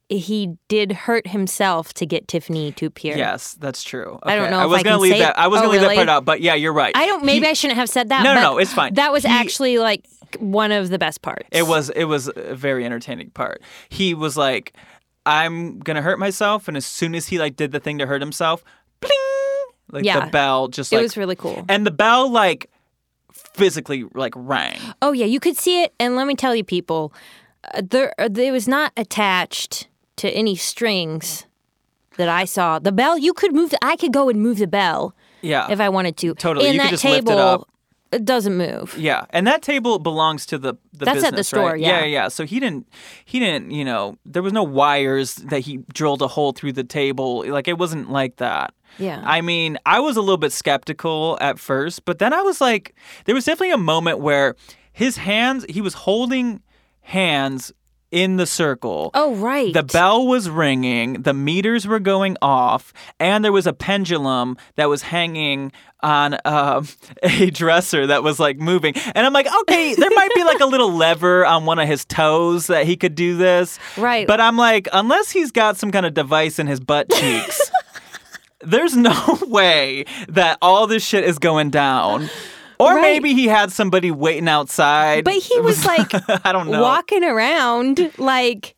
he 0.09 0.57
did 0.69 0.93
hurt 0.93 1.27
himself 1.27 1.93
to 1.95 2.07
get 2.07 2.29
Tiffany 2.29 2.71
to 2.73 2.87
appear. 2.87 3.17
Yes, 3.17 3.55
that's 3.55 3.83
true. 3.83 4.19
I 4.23 4.37
don't 4.37 4.45
Okay, 4.45 4.51
know 4.53 4.61
I 4.61 4.65
if 4.65 4.71
was 4.71 4.83
gonna 4.85 4.97
can 4.97 5.03
leave 5.03 5.19
that. 5.19 5.31
it. 5.31 5.39
I 5.39 5.49
was 5.49 5.59
Oh, 5.59 5.63
gonna 5.65 5.73
leave 5.73 5.81
that 5.81 5.95
part 5.97 6.09
out, 6.09 6.25
but 6.25 6.41
yeah, 6.41 6.55
you're 6.55 6.73
right. 6.73 6.97
I 6.97 7.07
don't 7.07 7.25
maybe 7.25 7.47
He- 7.47 7.51
I 7.51 7.55
shouldn't 7.55 7.79
have 7.79 7.89
said 7.89 8.11
that. 8.11 8.23
No, 8.23 8.35
no, 8.35 8.41
no, 8.41 8.59
it's 8.59 8.73
fine. 8.73 8.95
That 8.95 9.11
was 9.13 9.25
He- 9.25 9.29
actually 9.29 9.79
like 9.79 10.05
one 10.39 10.71
of 10.71 10.91
the 10.91 10.99
best 10.99 11.23
parts. 11.23 11.49
It 11.51 11.67
was 11.67 11.91
it 11.91 12.05
was 12.05 12.31
a 12.37 12.55
very 12.55 12.85
entertaining 12.85 13.31
part. 13.31 13.63
He 13.89 14.15
was 14.15 14.37
like, 14.37 14.77
"I'm 15.25 15.81
gonna 15.81 16.03
hurt 16.03 16.21
myself," 16.21 16.69
and 16.69 16.77
as 16.77 16.87
soon 16.87 17.17
as 17.17 17.27
he 17.27 17.39
like 17.41 17.57
did 17.57 17.73
the 17.73 17.81
thing 17.81 17.99
to 17.99 18.07
hurt 18.07 18.21
himself, 18.23 18.63
bling, 19.01 19.11
like 19.91 20.05
Yeah. 20.05 20.25
the 20.25 20.31
bell 20.31 20.69
just 20.69 20.93
Like, 20.93 21.01
It 21.01 21.03
was 21.03 21.17
really 21.17 21.37
cool. 21.37 21.65
and 21.69 21.85
the 21.85 21.91
bell 21.91 22.31
like 22.31 22.71
physically 23.55 24.05
like 24.15 24.33
rang. 24.37 24.79
Oh 25.03 25.13
yeah, 25.13 25.27
you 25.27 25.41
could 25.41 25.57
see 25.57 25.83
it, 25.83 25.95
and 25.99 26.17
let 26.17 26.27
me 26.27 26.35
tell 26.35 26.55
you, 26.55 26.65
people, 26.65 27.13
uh, 27.75 27.83
there 27.89 28.13
uh, 28.19 28.29
it 28.35 28.53
was 28.53 28.69
not 28.69 28.93
attached 28.97 29.89
to 30.17 30.31
any 30.31 30.57
strings 30.57 31.47
that 32.17 32.29
I 32.29 32.45
saw. 32.45 32.79
The 32.79 32.93
bell, 32.93 33.19
you 33.19 33.33
could 33.33 33.55
move. 33.55 33.71
The, 33.71 33.79
I 33.85 33.97
could 33.97 34.13
go 34.13 34.29
and 34.29 34.41
move 34.41 34.59
the 34.59 34.67
bell 34.67 35.15
Yeah, 35.43 35.71
if 35.71 35.81
I 35.81 35.89
wanted 35.89 36.17
to. 36.19 36.35
Totally, 36.35 36.67
And 36.67 36.75
you 36.75 36.81
could 36.81 36.87
that 36.87 36.91
just 36.91 37.05
lift 37.05 37.17
it 37.17 37.27
table, 37.27 37.39
up. 37.39 37.69
It 38.13 38.25
doesn't 38.25 38.57
move. 38.57 38.97
yeah, 38.97 39.25
and 39.31 39.47
that 39.47 39.63
table 39.63 39.99
belongs 39.99 40.47
to 40.47 40.59
the 40.59 40.75
the 40.93 41.05
That's 41.05 41.19
at 41.19 41.31
the 41.31 41.31
business, 41.33 41.49
store, 41.49 41.71
right? 41.73 41.81
yeah. 41.81 42.01
yeah, 42.01 42.05
yeah. 42.05 42.29
So 42.29 42.45
he 42.47 42.61
didn't 42.61 42.89
he 43.25 43.39
didn't 43.39 43.71
you 43.71 43.85
know 43.85 44.17
there 44.25 44.43
was 44.43 44.53
no 44.53 44.63
wires 44.63 45.35
that 45.37 45.61
he 45.61 45.79
drilled 45.93 46.23
a 46.23 46.29
hole 46.29 46.53
through 46.53 46.73
the 46.73 46.85
table. 46.85 47.45
Like 47.47 47.69
it 47.69 47.79
wasn't 47.79 48.11
like 48.11 48.37
that. 48.37 48.73
Yeah. 48.99 49.23
I 49.25 49.41
mean, 49.43 49.77
I 49.85 50.01
was 50.01 50.17
a 50.17 50.21
little 50.21 50.39
bit 50.39 50.53
skeptical 50.53 51.37
at 51.41 51.59
first, 51.59 52.05
but 52.05 52.19
then 52.19 52.33
I 52.33 52.41
was 52.43 52.61
like, 52.61 52.95
there 53.27 53.35
was 53.35 53.45
definitely 53.45 53.73
a 53.73 53.79
moment 53.79 54.21
where 54.21 54.55
his 54.93 55.19
hands, 55.19 55.67
he 55.69 55.83
was 55.83 55.93
holding 55.93 56.63
hands 57.03 57.73
in 58.11 58.37
the 58.37 58.47
circle. 58.47 59.11
Oh, 59.15 59.35
right. 59.35 59.73
The 59.73 59.83
bell 59.83 60.27
was 60.27 60.49
ringing, 60.49 61.23
the 61.23 61.35
meters 61.35 61.87
were 61.87 62.01
going 62.01 62.37
off, 62.41 62.93
and 63.19 63.45
there 63.45 63.53
was 63.53 63.67
a 63.67 63.73
pendulum 63.73 64.57
that 64.77 64.89
was 64.89 65.03
hanging 65.03 65.73
on 66.01 66.35
uh, 66.45 66.83
a 67.23 67.51
dresser 67.51 68.07
that 68.07 68.23
was 68.23 68.39
like 68.39 68.59
moving. 68.59 68.95
And 69.15 69.27
I'm 69.27 69.33
like, 69.33 69.49
okay, 69.63 69.95
there 69.95 70.11
might 70.15 70.31
be 70.35 70.45
like 70.45 70.61
a 70.61 70.67
little 70.67 70.93
lever 70.97 71.45
on 71.45 71.65
one 71.65 71.79
of 71.79 71.89
his 71.89 72.05
toes 72.05 72.69
that 72.69 72.87
he 72.87 72.97
could 72.97 73.15
do 73.15 73.37
this. 73.37 73.79
Right. 73.97 74.27
But 74.27 74.41
I'm 74.41 74.57
like, 74.57 74.89
unless 74.93 75.31
he's 75.31 75.51
got 75.51 75.77
some 75.77 75.91
kind 75.91 76.07
of 76.07 76.15
device 76.15 76.59
in 76.59 76.67
his 76.67 76.81
butt 76.81 77.11
cheeks, 77.11 77.71
there's 78.61 78.97
no 78.97 79.39
way 79.43 80.05
that 80.29 80.59
all 80.63 80.87
this 80.87 81.05
shit 81.05 81.25
is 81.25 81.39
going 81.39 81.71
down. 81.71 82.29
Or 82.79 82.95
Right. 82.97 83.03
maybe 83.03 83.33
he 83.35 83.47
had 83.49 83.73
somebody 83.73 84.11
waiting 84.11 84.49
outside. 84.49 85.25
But 85.25 85.35
he 85.35 85.59
was 85.61 85.85
like 85.87 86.11
I 86.47 86.53
don't 86.53 86.71
know. 86.71 86.83
walking 86.83 87.25
around 87.25 88.13
like 88.19 88.75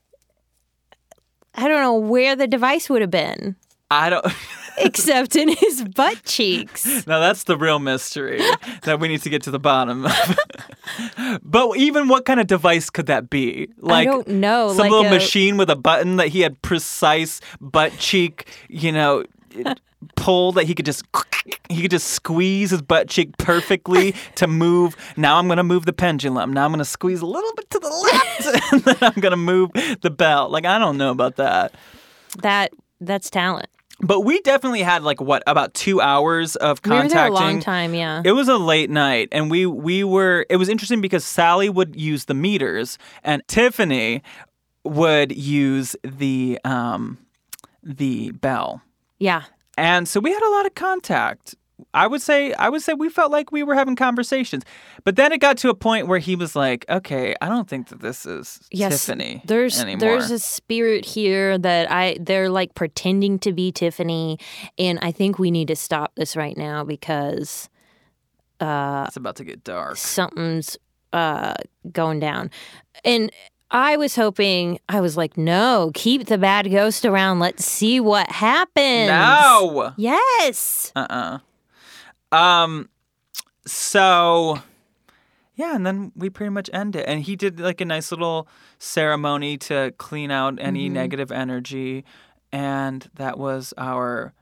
I 1.55 1.66
don't 1.68 1.82
know 1.82 1.96
where 1.96 2.36
the 2.36 2.46
device 2.46 2.88
would 2.88 3.01
have 3.03 3.11
been, 3.11 3.57
I 3.90 4.11
don't. 4.11 4.24
except 4.80 5.34
in 5.34 5.49
his 5.49 5.82
butt 5.82 6.22
cheeks. 6.24 7.05
Now 7.05 7.18
that's 7.18 7.42
the 7.44 7.57
real 7.57 7.80
mystery 7.80 8.40
that 8.84 9.01
we 9.01 9.09
need 9.09 9.22
to 9.22 9.28
get 9.30 9.42
to 9.42 9.51
the 9.51 9.59
bottom 9.59 10.07
of. 10.07 10.38
but 11.42 11.76
even 11.76 12.07
what 12.07 12.24
kind 12.24 12.38
of 12.38 12.46
device 12.46 12.90
could 12.90 13.07
that 13.07 13.28
be? 13.28 13.68
Like 13.78 14.07
I 14.07 14.11
don't 14.12 14.28
know. 14.28 14.68
some 14.68 14.78
like 14.78 14.90
little 14.92 15.07
a- 15.07 15.11
machine 15.11 15.57
with 15.57 15.68
a 15.68 15.74
button 15.76 16.16
that 16.16 16.28
he 16.28 16.42
had 16.42 16.62
precise 16.62 17.40
butt 17.61 17.99
cheek, 17.99 18.46
you 18.68 18.92
know, 18.92 19.24
pull 20.16 20.53
that 20.53 20.64
he 20.64 20.74
could 20.74 20.86
just 20.86 21.03
he 21.68 21.82
could 21.82 21.90
just 21.90 22.09
squeeze 22.09 22.70
his 22.70 22.82
butt 22.82 23.09
cheek 23.09 23.36
perfectly 23.38 24.14
to 24.36 24.46
move. 24.46 24.96
Now 25.16 25.36
I'm 25.38 25.49
gonna 25.49 25.64
move 25.64 25.86
the 25.86 25.92
pendulum. 25.92 26.53
Now 26.53 26.64
I'm 26.64 26.70
gonna 26.72 26.84
squeeze 26.84 27.20
a 27.20 27.26
little 27.26 27.53
bit 27.55 27.68
to 27.70 27.78
the 27.78 27.88
left, 27.88 28.72
and 28.72 28.82
then 28.82 28.96
I'm 29.01 29.20
gonna 29.20 29.36
move 29.36 29.70
the 30.03 30.11
bell. 30.11 30.49
Like 30.49 30.64
I 30.64 30.78
don't 30.78 30.96
know 30.99 31.11
about 31.11 31.36
that. 31.36 31.74
that 32.42 32.72
that's 33.01 33.30
talent. 33.30 33.66
But 34.01 34.20
we 34.20 34.40
definitely 34.42 34.82
had 34.82 35.03
like 35.03 35.20
what 35.20 35.42
about 35.49 35.74
two 35.74 36.01
hours 36.01 36.55
of 36.55 36.78
We 36.84 36.90
were 36.92 36.96
contacting. 37.01 37.16
there 37.16 37.26
a 37.26 37.30
long 37.32 37.61
time, 37.61 37.94
yeah. 37.94 38.22
It 38.24 38.30
was 38.30 38.46
a 38.49 38.57
late 38.57 38.90
night, 38.90 39.28
and 39.32 39.51
we 39.51 39.66
we 39.66 40.05
were. 40.05 40.46
It 40.49 40.57
was 40.57 40.68
interesting 40.68 41.01
because 41.01 41.24
Sally 41.24 41.68
would 41.68 41.96
use 41.96 42.26
the 42.26 42.34
meters, 42.34 42.96
and 43.24 43.42
Tiffany 43.49 44.22
would 44.84 45.36
use 45.36 45.96
the 46.05 46.61
um 46.64 47.18
the 47.82 48.30
bell, 48.32 48.82
yeah. 49.18 49.42
And 49.79 50.09
so 50.09 50.20
we 50.20 50.33
had 50.33 50.43
a 50.43 50.51
lot 50.51 50.66
of 50.66 50.74
contact. 50.74 51.55
I 51.95 52.07
would 52.09 52.20
say 52.20 52.53
I 52.55 52.68
would 52.68 52.83
say 52.83 52.93
we 52.93 53.09
felt 53.09 53.31
like 53.31 53.53
we 53.53 53.62
were 53.62 53.74
having 53.74 53.95
conversations, 53.97 54.64
but 55.05 55.14
then 55.16 55.31
it 55.33 55.39
got 55.41 55.57
to 55.59 55.70
a 55.70 55.74
point 55.74 56.09
where 56.09 56.18
he 56.18 56.35
was 56.35 56.57
like, 56.57 56.85
"Okay, 56.89 57.35
I 57.41 57.49
don't 57.49 57.68
think 57.68 57.89
that 57.89 58.01
this 58.01 58.26
is 58.26 58.61
Yes. 58.72 59.07
Tiffany 59.07 59.43
There's 59.45 59.81
anymore." 59.81 60.01
there's 60.01 60.31
a 60.33 60.41
spirit 60.41 61.05
here 61.05 61.57
that 61.57 61.91
I 61.91 62.16
they're 62.20 62.51
like 62.51 62.74
pretending 62.74 63.39
to 63.41 63.53
be 63.53 63.70
Tiffany 63.72 64.39
and 64.76 64.99
I 65.03 65.12
think 65.12 65.39
we 65.39 65.51
need 65.53 65.68
to 65.68 65.76
stop 65.76 66.12
this 66.16 66.37
right 66.37 66.57
now 66.57 66.83
because 66.83 67.68
uh 68.61 69.05
it's 69.07 69.16
about 69.16 69.37
to 69.37 69.45
get 69.45 69.62
dark. 69.62 69.97
something's 69.97 70.76
uh 71.12 71.55
going 71.93 72.18
down. 72.18 72.51
And 73.05 73.31
I 73.70 73.96
was 73.96 74.16
hoping 74.16 74.78
I 74.88 75.00
was 75.00 75.16
like, 75.16 75.36
no, 75.36 75.90
keep 75.94 76.26
the 76.26 76.38
bad 76.38 76.70
ghost 76.70 77.04
around. 77.04 77.38
Let's 77.38 77.64
see 77.64 78.00
what 78.00 78.30
happens. 78.30 79.08
No. 79.08 79.92
Yes. 79.96 80.92
Uh-uh. 80.96 81.38
Um 82.32 82.88
so 83.66 84.60
yeah, 85.54 85.74
and 85.74 85.84
then 85.84 86.12
we 86.14 86.30
pretty 86.30 86.50
much 86.50 86.70
end 86.72 86.94
it. 86.96 87.04
And 87.08 87.20
he 87.22 87.34
did 87.36 87.58
like 87.60 87.80
a 87.80 87.84
nice 87.84 88.10
little 88.12 88.46
ceremony 88.78 89.58
to 89.58 89.92
clean 89.98 90.30
out 90.30 90.58
any 90.60 90.86
Mm-hmm. 90.86 90.94
negative 90.94 91.32
energy. 91.32 92.04
And 92.52 93.10
that 93.16 93.38
was 93.38 93.74
our 93.76 94.32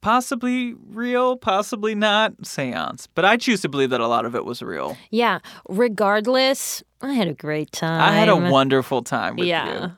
possibly 0.00 0.74
real, 0.88 1.36
possibly 1.36 1.94
not 1.94 2.32
seance. 2.46 3.06
But 3.14 3.24
I 3.26 3.36
choose 3.36 3.60
to 3.62 3.68
believe 3.68 3.90
that 3.90 4.00
a 4.00 4.08
lot 4.08 4.24
of 4.24 4.34
it 4.34 4.44
was 4.44 4.62
real. 4.62 4.96
Yeah. 5.10 5.40
Regardless, 5.68 6.82
I 7.02 7.14
had 7.14 7.28
a 7.28 7.34
great 7.34 7.72
time. 7.72 8.00
I 8.00 8.12
had 8.12 8.28
a 8.28 8.36
wonderful 8.36 9.02
time 9.02 9.36
with 9.36 9.46
Yeah. 9.48 9.90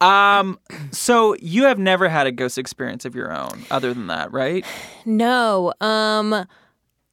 you. 0.00 0.06
Um 0.06 0.58
so 0.92 1.34
you 1.40 1.64
have 1.64 1.78
never 1.78 2.08
had 2.08 2.26
a 2.26 2.32
ghost 2.32 2.58
experience 2.58 3.04
of 3.04 3.14
your 3.16 3.32
own 3.32 3.64
other 3.70 3.92
than 3.92 4.06
that, 4.06 4.32
right? 4.32 4.64
No. 5.04 5.72
Um 5.80 6.46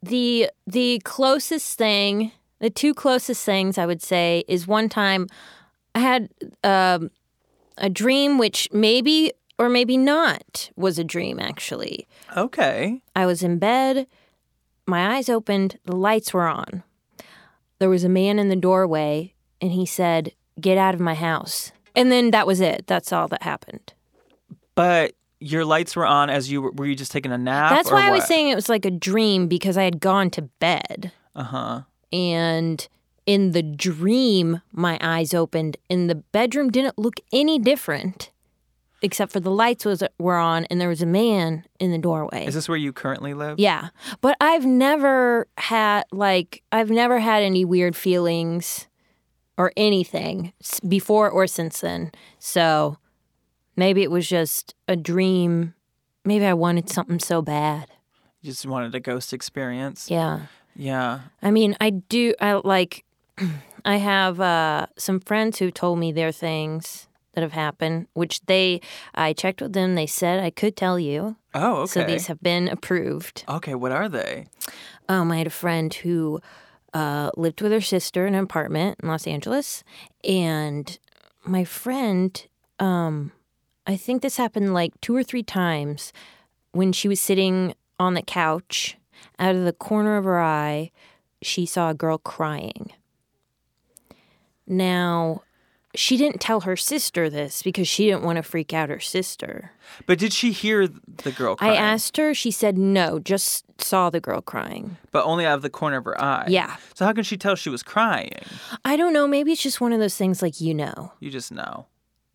the 0.03 0.49
the 0.67 1.01
closest 1.03 1.78
thing, 1.78 2.32
the 2.59 2.69
two 2.69 2.93
closest 2.93 3.43
things 3.43 3.78
I 3.80 3.86
would 3.88 4.01
say 4.03 4.43
is 4.47 4.67
one 4.67 4.89
time 4.89 5.28
I 5.95 5.99
had 5.99 6.30
um 6.63 7.09
a 7.78 7.89
dream 7.89 8.38
which 8.38 8.69
maybe 8.71 9.32
or 9.57 9.67
maybe 9.69 9.97
not 9.97 10.69
was 10.76 10.99
a 10.99 11.03
dream 11.03 11.39
actually. 11.39 12.07
Okay. 12.38 13.01
I 13.15 13.26
was 13.26 13.41
in 13.41 13.57
bed, 13.57 14.05
my 14.86 15.15
eyes 15.15 15.30
opened, 15.30 15.80
the 15.86 15.95
lights 15.95 16.34
were 16.34 16.47
on. 16.47 16.84
There 17.80 17.89
was 17.89 18.03
a 18.03 18.09
man 18.09 18.39
in 18.39 18.49
the 18.49 18.55
doorway 18.55 19.34
and 19.61 19.71
he 19.71 19.86
said, 19.86 20.34
"Get 20.59 20.78
out 20.78 20.93
of 20.93 20.99
my 20.99 21.13
house." 21.13 21.71
And 21.95 22.11
then 22.11 22.32
that 22.32 22.45
was 22.47 22.59
it. 22.61 22.88
That's 22.88 23.13
all 23.13 23.28
that 23.30 23.43
happened. 23.43 23.93
But 24.76 25.13
your 25.39 25.63
lights 25.63 25.95
were 25.95 26.05
on 26.05 26.30
as 26.30 26.51
you 26.51 26.61
were, 26.61 26.71
were 26.71 26.86
you 26.86 26.95
just 26.95 27.11
taking 27.11 27.32
a 27.32 27.38
nap? 27.38 27.69
That's 27.69 27.91
why 27.91 28.07
I 28.07 28.11
was 28.11 28.21
what? 28.21 28.28
saying 28.28 28.49
it 28.49 28.55
was 28.55 28.67
like 28.69 28.86
a 28.86 28.91
dream 28.91 29.47
because 29.47 29.78
I 29.78 29.84
had 29.84 29.99
gone 29.99 30.30
to 30.32 30.41
bed. 30.43 31.11
Uh-huh. 31.36 31.82
and 32.13 32.88
in 33.26 33.51
the 33.51 33.61
dream 33.61 34.61
my 34.71 34.97
eyes 35.01 35.34
opened 35.34 35.76
and 35.89 36.09
the 36.09 36.15
bedroom 36.15 36.69
didn't 36.69 36.97
look 36.97 37.15
any 37.34 37.59
different 37.59 38.32
except 39.06 39.32
for 39.32 39.39
the 39.39 39.51
lights 39.51 39.86
was 39.86 40.03
were 40.20 40.36
on 40.38 40.66
and 40.66 40.82
there 40.82 40.89
was 40.89 41.01
a 41.01 41.06
man 41.06 41.64
in 41.80 41.91
the 41.91 41.97
doorway 41.97 42.45
Is 42.45 42.53
this 42.56 42.68
where 42.68 42.78
you 42.78 42.91
currently 42.91 43.34
live? 43.34 43.60
yeah 43.60 43.89
but 44.22 44.36
i've 44.41 44.66
never 44.66 45.47
had 45.58 46.03
like 46.12 46.62
i've 46.72 46.89
never 46.89 47.20
had 47.20 47.43
any 47.43 47.64
weird 47.64 47.95
feelings 47.95 48.88
or 49.58 49.72
anything 49.78 50.51
before 50.88 51.30
or 51.30 51.47
since 51.47 51.80
then 51.82 52.12
so 52.39 52.97
maybe 53.78 54.01
it 54.03 54.12
was 54.12 54.28
just 54.28 54.76
a 54.88 54.95
dream 54.95 55.74
maybe 56.26 56.45
i 56.45 56.53
wanted 56.53 56.89
something 56.89 57.20
so 57.20 57.41
bad 57.41 57.86
You 58.41 58.51
just 58.51 58.66
wanted 58.66 58.93
a 58.95 58.99
ghost 58.99 59.32
experience. 59.34 60.10
yeah 60.10 60.47
Yeah. 60.76 61.20
I 61.41 61.51
mean, 61.51 61.78
I 61.80 61.89
do. 61.91 62.34
I 62.41 62.60
like. 62.64 63.06
I 63.86 63.95
have 63.97 64.41
uh, 64.41 64.88
some 64.97 65.20
friends 65.22 65.60
who 65.60 65.72
told 65.72 65.99
me 65.99 66.12
their 66.12 66.34
things 66.34 67.08
that 67.36 67.42
have 67.42 67.54
happened, 67.54 68.08
which 68.14 68.42
they. 68.48 68.82
I 69.14 69.34
checked 69.34 69.62
with 69.62 69.74
them. 69.74 69.96
They 69.96 70.08
said 70.08 70.44
I 70.44 70.50
could 70.50 70.76
tell 70.76 70.98
you. 71.00 71.36
Oh, 71.54 71.82
okay. 71.84 71.92
So 71.92 72.04
these 72.04 72.28
have 72.28 72.42
been 72.42 72.68
approved. 72.68 73.44
okay, 73.48 73.76
what 73.76 73.92
are 73.92 74.10
they? 74.10 74.48
Um, 75.08 75.32
I 75.32 75.38
had 75.38 75.48
a 75.48 75.52
friend 75.52 75.94
who 75.94 76.42
uh, 76.94 77.32
lived 77.38 77.62
with 77.62 77.72
her 77.72 77.82
sister 77.82 78.26
in 78.26 78.34
an 78.36 78.44
apartment 78.44 78.98
in 79.02 79.10
Los 79.10 79.28
Angeles, 79.28 79.84
and 80.24 80.98
my 81.46 81.64
friend. 81.64 82.46
Um, 82.80 83.32
I 83.88 83.96
think 83.96 84.22
this 84.22 84.38
happened 84.38 84.74
like 84.74 85.00
two 85.00 85.16
or 85.16 85.24
three 85.24 85.44
times 85.44 86.12
when 86.72 86.92
she 86.92 87.08
was 87.08 87.22
sitting 87.22 87.76
on 88.00 88.16
the 88.16 88.22
couch. 88.24 88.98
Out 89.40 89.56
of 89.56 89.64
the 89.64 89.74
corner 89.74 90.18
of 90.18 90.26
her 90.26 90.42
eye, 90.42 90.92
she 91.42 91.66
saw 91.66 91.90
a 91.90 91.94
girl 91.94 92.18
crying. 92.18 92.92
Now, 94.68 95.44
she 95.98 96.18
didn't 96.18 96.39
tell 96.41 96.62
her 96.62 96.76
sister 96.76 97.30
this 97.30 97.62
because 97.62 97.88
she 97.88 98.06
didn't 98.06 98.24
want 98.24 98.38
to 98.38 98.43
freak 98.43 98.74
out 98.74 98.89
her 98.89 99.00
sister. 99.00 99.72
But 100.06 100.20
did 100.20 100.34
she 100.34 100.52
hear 100.52 100.88
the 100.88 101.32
girl 101.32 101.56
crying? 101.56 101.74
I 101.74 101.76
asked 101.76 102.18
her, 102.18 102.34
she 102.34 102.52
said 102.52 102.78
no, 102.78 103.20
just 103.20 103.66
saw 103.82 104.10
the 104.10 104.20
girl 104.20 104.41
crying. 104.41 104.98
But 105.12 105.26
only 105.26 105.46
out 105.46 105.56
of 105.56 105.62
the 105.62 105.70
corner 105.70 105.98
of 105.98 106.06
her 106.06 106.20
eye. 106.22 106.46
Yeah. 106.50 106.76
So 106.93 107.06
how 107.06 107.14
can 107.14 107.24
she 107.24 107.38
tell 107.38 107.56
she 107.56 107.70
was 107.70 107.84
crying? 107.84 108.32
I 108.84 108.96
don't 108.98 109.14
know, 109.14 109.28
maybe 109.28 109.52
it's 109.52 109.64
just 109.64 109.82
one 109.82 109.93
of 109.93 110.00
those 110.00 110.16
things 110.18 110.41
like 110.41 110.62
you 110.62 110.74
know, 110.74 111.14
You 111.20 111.30
just 111.30 111.52
know. 111.52 111.88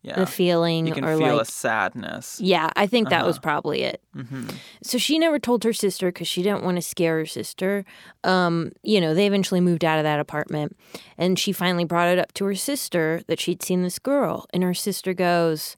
Yeah. 0.03 0.15
the 0.19 0.25
feeling 0.25 0.87
you 0.87 0.93
can 0.93 1.05
or 1.05 1.15
feel 1.15 1.35
like 1.37 1.47
a 1.47 1.51
sadness. 1.51 2.39
Yeah, 2.41 2.71
I 2.75 2.87
think 2.87 3.09
that 3.09 3.23
was 3.23 3.35
Uh-huh. 3.35 3.41
probably 3.43 3.83
it. 3.83 4.01
hmm 4.15 4.47
So 4.81 4.97
she 4.97 5.19
never 5.19 5.37
told 5.37 5.63
her 5.63 5.73
sister 5.73 6.07
because 6.07 6.27
she 6.27 6.41
didn't 6.41 6.63
want 6.63 6.77
to 6.77 6.81
scare 6.81 7.19
her 7.19 7.25
sister. 7.27 7.85
Um, 8.23 8.71
you 8.81 8.99
know, 8.99 9.13
they 9.13 9.27
eventually 9.27 9.61
moved 9.61 9.85
out 9.85 9.99
of 9.99 10.03
that 10.03 10.19
apartment, 10.19 10.75
and 11.19 11.37
she 11.37 11.51
finally 11.51 11.85
brought 11.85 12.07
it 12.09 12.17
up 12.17 12.33
to 12.33 12.45
her 12.45 12.55
sister 12.55 13.21
that 13.27 13.39
she'd 13.39 13.61
seen 13.61 13.83
this 13.83 13.99
girl, 13.99 14.47
and 14.51 14.63
her 14.63 14.73
sister 14.73 15.13
goes, 15.13 15.77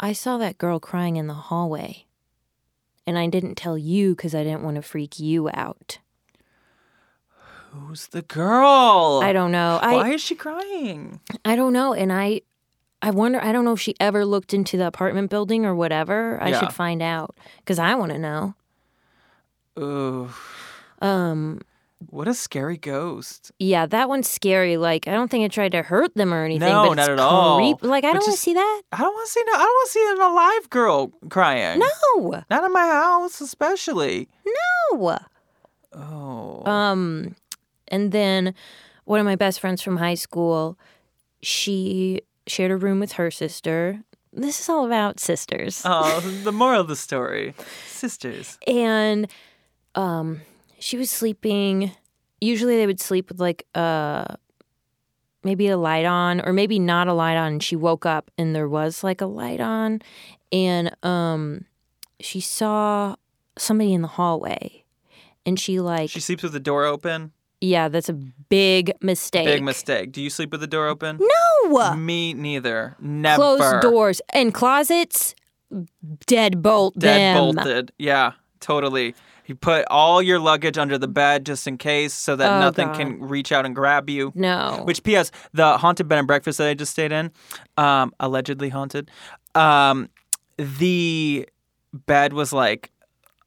"I 0.00 0.14
saw 0.14 0.38
that 0.38 0.56
girl 0.56 0.80
crying 0.80 1.16
in 1.16 1.26
the 1.26 1.34
hallway, 1.34 2.06
and 3.06 3.18
I 3.18 3.26
didn't 3.26 3.56
tell 3.56 3.76
you 3.76 4.16
because 4.16 4.34
I 4.34 4.44
didn't 4.44 4.62
want 4.62 4.76
to 4.76 4.82
freak 4.82 5.20
you 5.20 5.50
out." 5.52 5.98
Who's 7.72 8.08
the 8.08 8.22
girl? 8.22 9.20
I 9.22 9.32
don't 9.32 9.50
know. 9.52 9.78
I 9.80 9.94
Why 9.94 10.10
is 10.12 10.20
she 10.22 10.34
crying? 10.34 11.20
I 11.44 11.54
don't 11.56 11.72
know, 11.74 11.92
and 11.94 12.12
I. 12.12 12.42
I 13.04 13.10
wonder. 13.10 13.42
I 13.42 13.50
don't 13.52 13.64
know 13.64 13.72
if 13.72 13.80
she 13.80 13.94
ever 14.00 14.24
looked 14.24 14.54
into 14.54 14.76
the 14.76 14.86
apartment 14.86 15.28
building 15.28 15.66
or 15.66 15.74
whatever. 15.74 16.38
I 16.40 16.50
Yeah. 16.50 16.60
should 16.60 16.72
find 16.72 17.02
out 17.02 17.36
because 17.58 17.78
I 17.80 17.94
want 17.96 18.12
to 18.12 18.18
know. 18.18 18.54
Ooh. 19.78 20.30
Um, 21.00 21.60
What 22.10 22.26
a 22.28 22.34
scary 22.34 22.76
ghost. 22.78 23.52
Yeah, 23.60 23.86
that 23.86 24.08
one's 24.08 24.28
scary. 24.28 24.76
Like, 24.76 25.06
I 25.06 25.12
don't 25.12 25.30
think 25.30 25.44
it 25.44 25.52
tried 25.52 25.70
to 25.72 25.82
hurt 25.82 26.14
them 26.16 26.34
or 26.34 26.44
anything. 26.44 26.68
No, 26.68 26.88
but 26.88 26.94
not 26.94 27.02
it's 27.02 27.08
at 27.10 27.18
all. 27.20 27.58
creep- 27.58 27.82
Like, 27.82 28.02
I 28.04 28.08
But 28.08 28.14
don't 28.14 28.22
want 28.22 28.24
to 28.24 28.30
just- 28.32 28.42
see 28.42 28.54
that. 28.54 28.82
I 28.92 28.96
don't 28.98 29.14
want 29.14 29.26
to 29.26 29.32
see 29.32 29.42
no. 29.46 29.52
I 29.54 29.58
don't 29.58 29.66
want 29.68 29.86
to 29.86 29.92
see 29.92 30.10
an 30.10 30.20
alive 30.20 30.70
girl 30.70 31.12
crying. 31.30 31.78
No, 31.78 32.42
Not 32.50 32.64
in 32.64 32.72
my 32.72 32.86
house, 32.88 33.40
especially. 33.40 34.28
no. 34.92 35.18
Oh. 35.94 36.62
Um, 36.70 37.36
and 37.88 38.10
then 38.12 38.54
one 39.04 39.20
of 39.20 39.24
my 39.26 39.36
best 39.36 39.60
friends 39.60 39.80
from 39.80 39.96
high 39.98 40.14
school, 40.14 40.76
she 41.40 42.20
shared 42.46 42.70
a 42.70 42.76
room 42.76 43.00
with 43.00 43.12
her 43.12 43.30
sister. 43.30 44.00
This 44.32 44.60
is 44.60 44.68
all 44.68 44.86
about 44.86 45.20
sisters. 45.20 45.82
oh, 45.84 46.20
the 46.44 46.52
moral 46.52 46.80
of 46.80 46.88
the 46.88 46.96
story, 46.96 47.54
sisters. 47.86 48.58
and 48.66 49.26
um 49.94 50.40
she 50.78 50.96
was 50.96 51.10
sleeping 51.10 51.92
usually 52.40 52.76
they 52.76 52.86
would 52.86 52.98
sleep 53.00 53.28
with 53.28 53.38
like 53.38 53.66
uh 53.74 54.24
maybe 55.44 55.68
a 55.68 55.76
light 55.76 56.06
on 56.06 56.40
or 56.40 56.52
maybe 56.52 56.78
not 56.78 57.08
a 57.08 57.12
light 57.12 57.36
on 57.36 57.52
and 57.52 57.62
she 57.62 57.76
woke 57.76 58.06
up 58.06 58.30
and 58.38 58.54
there 58.56 58.68
was 58.68 59.04
like 59.04 59.20
a 59.20 59.26
light 59.26 59.60
on 59.60 60.00
and 60.50 60.96
um 61.04 61.66
she 62.20 62.40
saw 62.40 63.14
somebody 63.58 63.92
in 63.92 64.00
the 64.02 64.08
hallway 64.08 64.82
and 65.44 65.60
she 65.60 65.78
like 65.78 66.08
She 66.08 66.20
sleeps 66.20 66.42
with 66.42 66.52
the 66.52 66.60
door 66.60 66.84
open. 66.86 67.32
yeah 67.60 67.88
that's 67.88 68.08
a 68.08 68.14
big 68.14 68.92
mistake 69.02 69.44
Big 69.46 69.62
mistake. 69.62 70.10
Do 70.10 70.22
you 70.22 70.30
sleep 70.30 70.52
with 70.52 70.60
the 70.62 70.66
door 70.66 70.86
open? 70.88 71.18
no 71.20 71.51
Me 71.96 72.34
neither. 72.34 72.96
Never. 73.00 73.36
closed 73.42 73.80
doors 73.82 74.20
and 74.32 74.52
closets 74.54 75.34
deadbolt 76.26 76.92
Dead 76.98 77.36
them 77.36 77.54
bolted. 77.54 77.92
Yeah, 77.98 78.32
totally. 78.60 79.14
You 79.46 79.54
put 79.56 79.84
all 79.90 80.22
your 80.22 80.38
luggage 80.38 80.78
under 80.78 80.96
the 80.98 81.08
bed 81.08 81.44
just 81.44 81.66
in 81.66 81.76
case 81.76 82.14
so 82.14 82.36
that 82.36 82.48
Oh, 82.50 82.60
nothing 82.60 82.88
God. 82.88 82.96
can 82.96 83.20
reach 83.20 83.50
out 83.52 83.66
and 83.66 83.74
grab 83.74 84.08
you. 84.08 84.32
no 84.34 84.82
Which, 84.84 85.02
P.S., 85.02 85.30
the 85.52 85.78
haunted 85.78 86.06
bed 86.08 86.18
and 86.18 86.26
breakfast 86.28 86.58
that 86.58 86.68
I 86.68 86.74
just 86.74 86.92
stayed 86.92 87.10
in, 87.12 87.32
um, 87.76 88.12
allegedly 88.20 88.68
haunted, 88.68 89.10
um, 89.54 90.08
the 90.56 91.48
bed 91.92 92.32
was 92.34 92.52
like 92.52 92.91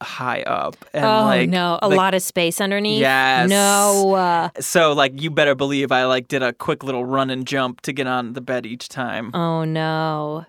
high 0.06 0.42
up 0.44 0.76
and 0.94 1.04
oh 1.04 1.24
like 1.26 1.50
no 1.50 1.78
a 1.82 1.90
like- 1.90 1.98
lot 1.98 2.14
of 2.14 2.22
space 2.22 2.62
underneath 2.62 3.00
Yes. 3.02 3.50
no 3.50 4.14
uh, 4.16 4.50
So 4.60 4.94
like 4.94 5.20
you 5.22 5.30
better 5.30 5.56
believe 5.56 5.92
I 5.92 6.06
like 6.06 6.28
did 6.28 6.42
a 6.44 6.54
quick 6.54 6.84
little 6.84 7.04
run 7.06 7.30
and 7.30 7.46
jump 7.46 7.82
to 7.82 7.92
get 7.92 8.08
on 8.08 8.34
the 8.34 8.42
bed 8.42 8.66
each 8.66 8.88
time. 8.90 9.32
Oh 9.34 9.64
no. 9.66 10.46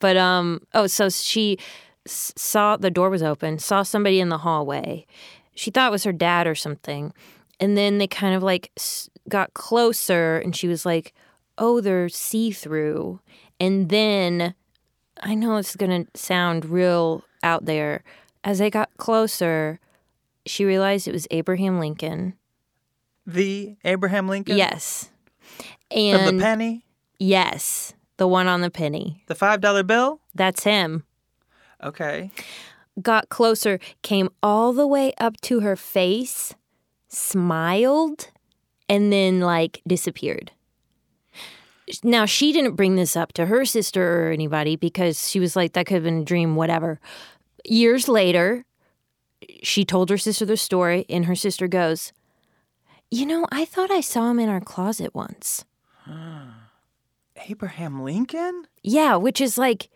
But 0.00 0.16
um 0.16 0.60
oh 0.74 0.86
so 0.86 1.08
she 1.10 1.58
s- 2.06 2.32
saw 2.36 2.76
the 2.76 2.90
door 2.90 3.10
was 3.10 3.22
open, 3.22 3.58
saw 3.58 3.82
somebody 3.82 4.18
in 4.20 4.28
the 4.28 4.38
hallway. 4.38 5.06
She 5.54 5.70
thought 5.70 5.88
it 5.88 5.92
was 5.92 6.04
her 6.04 6.12
dad 6.12 6.46
or 6.46 6.54
something. 6.54 7.12
And 7.60 7.76
then 7.76 7.98
they 7.98 8.06
kind 8.06 8.34
of 8.34 8.42
like 8.42 8.70
s- 8.76 9.08
got 9.28 9.54
closer 9.54 10.38
and 10.38 10.54
she 10.54 10.68
was 10.68 10.84
like, 10.84 11.14
"Oh, 11.56 11.80
they're 11.80 12.08
see-through." 12.10 13.20
And 13.58 13.88
then 13.88 14.54
I 15.22 15.34
know 15.34 15.56
it's 15.56 15.74
going 15.76 16.04
to 16.04 16.10
sound 16.18 16.66
real 16.66 17.24
out 17.42 17.64
there. 17.64 18.04
As 18.46 18.60
they 18.60 18.70
got 18.70 18.96
closer, 18.96 19.80
she 20.46 20.64
realized 20.64 21.08
it 21.08 21.12
was 21.12 21.26
Abraham 21.32 21.80
Lincoln. 21.80 22.34
The 23.26 23.76
Abraham 23.84 24.28
Lincoln? 24.28 24.56
Yes. 24.56 25.10
And 25.90 26.38
the 26.38 26.42
penny? 26.42 26.84
yes, 27.18 27.94
the 28.18 28.28
one 28.28 28.46
on 28.46 28.60
the 28.60 28.70
penny. 28.70 29.24
The 29.26 29.34
$5 29.34 29.84
bill? 29.84 30.20
That's 30.32 30.62
him. 30.62 31.02
Okay. 31.82 32.30
got 33.02 33.28
closer, 33.30 33.80
came 34.02 34.30
all 34.44 34.72
the 34.72 34.86
way 34.86 35.12
up 35.18 35.40
to 35.42 35.60
her 35.60 35.74
face, 35.74 36.54
smiled, 37.08 38.30
and 38.88 39.12
then 39.12 39.40
like 39.40 39.82
disappeared. 39.88 40.52
Now, 42.02 42.26
she 42.26 42.52
didn't 42.52 42.74
bring 42.74 42.96
this 42.96 43.16
up 43.16 43.32
to 43.34 43.46
her 43.46 43.64
sister 43.64 44.28
or 44.28 44.32
anybody 44.32 44.76
because 44.76 45.28
she 45.28 45.38
was 45.38 45.54
like, 45.56 45.72
that 45.74 45.86
could 45.86 45.94
have 45.94 46.02
been 46.04 46.22
a 46.22 46.24
dream, 46.24 46.56
whatever. 46.56 47.00
Years 47.68 48.08
later, 48.08 48.64
she 49.62 49.84
told 49.84 50.10
her 50.10 50.18
sister 50.18 50.44
the 50.44 50.56
story, 50.56 51.04
and 51.08 51.26
her 51.26 51.34
sister 51.34 51.68
goes, 51.68 52.12
You 53.10 53.26
know, 53.26 53.46
I 53.50 53.64
thought 53.64 53.90
I 53.90 54.00
saw 54.00 54.30
him 54.30 54.38
in 54.38 54.48
our 54.48 54.60
closet 54.60 55.14
once. 55.14 55.64
Abraham 57.48 58.02
Lincoln? 58.02 58.64
Yeah, 58.82 59.16
which 59.16 59.40
is 59.40 59.58
like, 59.58 59.90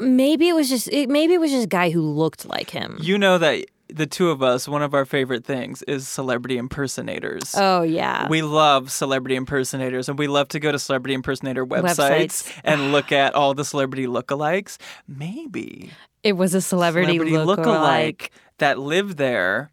maybe 0.00 0.48
it 0.48 0.54
was 0.54 0.68
just, 0.68 0.88
it, 0.88 1.08
maybe 1.08 1.34
it 1.34 1.40
was 1.40 1.50
just 1.50 1.64
a 1.64 1.68
guy 1.68 1.90
who 1.90 2.02
looked 2.02 2.46
like 2.46 2.70
him. 2.70 2.98
You 3.00 3.18
know 3.18 3.38
that 3.38 3.66
the 3.88 4.06
two 4.06 4.30
of 4.30 4.42
us, 4.42 4.68
one 4.68 4.82
of 4.82 4.94
our 4.94 5.04
favorite 5.04 5.44
things 5.44 5.82
is 5.82 6.08
celebrity 6.08 6.56
impersonators. 6.56 7.54
Oh, 7.56 7.82
yeah. 7.82 8.28
We 8.28 8.42
love 8.42 8.90
celebrity 8.90 9.36
impersonators 9.36 10.08
and 10.08 10.18
we 10.18 10.28
love 10.28 10.48
to 10.48 10.60
go 10.60 10.70
to 10.72 10.78
celebrity 10.78 11.14
impersonator 11.14 11.66
websites, 11.66 12.44
Websites. 12.44 12.60
and 12.64 12.92
look 12.92 13.12
at 13.12 13.34
all 13.34 13.54
the 13.54 13.64
celebrity 13.64 14.06
lookalikes. 14.06 14.78
Maybe 15.08 15.90
It 16.22 16.34
was 16.34 16.54
a 16.54 16.60
celebrity, 16.60 17.18
look-alike 17.18 18.30
that 18.58 18.78
lived 18.78 19.16
there 19.16 19.70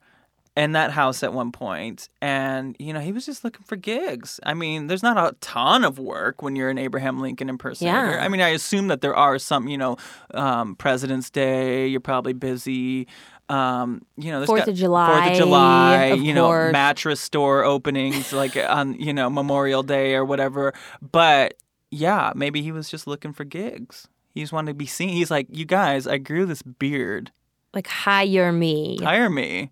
in 0.56 0.72
that 0.72 0.90
house 0.90 1.22
at 1.22 1.34
one 1.34 1.52
point 1.52 2.10
and 2.20 2.76
you 2.80 2.92
know 2.92 3.00
he 3.00 3.12
was 3.12 3.28
just 3.28 3.44
looking 3.44 3.62
for 3.64 3.76
gigs 3.76 4.40
i 4.42 4.56
mean 4.56 4.88
there's 4.88 5.04
not 5.04 5.16
a 5.16 5.36
ton 5.40 5.84
of 5.84 6.00
work 6.00 6.42
when 6.42 6.56
you're 6.56 6.72
an 6.72 6.80
abraham 6.80 7.20
lincoln 7.20 7.48
impersonator 7.48 8.14
Yeah. 8.18 8.26
i 8.26 8.28
mean 8.28 8.42
i 8.42 8.50
assume 8.50 8.88
that 8.88 9.02
there 9.02 9.16
are 9.16 9.38
some 9.38 9.68
you 9.68 9.78
know 9.78 9.98
um, 10.34 10.76
president's 10.76 11.30
day 11.30 11.86
you're 11.86 12.00
probably 12.00 12.34
busy 12.34 13.08
um, 13.50 14.02
you 14.18 14.30
know, 14.32 14.46
Fourth 14.46 14.62
got- 14.62 14.68
of 14.68 14.76
July, 14.76 15.08
Fourth 15.22 15.32
of 15.32 15.38
July, 15.38 15.96
of 16.08 16.20
you 16.20 16.34
know, 16.34 16.48
course. 16.48 16.74
mattress 16.74 17.22
store 17.22 17.64
openings 17.64 18.34
like 18.34 18.58
on, 18.70 19.00
you 19.00 19.14
know, 19.14 19.30
Memorial 19.30 19.84
Day 19.84 20.16
or 20.16 20.26
whatever. 20.26 20.74
But 21.02 21.54
yeah, 21.90 22.34
maybe 22.36 22.62
he 22.62 22.74
was 22.74 22.90
just 22.90 23.08
looking 23.08 23.32
for 23.32 23.46
gigs. 23.46 24.08
He 24.38 24.44
just 24.44 24.54
wanted 24.54 24.70
to 24.70 24.76
be 24.76 24.86
seen. 24.86 25.10
He's 25.10 25.32
like, 25.32 25.48
you 25.50 25.66
guys, 25.66 26.06
I 26.06 26.20
grew 26.20 26.46
this 26.46 26.62
beard. 26.62 27.32
Like 27.74 27.88
hire 27.88 28.52
me. 28.52 29.00
Hire 29.02 29.32
me. 29.32 29.72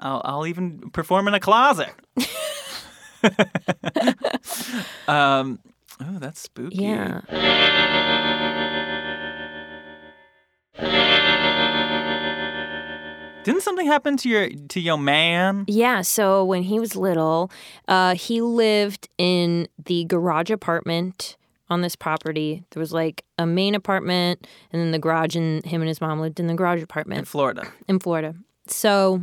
I'll, 0.00 0.20
I'll 0.24 0.46
even 0.48 0.90
perform 0.90 1.28
in 1.28 1.34
a 1.34 1.38
closet. 1.38 1.94
um, 5.06 5.60
oh, 6.00 6.18
that's 6.18 6.40
spooky. 6.40 6.78
Yeah. 6.78 7.20
Didn't 13.44 13.62
something 13.62 13.86
happen 13.86 14.16
to 14.16 14.28
your 14.28 14.48
to 14.70 14.80
your 14.80 14.98
man? 14.98 15.66
Yeah. 15.68 16.00
So 16.00 16.44
when 16.44 16.64
he 16.64 16.80
was 16.80 16.96
little, 16.96 17.52
uh, 17.86 18.16
he 18.16 18.40
lived 18.40 19.08
in 19.18 19.68
the 19.84 20.04
garage 20.06 20.50
apartment 20.50 21.36
on 21.70 21.80
this 21.80 21.96
property. 21.96 22.64
There 22.70 22.80
was 22.80 22.92
like 22.92 23.24
a 23.38 23.46
main 23.46 23.74
apartment 23.74 24.46
and 24.72 24.80
then 24.82 24.90
the 24.92 24.98
garage, 24.98 25.36
and 25.36 25.64
him 25.64 25.80
and 25.80 25.88
his 25.88 26.00
mom 26.00 26.20
lived 26.20 26.38
in 26.40 26.46
the 26.46 26.54
garage 26.54 26.82
apartment 26.82 27.20
In 27.20 27.24
Florida. 27.24 27.68
in 27.88 27.98
Florida. 27.98 28.34
So, 28.66 29.22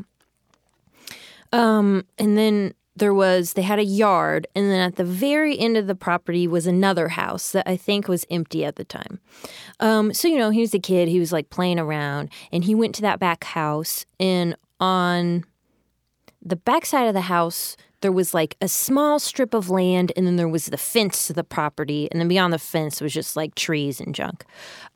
um, 1.51 2.05
and 2.17 2.37
then 2.37 2.73
there 2.95 3.13
was 3.13 3.53
they 3.53 3.61
had 3.61 3.79
a 3.79 3.83
yard, 3.83 4.47
and 4.55 4.69
then 4.69 4.79
at 4.81 4.95
the 4.97 5.03
very 5.05 5.57
end 5.57 5.77
of 5.77 5.87
the 5.87 5.95
property 5.95 6.47
was 6.47 6.67
another 6.67 7.09
house 7.09 7.51
that 7.51 7.67
I 7.67 7.77
think 7.77 8.07
was 8.07 8.25
empty 8.29 8.65
at 8.65 8.75
the 8.75 8.83
time. 8.83 9.19
Um, 9.79 10.13
so 10.13 10.27
you 10.27 10.37
know, 10.37 10.49
he 10.49 10.59
was 10.61 10.73
a 10.73 10.79
kid, 10.79 11.07
he 11.07 11.19
was 11.19 11.31
like 11.31 11.49
playing 11.49 11.79
around, 11.79 12.29
and 12.51 12.63
he 12.65 12.75
went 12.75 12.93
to 12.95 13.01
that 13.03 13.19
back 13.19 13.43
house, 13.45 14.05
and 14.19 14.55
on 14.79 15.45
the 16.41 16.55
back 16.57 16.85
side 16.85 17.07
of 17.07 17.13
the 17.13 17.21
house 17.21 17.77
there 18.01 18.11
was 18.11 18.33
like 18.33 18.55
a 18.61 18.67
small 18.67 19.19
strip 19.19 19.53
of 19.53 19.69
land 19.69 20.11
and 20.15 20.25
then 20.25 20.35
there 20.35 20.47
was 20.47 20.67
the 20.67 20.77
fence 20.77 21.27
to 21.27 21.33
the 21.33 21.43
property 21.43 22.07
and 22.11 22.19
then 22.19 22.27
beyond 22.27 22.53
the 22.53 22.59
fence 22.59 23.01
was 23.01 23.13
just 23.13 23.35
like 23.35 23.55
trees 23.55 23.99
and 23.99 24.15
junk. 24.15 24.45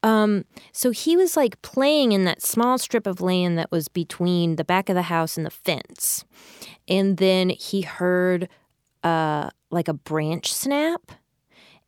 Um, 0.02 0.46
so 0.72 0.92
he 0.92 1.18
was 1.18 1.36
like 1.36 1.62
playing 1.62 2.12
in 2.12 2.24
that 2.26 2.42
small 2.42 2.78
strip 2.78 3.06
of 3.06 3.22
land 3.22 3.58
that 3.58 3.72
was 3.72 3.88
between 3.88 4.56
the 4.56 4.64
back 4.64 4.90
of 4.90 4.96
the 4.96 5.04
house 5.04 5.38
and 5.38 5.46
the 5.46 5.52
fence. 5.52 6.24
And 6.88 7.18
then 7.18 7.50
he 7.50 7.82
heard 7.82 8.48
uh, 9.04 9.50
like 9.70 9.88
a 9.88 9.94
branch 9.94 10.54
snap 10.54 11.12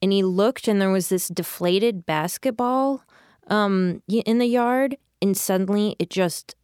and 0.01 0.11
he 0.11 0.23
looked 0.23 0.67
and 0.67 0.81
there 0.81 0.91
was 0.91 1.09
this 1.09 1.27
deflated 1.29 2.05
basketball 2.05 3.03
um, 3.47 4.01
in 4.07 4.39
the 4.39 4.47
yard 4.47 4.97
and 5.21 5.37
suddenly 5.37 5.95
it 5.99 6.09
just 6.09 6.55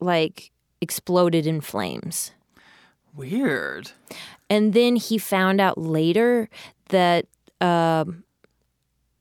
like 0.00 0.52
exploded 0.80 1.46
in 1.46 1.60
flames 1.60 2.32
Weird. 3.16 3.92
and 4.50 4.72
then 4.72 4.96
he 4.96 5.18
found 5.18 5.60
out 5.60 5.78
later 5.78 6.48
that 6.88 7.26
um, 7.60 8.24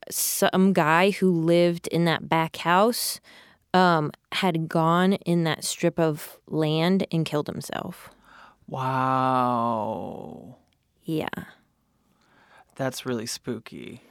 some 0.09 0.73
guy 0.73 1.11
who 1.11 1.31
lived 1.31 1.87
in 1.87 2.05
that 2.05 2.27
back 2.27 2.57
house 2.57 3.19
um, 3.73 4.11
had 4.31 4.67
gone 4.67 5.13
in 5.13 5.43
that 5.45 5.63
strip 5.63 5.99
of 5.99 6.37
land 6.47 7.07
and 7.11 7.25
killed 7.25 7.47
himself. 7.47 8.09
Wow. 8.67 10.57
Yeah. 11.03 11.27
That's 12.75 13.05
really 13.05 13.25
spooky. 13.25 14.01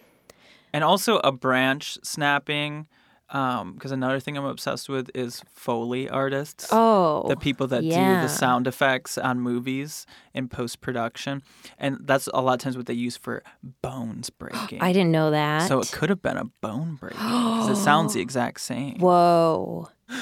And 0.72 0.85
also 0.85 1.18
a 1.18 1.33
branch 1.33 1.99
snapping. 2.03 2.87
Um, 3.33 3.72
because 3.72 3.93
another 3.93 4.20
thing 4.20 4.37
I'm 4.37 4.45
obsessed 4.45 4.89
with 4.91 5.11
is 5.14 5.43
Foley 5.55 6.09
artists. 6.09 6.68
Oh, 6.70 7.24
the 7.28 7.37
people 7.37 7.66
that 7.68 7.80
do 7.80 7.89
the 7.89 8.28
sound 8.28 8.66
effects 8.66 9.16
on 9.16 9.41
movies 9.41 10.07
in 10.35 10.49
post 10.49 10.83
production, 10.83 11.43
and 11.78 11.99
that's 12.03 12.28
a 12.35 12.43
lot 12.43 12.53
of 12.55 12.59
times 12.61 12.76
what 12.76 12.85
they 12.87 12.93
use 12.95 13.16
for 13.16 13.43
bones 13.80 14.28
breaking. 14.39 14.83
I 14.83 14.93
didn't 14.93 15.12
know 15.12 15.30
that. 15.30 15.66
so 15.66 15.80
it 15.80 15.91
could 15.91 16.11
have 16.11 16.20
been 16.20 16.37
a 16.37 16.45
bone 16.61 16.97
breaking 16.97 17.18
because 17.18 17.70
it 17.70 17.83
sounds 17.83 18.12
the 18.14 18.20
exact 18.28 18.61
same. 18.61 18.99
Whoa. 18.99 19.89
Do 20.09 20.14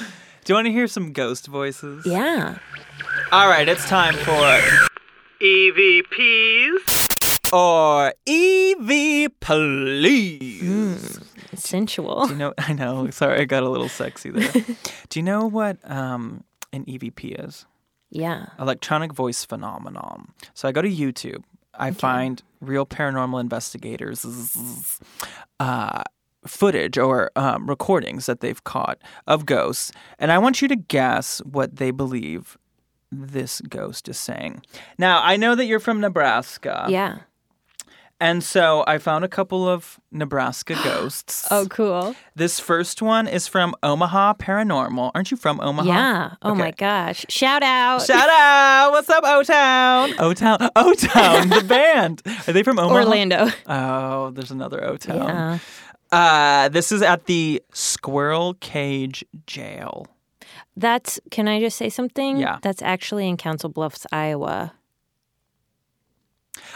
you 0.47 0.55
want 0.55 0.65
to 0.67 0.71
hear 0.71 0.87
some 0.87 1.11
ghost 1.11 1.47
voices? 1.47 2.05
Yeah. 2.05 2.57
All 3.31 3.47
right, 3.49 3.67
it's 3.67 3.87
time 3.87 4.15
for 4.15 4.61
EVPs 5.41 7.00
or 7.51 8.13
EV 8.27 9.39
please. 9.39 11.19
Sensual. 11.55 12.27
Do 12.27 12.33
you 12.33 12.39
know? 12.39 12.53
I 12.57 12.73
know. 12.73 13.09
Sorry, 13.11 13.41
I 13.41 13.45
got 13.45 13.63
a 13.63 13.69
little 13.69 13.89
sexy 13.89 14.29
there. 14.29 14.51
Do 15.09 15.19
you 15.19 15.23
know 15.23 15.47
what 15.47 15.77
um, 15.89 16.43
an 16.71 16.85
EVP 16.85 17.45
is? 17.45 17.65
Yeah. 18.09 18.47
Electronic 18.59 19.13
voice 19.13 19.45
phenomenon. 19.45 20.33
So 20.53 20.67
I 20.67 20.71
go 20.71 20.81
to 20.81 20.89
YouTube. 20.89 21.43
I 21.73 21.91
find 21.91 22.43
real 22.59 22.85
paranormal 22.85 23.39
investigators 23.39 24.25
uh, 25.59 26.03
footage 26.45 26.97
or 26.97 27.31
um, 27.35 27.69
recordings 27.69 28.25
that 28.25 28.41
they've 28.41 28.63
caught 28.63 29.01
of 29.25 29.45
ghosts, 29.45 29.91
and 30.19 30.31
I 30.31 30.37
want 30.37 30.61
you 30.61 30.67
to 30.67 30.75
guess 30.75 31.39
what 31.39 31.77
they 31.77 31.91
believe 31.91 32.57
this 33.11 33.61
ghost 33.61 34.09
is 34.09 34.17
saying. 34.17 34.63
Now 34.97 35.21
I 35.23 35.37
know 35.37 35.55
that 35.55 35.65
you're 35.65 35.79
from 35.79 36.01
Nebraska. 36.01 36.87
Yeah. 36.89 37.19
And 38.21 38.43
so 38.43 38.83
I 38.85 38.99
found 38.99 39.25
a 39.25 39.27
couple 39.27 39.67
of 39.67 39.99
Nebraska 40.11 40.75
ghosts. 40.83 41.47
Oh, 41.51 41.65
cool. 41.69 42.15
This 42.35 42.59
first 42.59 43.01
one 43.01 43.27
is 43.27 43.47
from 43.47 43.75
Omaha 43.83 44.35
Paranormal. 44.35 45.11
Aren't 45.15 45.31
you 45.31 45.37
from 45.37 45.59
Omaha? 45.59 45.87
Yeah. 45.89 46.33
Oh 46.43 46.53
my 46.55 46.69
gosh. 46.71 47.25
Shout 47.29 47.63
out. 47.63 48.05
Shout 48.05 48.29
out! 48.29 48.91
What's 48.91 49.09
up, 49.09 49.23
O 49.25 49.43
Town? 49.43 50.13
O 50.19 50.33
Town, 50.33 50.59
O 50.75 50.93
Town, 50.93 51.49
the 51.49 51.63
band. 51.63 52.21
Are 52.47 52.53
they 52.53 52.63
from 52.63 52.77
Omaha? 52.79 52.95
Orlando. 52.95 53.47
Oh, 53.67 54.29
there's 54.29 54.51
another 54.51 54.83
O 54.85 54.95
Town. 54.97 55.27
Yeah. 55.27 55.59
Uh, 56.11 56.69
this 56.69 56.91
is 56.91 57.01
at 57.01 57.25
the 57.25 57.61
Squirrel 57.73 58.53
Cage 58.55 59.25
Jail. 59.47 60.05
That's, 60.77 61.19
can 61.31 61.47
I 61.47 61.59
just 61.59 61.77
say 61.77 61.89
something? 61.89 62.37
Yeah. 62.37 62.59
That's 62.61 62.81
actually 62.81 63.27
in 63.27 63.35
Council 63.37 63.69
Bluffs, 63.69 64.05
Iowa. 64.11 64.73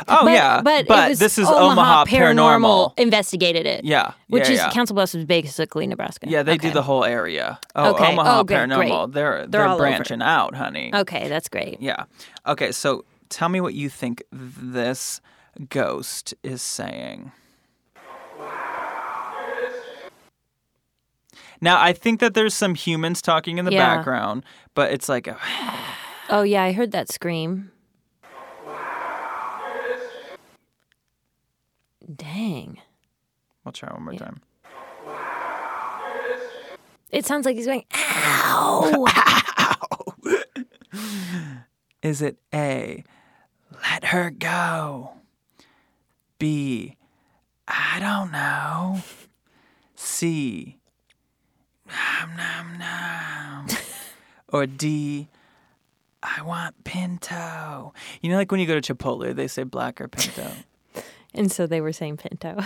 Oh 0.08 0.24
but, 0.24 0.32
yeah, 0.32 0.62
But, 0.62 0.88
was 0.88 1.20
this 1.20 1.38
is 1.38 1.48
Omaha, 1.50 2.06
Paranormal. 2.06 2.98
investigated 2.98 3.66
it. 3.66 3.84
Yeah, 3.84 4.14
Which 4.30 4.46
yeah, 4.48 4.52
is 4.54 4.60
yeah. 4.60 4.70
Council 4.72 4.94
Bluffs 4.96 5.14
is 5.16 5.26
basically 5.26 5.86
Nebraska. 5.86 6.28
Yeah, 6.30 6.44
they 6.44 6.58
do 6.58 6.72
the 6.72 6.82
whole 6.82 7.04
area. 7.04 7.60
Oh, 7.76 7.92
Okay. 7.94 8.12
Omaha 8.14 8.40
Oh, 8.40 8.44
good, 8.44 8.56
Paranormal. 8.58 8.76
great. 9.06 9.14
They're 9.14 9.38
They're 9.40 9.48
they're, 9.48 9.66
all 9.68 9.76
over. 9.76 9.84
branching 9.84 10.22
out, 10.22 10.56
honey. 10.56 10.92
Okay, 10.94 11.28
that's 11.28 11.50
great. 11.50 11.82
Yeah. 11.82 12.06
Okay, 12.48 12.72
so 12.72 13.04
tell 13.30 13.50
me 13.50 13.60
what 13.62 13.74
you 13.74 13.90
think 13.90 14.24
this 14.32 15.20
ghost 15.70 16.34
is 16.42 16.62
saying. 16.62 17.32
Now, 21.62 21.82
I 21.82 21.94
think 21.94 22.20
that 22.20 22.34
there's 22.34 22.54
some 22.54 22.76
humans 22.76 23.22
talking 23.22 23.58
in 23.58 23.66
the 23.66 23.72
Yeah. 23.72 23.96
background, 23.96 24.44
but 24.74 24.92
it's 24.92 25.08
like, 25.10 25.28
a, 25.28 25.38
Oh 26.30 26.42
yeah, 26.44 26.64
I 26.64 26.72
heard 26.72 26.92
that 26.92 27.12
scream. 27.12 27.72
Dang. 32.14 32.80
I'll 33.66 33.72
try 33.72 33.92
one 33.92 34.04
more 34.04 34.14
time. 34.14 34.42
It 37.12 37.26
sounds 37.26 37.46
like 37.46 37.56
he's 37.56 37.66
going, 37.66 37.86
ow. 37.94 39.06
Is 42.02 42.22
it 42.22 42.38
A, 42.54 43.04
let 43.72 44.06
her 44.06 44.30
go? 44.30 45.12
B, 46.38 46.98
I 47.68 48.00
don't 48.00 48.32
know. 48.32 49.00
C, 49.96 50.78
nom 51.88 52.36
nom 52.36 52.78
nom. 52.78 53.68
or 54.50 54.68
D, 54.68 55.30
I 56.22 56.42
want 56.42 56.84
pinto. 56.84 57.94
You 58.22 58.30
know, 58.30 58.36
like 58.38 58.52
when 58.52 58.60
you 58.60 58.68
go 58.68 58.80
to 58.80 58.94
Chipotle, 58.96 59.34
they 59.34 59.48
say 59.48 59.64
black 59.64 60.00
or 60.02 60.08
pinto. 60.08 60.52
And 61.36 61.52
so 61.52 61.68
they 61.68 61.82
were 61.82 61.94
saying 61.94 62.18
Pinto. 62.18 62.58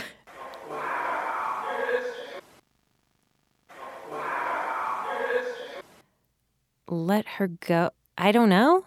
Let 6.88 7.28
her 7.28 7.47
go. 7.47 7.91
I 8.17 8.32
don't 8.32 8.49
know. 8.49 8.86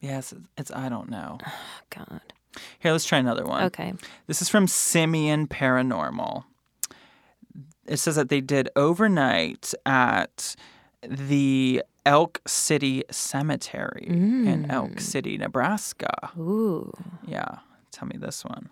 yes, 0.00 0.34
it's, 0.56 0.72
I 0.72 0.88
don't 0.88 1.08
know. 1.08 1.38
Oh, 1.46 1.52
God. 1.90 2.20
Here, 2.80 2.90
let's 2.92 3.04
try 3.04 3.18
another 3.18 3.44
one. 3.44 3.64
Okay. 3.64 3.94
This 4.26 4.42
is 4.42 4.48
from 4.48 4.66
Simeon 4.66 5.46
Paranormal. 5.46 6.44
It 7.86 7.98
says 7.98 8.16
that 8.16 8.28
they 8.28 8.40
did 8.40 8.68
overnight 8.74 9.72
at 9.86 10.56
the 11.02 11.82
Elk 12.04 12.40
City 12.46 13.04
Cemetery 13.10 14.06
in 14.08 14.70
Elk 14.70 14.92
mm. 14.92 15.00
City, 15.00 15.38
Nebraska. 15.38 16.30
Ooh. 16.38 16.92
Yeah, 17.26 17.58
tell 17.90 18.08
me 18.08 18.16
this 18.18 18.44
one. 18.44 18.70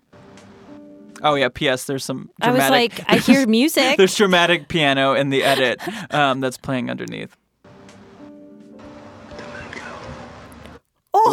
Oh 1.22 1.34
yeah. 1.34 1.48
P.S. 1.48 1.84
There's 1.84 2.04
some 2.04 2.30
I 2.40 2.50
was 2.50 2.68
like, 2.70 3.00
I 3.08 3.16
hear 3.18 3.46
music. 3.48 3.96
there's 3.96 4.14
dramatic 4.14 4.68
piano 4.68 5.14
in 5.14 5.30
the 5.30 5.42
edit 5.42 5.80
um, 6.12 6.40
that's 6.40 6.58
playing 6.58 6.90
underneath. 6.90 7.36
play 11.26 11.32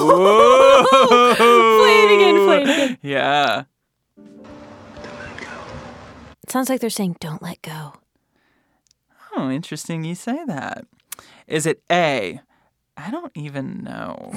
it 2.04 2.16
again, 2.16 2.46
play 2.46 2.62
it 2.62 2.64
again. 2.64 2.98
Yeah. 3.02 3.64
It 6.44 6.52
sounds 6.52 6.70
like 6.70 6.82
they're 6.82 6.90
saying, 6.90 7.18
don't 7.20 7.42
let 7.42 7.62
go. 7.62 7.94
Oh, 9.36 9.50
interesting 9.50 10.04
you 10.04 10.16
say 10.16 10.44
that. 10.46 10.86
Is 11.48 11.66
it 11.66 11.82
A? 11.92 12.40
I 12.96 13.12
don't 13.12 13.32
even 13.36 13.84
know. 13.84 14.34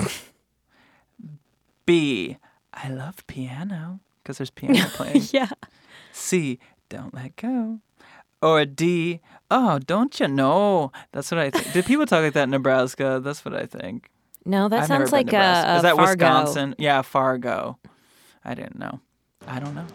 B. 1.87 2.39
I 2.75 2.89
love 2.89 3.27
piano 3.27 4.01
because 4.27 4.39
there's 4.39 4.51
piano 4.51 4.89
playing. 4.95 5.23
Yeah. 5.31 5.51
C. 6.13 6.59
Don't 6.89 7.15
let 7.15 7.37
go. 7.37 7.79
Or 8.43 8.65
D. 8.65 9.21
Oh, 9.53 9.79
don't 9.79 10.19
you 10.19 10.27
know? 10.27 10.91
That's 11.13 11.31
what 11.31 11.39
I 11.39 11.51
think. 11.51 11.73
Did 11.73 11.87
people 11.87 12.07
talk 12.07 12.23
like 12.25 12.33
that 12.33 12.43
in 12.45 12.51
Nebraska? 12.51 13.21
That's 13.23 13.45
what 13.45 13.55
I 13.55 13.67
think. 13.67 14.11
No, 14.45 14.69
that 14.69 14.81
I've 14.83 14.87
sounds 14.89 15.13
like 15.13 15.27
to 15.27 15.33
Nebraska. 15.33 15.71
a, 15.71 15.77
Is 15.77 15.83
that 15.83 15.95
Fargo. 15.97 16.11
Wisconsin? 16.11 16.75
Yeah, 16.79 17.03
Fargo. 17.03 17.79
I 18.45 18.55
didn't 18.55 18.79
know. 18.81 19.01
I 19.47 19.61
don't 19.61 19.75
know. 19.77 19.87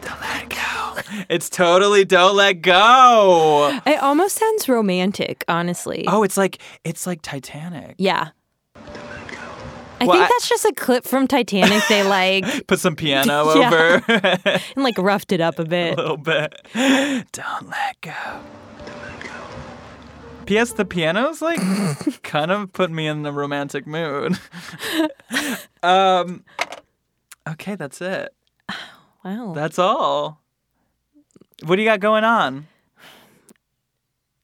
Don't 0.00 0.20
let 0.20 0.48
go. 0.48 1.24
It's 1.30 1.48
totally 1.48 2.04
don't 2.04 2.34
let 2.34 2.62
go. 2.62 3.78
It 3.86 4.02
almost 4.02 4.36
sounds 4.36 4.68
romantic, 4.68 5.44
honestly. 5.46 6.04
Oh, 6.08 6.22
it's 6.24 6.36
like 6.36 6.58
it's 6.84 7.06
like 7.06 7.22
Titanic. 7.22 7.94
Yeah. 7.98 8.30
I 10.02 10.06
Well, 10.06 10.16
think 10.16 10.24
I- 10.24 10.28
that's 10.34 10.48
just 10.48 10.64
a 10.64 10.72
clip 10.74 11.04
from 11.04 11.28
Titanic. 11.28 11.82
They 11.88 12.02
like 12.02 12.66
Put 12.66 12.80
some 12.80 12.96
piano 12.96 13.42
over 13.48 14.02
and 14.08 14.82
like 14.84 14.98
roughed 14.98 15.30
it 15.32 15.40
up 15.40 15.58
a 15.58 15.64
bit. 15.64 15.94
a 15.94 15.96
little 16.02 16.16
bit. 16.16 16.54
Don't 16.74 17.68
let 17.68 18.00
go. 18.00 18.12
P.S. 20.46 20.72
The 20.72 20.84
piano's 20.84 21.40
like 21.40 21.60
kind 22.24 22.50
of 22.50 22.72
put 22.72 22.90
me 22.90 23.06
in 23.06 23.22
the 23.22 23.32
romantic 23.32 23.86
mood. 23.86 24.36
um. 25.82 26.44
Okay, 27.48 27.74
that's 27.76 28.00
it. 28.00 28.34
Wow. 29.24 29.52
That's 29.54 29.78
all. 29.78 30.40
What 31.64 31.76
do 31.76 31.82
you 31.82 31.88
got 31.88 32.00
going 32.00 32.24
on? 32.24 32.66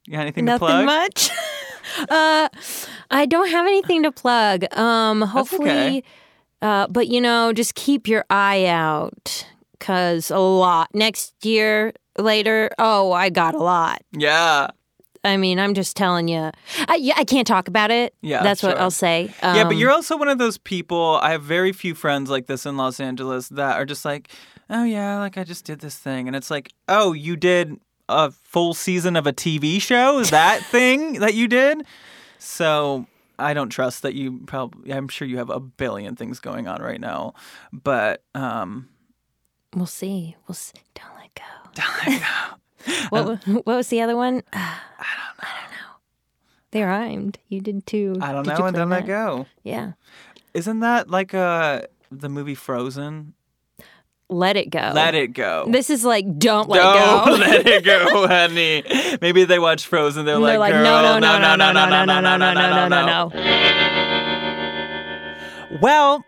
You 0.06 0.12
got 0.12 0.20
anything 0.20 0.44
Nothing 0.44 0.68
to 0.68 0.72
plug? 0.72 0.84
much. 0.86 1.30
uh, 2.08 2.48
I 3.10 3.26
don't 3.26 3.50
have 3.50 3.66
anything 3.66 4.02
to 4.02 4.12
plug. 4.12 4.64
Um, 4.76 5.22
hopefully, 5.22 5.68
okay. 5.68 6.02
uh, 6.62 6.86
but 6.88 7.08
you 7.08 7.20
know, 7.20 7.52
just 7.52 7.74
keep 7.74 8.06
your 8.08 8.24
eye 8.30 8.66
out 8.66 9.46
because 9.78 10.30
a 10.30 10.38
lot 10.38 10.88
next 10.94 11.44
year 11.44 11.92
later. 12.18 12.70
Oh, 12.78 13.12
I 13.12 13.30
got 13.30 13.54
a 13.54 13.58
lot. 13.58 14.02
Yeah. 14.12 14.68
I 15.24 15.36
mean, 15.36 15.58
I'm 15.58 15.74
just 15.74 15.96
telling 15.96 16.28
you. 16.28 16.50
I, 16.86 16.96
yeah, 16.96 17.14
I 17.16 17.24
can't 17.24 17.46
talk 17.46 17.68
about 17.68 17.90
it. 17.90 18.14
Yeah, 18.22 18.42
that's 18.42 18.62
what. 18.62 18.78
I'll 18.78 18.90
say. 18.90 19.34
yeah, 19.42 19.64
but 19.64 19.72
Um, 19.72 19.78
you're 19.78 19.90
also 19.90 20.16
one 20.16 20.28
of 20.28 20.38
those 20.38 20.58
people. 20.58 21.18
I 21.22 21.32
have 21.32 21.42
very 21.42 21.72
few 21.72 21.94
friends 21.94 22.30
like 22.30 22.46
this 22.46 22.64
in 22.64 22.76
Los 22.76 23.00
Angeles 23.00 23.48
that 23.48 23.76
are 23.76 23.84
just 23.84 24.04
like, 24.04 24.30
oh, 24.70 24.84
yeah, 24.84 25.18
like 25.18 25.36
I 25.36 25.44
just 25.44 25.64
did 25.64 25.80
this 25.80 25.96
thing. 25.96 26.28
And 26.28 26.36
it's 26.36 26.50
like, 26.50 26.72
oh, 26.86 27.12
you 27.12 27.36
did 27.36 27.80
a 28.08 28.30
full 28.30 28.74
season 28.74 29.16
of 29.16 29.26
a 29.26 29.32
TV 29.32 29.80
show? 29.82 30.18
Is 30.20 30.30
that 30.30 30.62
thing 30.70 31.14
that 31.14 31.34
you 31.34 31.48
did? 31.48 31.84
So 32.38 33.06
I 33.38 33.54
don't 33.54 33.68
trust 33.70 34.02
that 34.02 34.14
you 34.14 34.40
probably, 34.46 34.92
I'm 34.92 35.08
sure 35.08 35.26
you 35.28 35.38
have 35.38 35.50
a 35.50 35.60
billion 35.60 36.16
things 36.16 36.40
going 36.40 36.66
on 36.68 36.80
right 36.82 37.00
now. 37.00 37.34
But, 37.72 38.22
um, 38.34 38.88
We'll 39.74 39.86
see. 39.86 40.34
We'll 40.46 40.54
see. 40.54 40.78
Don't 40.94 41.14
let 41.16 41.34
go. 41.34 41.42
don't 41.74 42.06
let 42.06 42.20
go. 42.20 42.56
What, 43.10 43.46
what 43.46 43.66
was 43.66 43.88
the 43.88 44.00
other 44.00 44.16
one? 44.16 44.42
I 44.52 44.58
don't 44.58 44.98
know. 44.98 45.34
I 45.40 45.60
don't 45.60 45.70
know. 45.72 45.96
They 46.70 46.82
rhymed. 46.82 47.38
You 47.48 47.60
did 47.60 47.86
too. 47.86 48.16
I 48.20 48.32
don't 48.32 48.44
Did 48.44 48.58
know. 48.58 48.66
And 48.66 48.76
I 48.78 49.00
that? 49.00 49.06
go. 49.06 49.46
Yeah. 49.62 49.92
Isn't 50.54 50.80
that 50.80 51.10
like 51.10 51.34
uh 51.34 51.82
the 52.10 52.28
movie 52.28 52.54
Frozen? 52.54 53.34
Let 54.30 54.56
it 54.58 54.70
go. 54.70 54.92
Let 54.94 55.14
it 55.14 55.28
go. 55.28 55.66
This 55.70 55.88
is 55.88 56.04
like 56.04 56.38
don't 56.38 56.68
let 56.68 56.82
Don't 56.82 57.26
go. 57.26 57.32
let 57.36 57.66
it 57.66 57.84
go, 57.84 58.26
honey. 58.26 58.82
Maybe 59.22 59.44
they 59.44 59.58
watch 59.58 59.86
Frozen. 59.86 60.26
They're, 60.26 60.38
like, 60.38 60.58
like, 60.58 60.72
Girl, 60.72 60.84
no, 60.84 61.18
no, 61.18 61.38
no, 61.38 61.56
no, 61.56 61.72
no, 61.72 61.72
no, 61.72 62.04
no, 62.04 62.04
no, 62.04 62.20
no, 62.20 62.52
no, 62.52 62.88
no, 62.88 62.88
no, 62.88 63.30
no. 63.30 63.30
Well, 65.80 66.24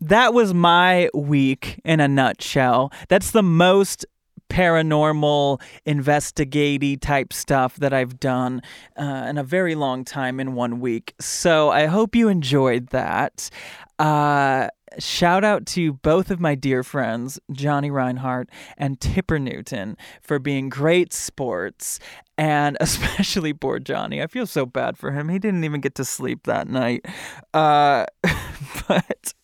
that 0.00 0.34
was 0.34 0.52
my 0.54 1.08
week 1.14 1.80
in 1.84 2.00
a 2.00 2.08
nutshell. 2.08 2.92
That's 3.08 3.30
the 3.30 3.42
most 3.42 4.04
paranormal 4.50 5.60
investigaty 5.84 6.96
type 6.96 7.32
stuff 7.32 7.76
that 7.76 7.92
I've 7.92 8.18
done 8.18 8.62
uh, 8.96 9.26
in 9.28 9.38
a 9.38 9.44
very 9.44 9.74
long 9.74 10.04
time 10.04 10.40
in 10.40 10.54
one 10.54 10.80
week. 10.80 11.14
So 11.20 11.70
I 11.70 11.86
hope 11.86 12.16
you 12.16 12.28
enjoyed 12.28 12.88
that. 12.88 13.50
Uh, 13.98 14.68
shout 14.98 15.44
out 15.44 15.66
to 15.66 15.94
both 15.94 16.30
of 16.30 16.40
my 16.40 16.54
dear 16.54 16.82
friends, 16.82 17.38
Jonnie 17.52 17.92
Reinhart 17.92 18.48
and 18.76 19.00
Tipper 19.00 19.38
Newton, 19.38 19.96
for 20.22 20.38
being 20.38 20.68
great 20.68 21.12
sports. 21.12 21.98
And 22.36 22.76
especially 22.80 23.52
poor 23.52 23.80
Jonnie. 23.80 24.22
I 24.22 24.26
feel 24.26 24.46
so 24.46 24.66
bad 24.66 24.96
for 24.96 25.12
him. 25.12 25.28
He 25.28 25.38
didn't 25.38 25.64
even 25.64 25.80
get 25.80 25.94
to 25.96 26.04
sleep 26.04 26.44
that 26.44 26.68
night. 26.68 27.04
Uh, 27.52 28.06
but 28.88 29.34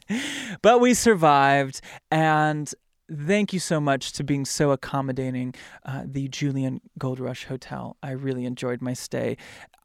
but 0.62 0.80
we 0.80 0.94
survived 0.94 1.80
and 2.10 2.72
thank 3.12 3.52
you 3.52 3.60
so 3.60 3.80
much 3.80 4.12
to 4.12 4.24
being 4.24 4.44
so 4.44 4.70
accommodating 4.70 5.54
uh, 5.84 6.02
the 6.04 6.28
julian 6.28 6.80
gold 6.98 7.20
rush 7.20 7.44
hotel 7.44 7.96
i 8.02 8.10
really 8.10 8.44
enjoyed 8.44 8.80
my 8.80 8.92
stay 8.92 9.36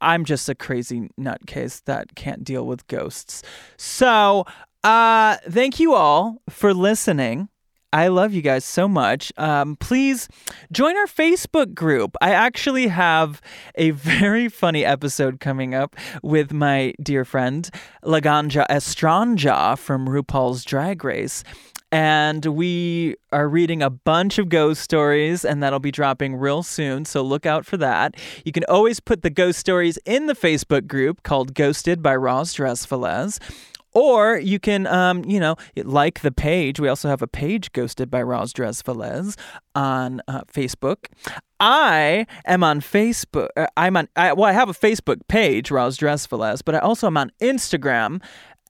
i'm 0.02 0.24
just 0.24 0.48
a 0.50 0.56
crazy 0.56 1.10
nutcase 1.20 1.84
that 1.86 2.16
can't 2.16 2.44
deal 2.44 2.66
with 2.66 2.88
ghosts 2.88 3.44
so 3.78 4.46
uh 4.84 5.38
thank 5.50 5.80
you 5.80 5.94
all 5.94 6.42
for 6.50 6.74
listening 6.74 7.50
I 7.92 8.10
love 8.10 8.34
you 8.34 8.44
guys 8.44 8.66
so 8.66 8.88
much. 8.88 9.34
Um, 9.36 9.76
please 9.76 10.30
join 10.72 10.96
our 10.96 11.08
Facebook 11.08 11.74
group. 11.74 12.16
I 12.22 12.32
actually 12.32 12.88
have 12.88 13.42
a 13.76 13.92
very 13.92 14.48
funny 14.48 14.86
episode 14.86 15.40
coming 15.40 15.74
up 15.74 15.96
with 16.22 16.54
my 16.54 16.94
dear 17.02 17.26
friend 17.26 17.68
Laganja 18.04 18.68
Estranja 18.70 19.78
from 19.78 20.08
RuPaul's 20.08 20.64
Drag 20.64 21.04
Race. 21.04 21.44
And 21.92 22.46
we 22.46 23.16
are 23.32 23.50
reading 23.50 23.82
a 23.82 23.90
bunch 23.90 24.38
of 24.38 24.50
ghost 24.50 24.82
stories, 24.82 25.44
and 25.44 25.64
that'll 25.64 25.80
be 25.80 25.92
dropping 25.92 26.36
real 26.36 26.62
soon. 26.62 27.06
So 27.06 27.24
look 27.24 27.48
out 27.48 27.66
for 27.66 27.78
that. 27.78 28.16
You 28.46 28.52
can 28.52 28.64
always 28.70 29.00
put 29.00 29.24
the 29.24 29.32
ghost 29.32 29.58
stories 29.58 29.98
in 30.06 30.28
the 30.28 30.36
Facebook 30.36 30.88
group 30.88 31.24
called 31.24 31.56
Ghosted 31.56 32.04
by 32.04 32.16
Roz 32.16 32.54
Drezfield. 32.54 33.40
Or 33.92 34.38
you 34.38 34.60
can, 34.60 34.86
um, 34.86 35.26
you 35.26 35.40
know, 35.40 35.56
like 35.76 36.20
the 36.20 36.32
page. 36.32 36.80
We 36.80 36.88
also 36.88 37.10
have 37.10 37.24
a 37.24 37.28
page, 37.28 37.72
Ghosted 37.72 38.12
by 38.12 38.22
Roz 38.22 38.54
Drezfield, 38.54 39.36
on 39.74 40.22
uh, 40.28 40.42
Facebook. 40.42 41.06
I 41.60 42.28
am 42.46 42.64
on 42.64 42.82
Facebook. 42.82 43.48
Uh, 43.58 43.66
I'm 43.76 43.98
on, 43.98 44.08
I, 44.16 44.34
well, 44.34 44.46
I 44.46 44.54
have 44.54 44.70
a 44.70 44.74
Facebook 44.74 45.28
page, 45.28 45.72
Roz 45.72 45.98
Drezfield, 45.98 46.62
but 46.66 46.76
I 46.76 46.80
also 46.80 47.08
am 47.08 47.18
on 47.18 47.32
Instagram 47.42 48.22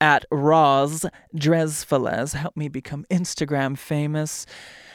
at 0.02 0.26
Roz 0.32 1.06
Drezfield. 1.36 2.34
Help 2.34 2.56
me 2.56 2.68
become 2.68 3.06
Instagram 3.10 3.78
famous. 3.78 4.45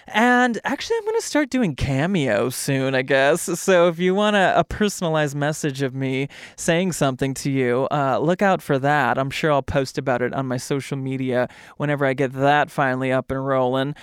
And 0.08 0.60
actually, 0.64 0.98
I'm 0.98 1.04
going 1.04 1.20
to 1.20 1.26
start 1.26 1.50
doing 1.50 1.74
Cameo 1.74 2.50
soon, 2.50 2.94
I 2.94 3.02
guess. 3.02 3.42
So 3.58 3.88
if 3.88 3.98
you 3.98 4.14
want 4.14 4.36
a, 4.36 4.58
a 4.58 4.64
personalized 4.64 5.34
message 5.34 5.80
of 5.80 5.94
me 5.94 6.28
saying 6.56 6.92
something 6.92 7.32
to 7.34 7.50
you, 7.50 7.88
uh, 7.90 8.18
look 8.18 8.42
out 8.42 8.60
for 8.60 8.78
that. 8.78 9.18
I'm 9.18 9.30
sure 9.30 9.50
I'll 9.50 9.62
post 9.62 9.96
about 9.96 10.20
it 10.20 10.34
on 10.34 10.46
my 10.46 10.58
social 10.58 10.98
media 10.98 11.48
whenever 11.78 12.04
I 12.04 12.12
get 12.12 12.32
that 12.34 12.70
finally 12.70 13.12
up 13.12 13.30
and 13.30 13.46
rolling. 13.46 13.94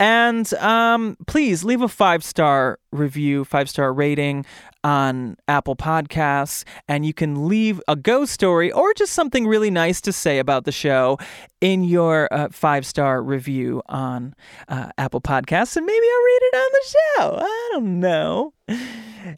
And 0.00 0.52
um, 0.54 1.16
please 1.26 1.64
leave 1.64 1.82
a 1.82 1.88
five 1.88 2.24
star 2.24 2.78
review, 2.90 3.44
five 3.44 3.68
star 3.68 3.92
rating 3.92 4.46
on 4.84 5.36
Apple 5.48 5.76
Podcasts. 5.76 6.64
And 6.88 7.04
you 7.06 7.14
can 7.14 7.48
leave 7.48 7.80
a 7.88 7.96
ghost 7.96 8.32
story 8.32 8.70
or 8.72 8.92
just 8.94 9.12
something 9.12 9.46
really 9.46 9.70
nice 9.70 10.00
to 10.02 10.12
say 10.12 10.38
about 10.38 10.64
the 10.64 10.72
show 10.72 11.18
in 11.60 11.84
your 11.84 12.28
uh, 12.32 12.48
five 12.50 12.84
star 12.84 13.22
review 13.22 13.82
on 13.86 14.34
uh, 14.68 14.90
Apple 14.98 15.20
Podcasts. 15.20 15.76
And 15.76 15.86
maybe 15.86 16.06
I'll 16.06 16.24
read 16.24 16.40
it 16.42 16.56
on 16.56 16.68
the 16.72 16.86
show. 16.88 17.38
I 17.40 17.68
don't 17.72 18.00
know. 18.00 18.54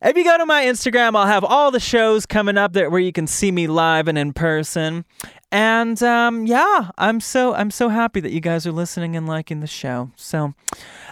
If 0.02 0.16
you 0.16 0.24
go 0.24 0.38
to 0.38 0.46
my 0.46 0.64
Instagram, 0.64 1.14
I'll 1.16 1.26
have 1.26 1.44
all 1.44 1.70
the 1.70 1.80
shows 1.80 2.24
coming 2.24 2.56
up 2.56 2.72
there 2.72 2.88
where 2.88 3.00
you 3.00 3.12
can 3.12 3.26
see 3.26 3.52
me 3.52 3.66
live 3.66 4.08
and 4.08 4.16
in 4.16 4.32
person. 4.32 5.04
And 5.54 6.02
um, 6.02 6.46
yeah, 6.46 6.90
I'm 6.98 7.20
so 7.20 7.54
I'm 7.54 7.70
so 7.70 7.88
happy 7.88 8.18
that 8.18 8.32
you 8.32 8.40
guys 8.40 8.66
are 8.66 8.72
listening 8.72 9.14
and 9.14 9.24
liking 9.28 9.60
the 9.60 9.68
show. 9.68 10.10
So 10.16 10.52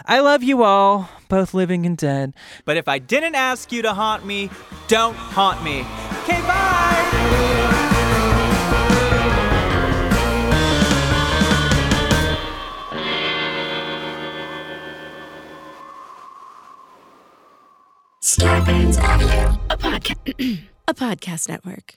I 0.05 0.19
love 0.19 0.43
you 0.43 0.63
all, 0.63 1.07
both 1.29 1.53
living 1.53 1.85
and 1.85 1.95
dead. 1.95 2.33
But 2.65 2.75
if 2.75 2.89
I 2.89 2.99
didn't 2.99 3.35
ask 3.35 3.71
you 3.71 3.81
to 3.83 3.93
haunt 3.93 4.25
me, 4.25 4.49
don't 4.89 5.15
haunt 5.15 5.63
me. 5.63 5.85
Okay, 6.23 6.41
bye. 6.41 7.53
Starburns 18.21 19.01
Audio. 19.01 19.57
a 19.69 19.77
podcast, 19.77 20.59
a 20.89 20.93
podcast 20.93 21.47
network. 21.47 21.95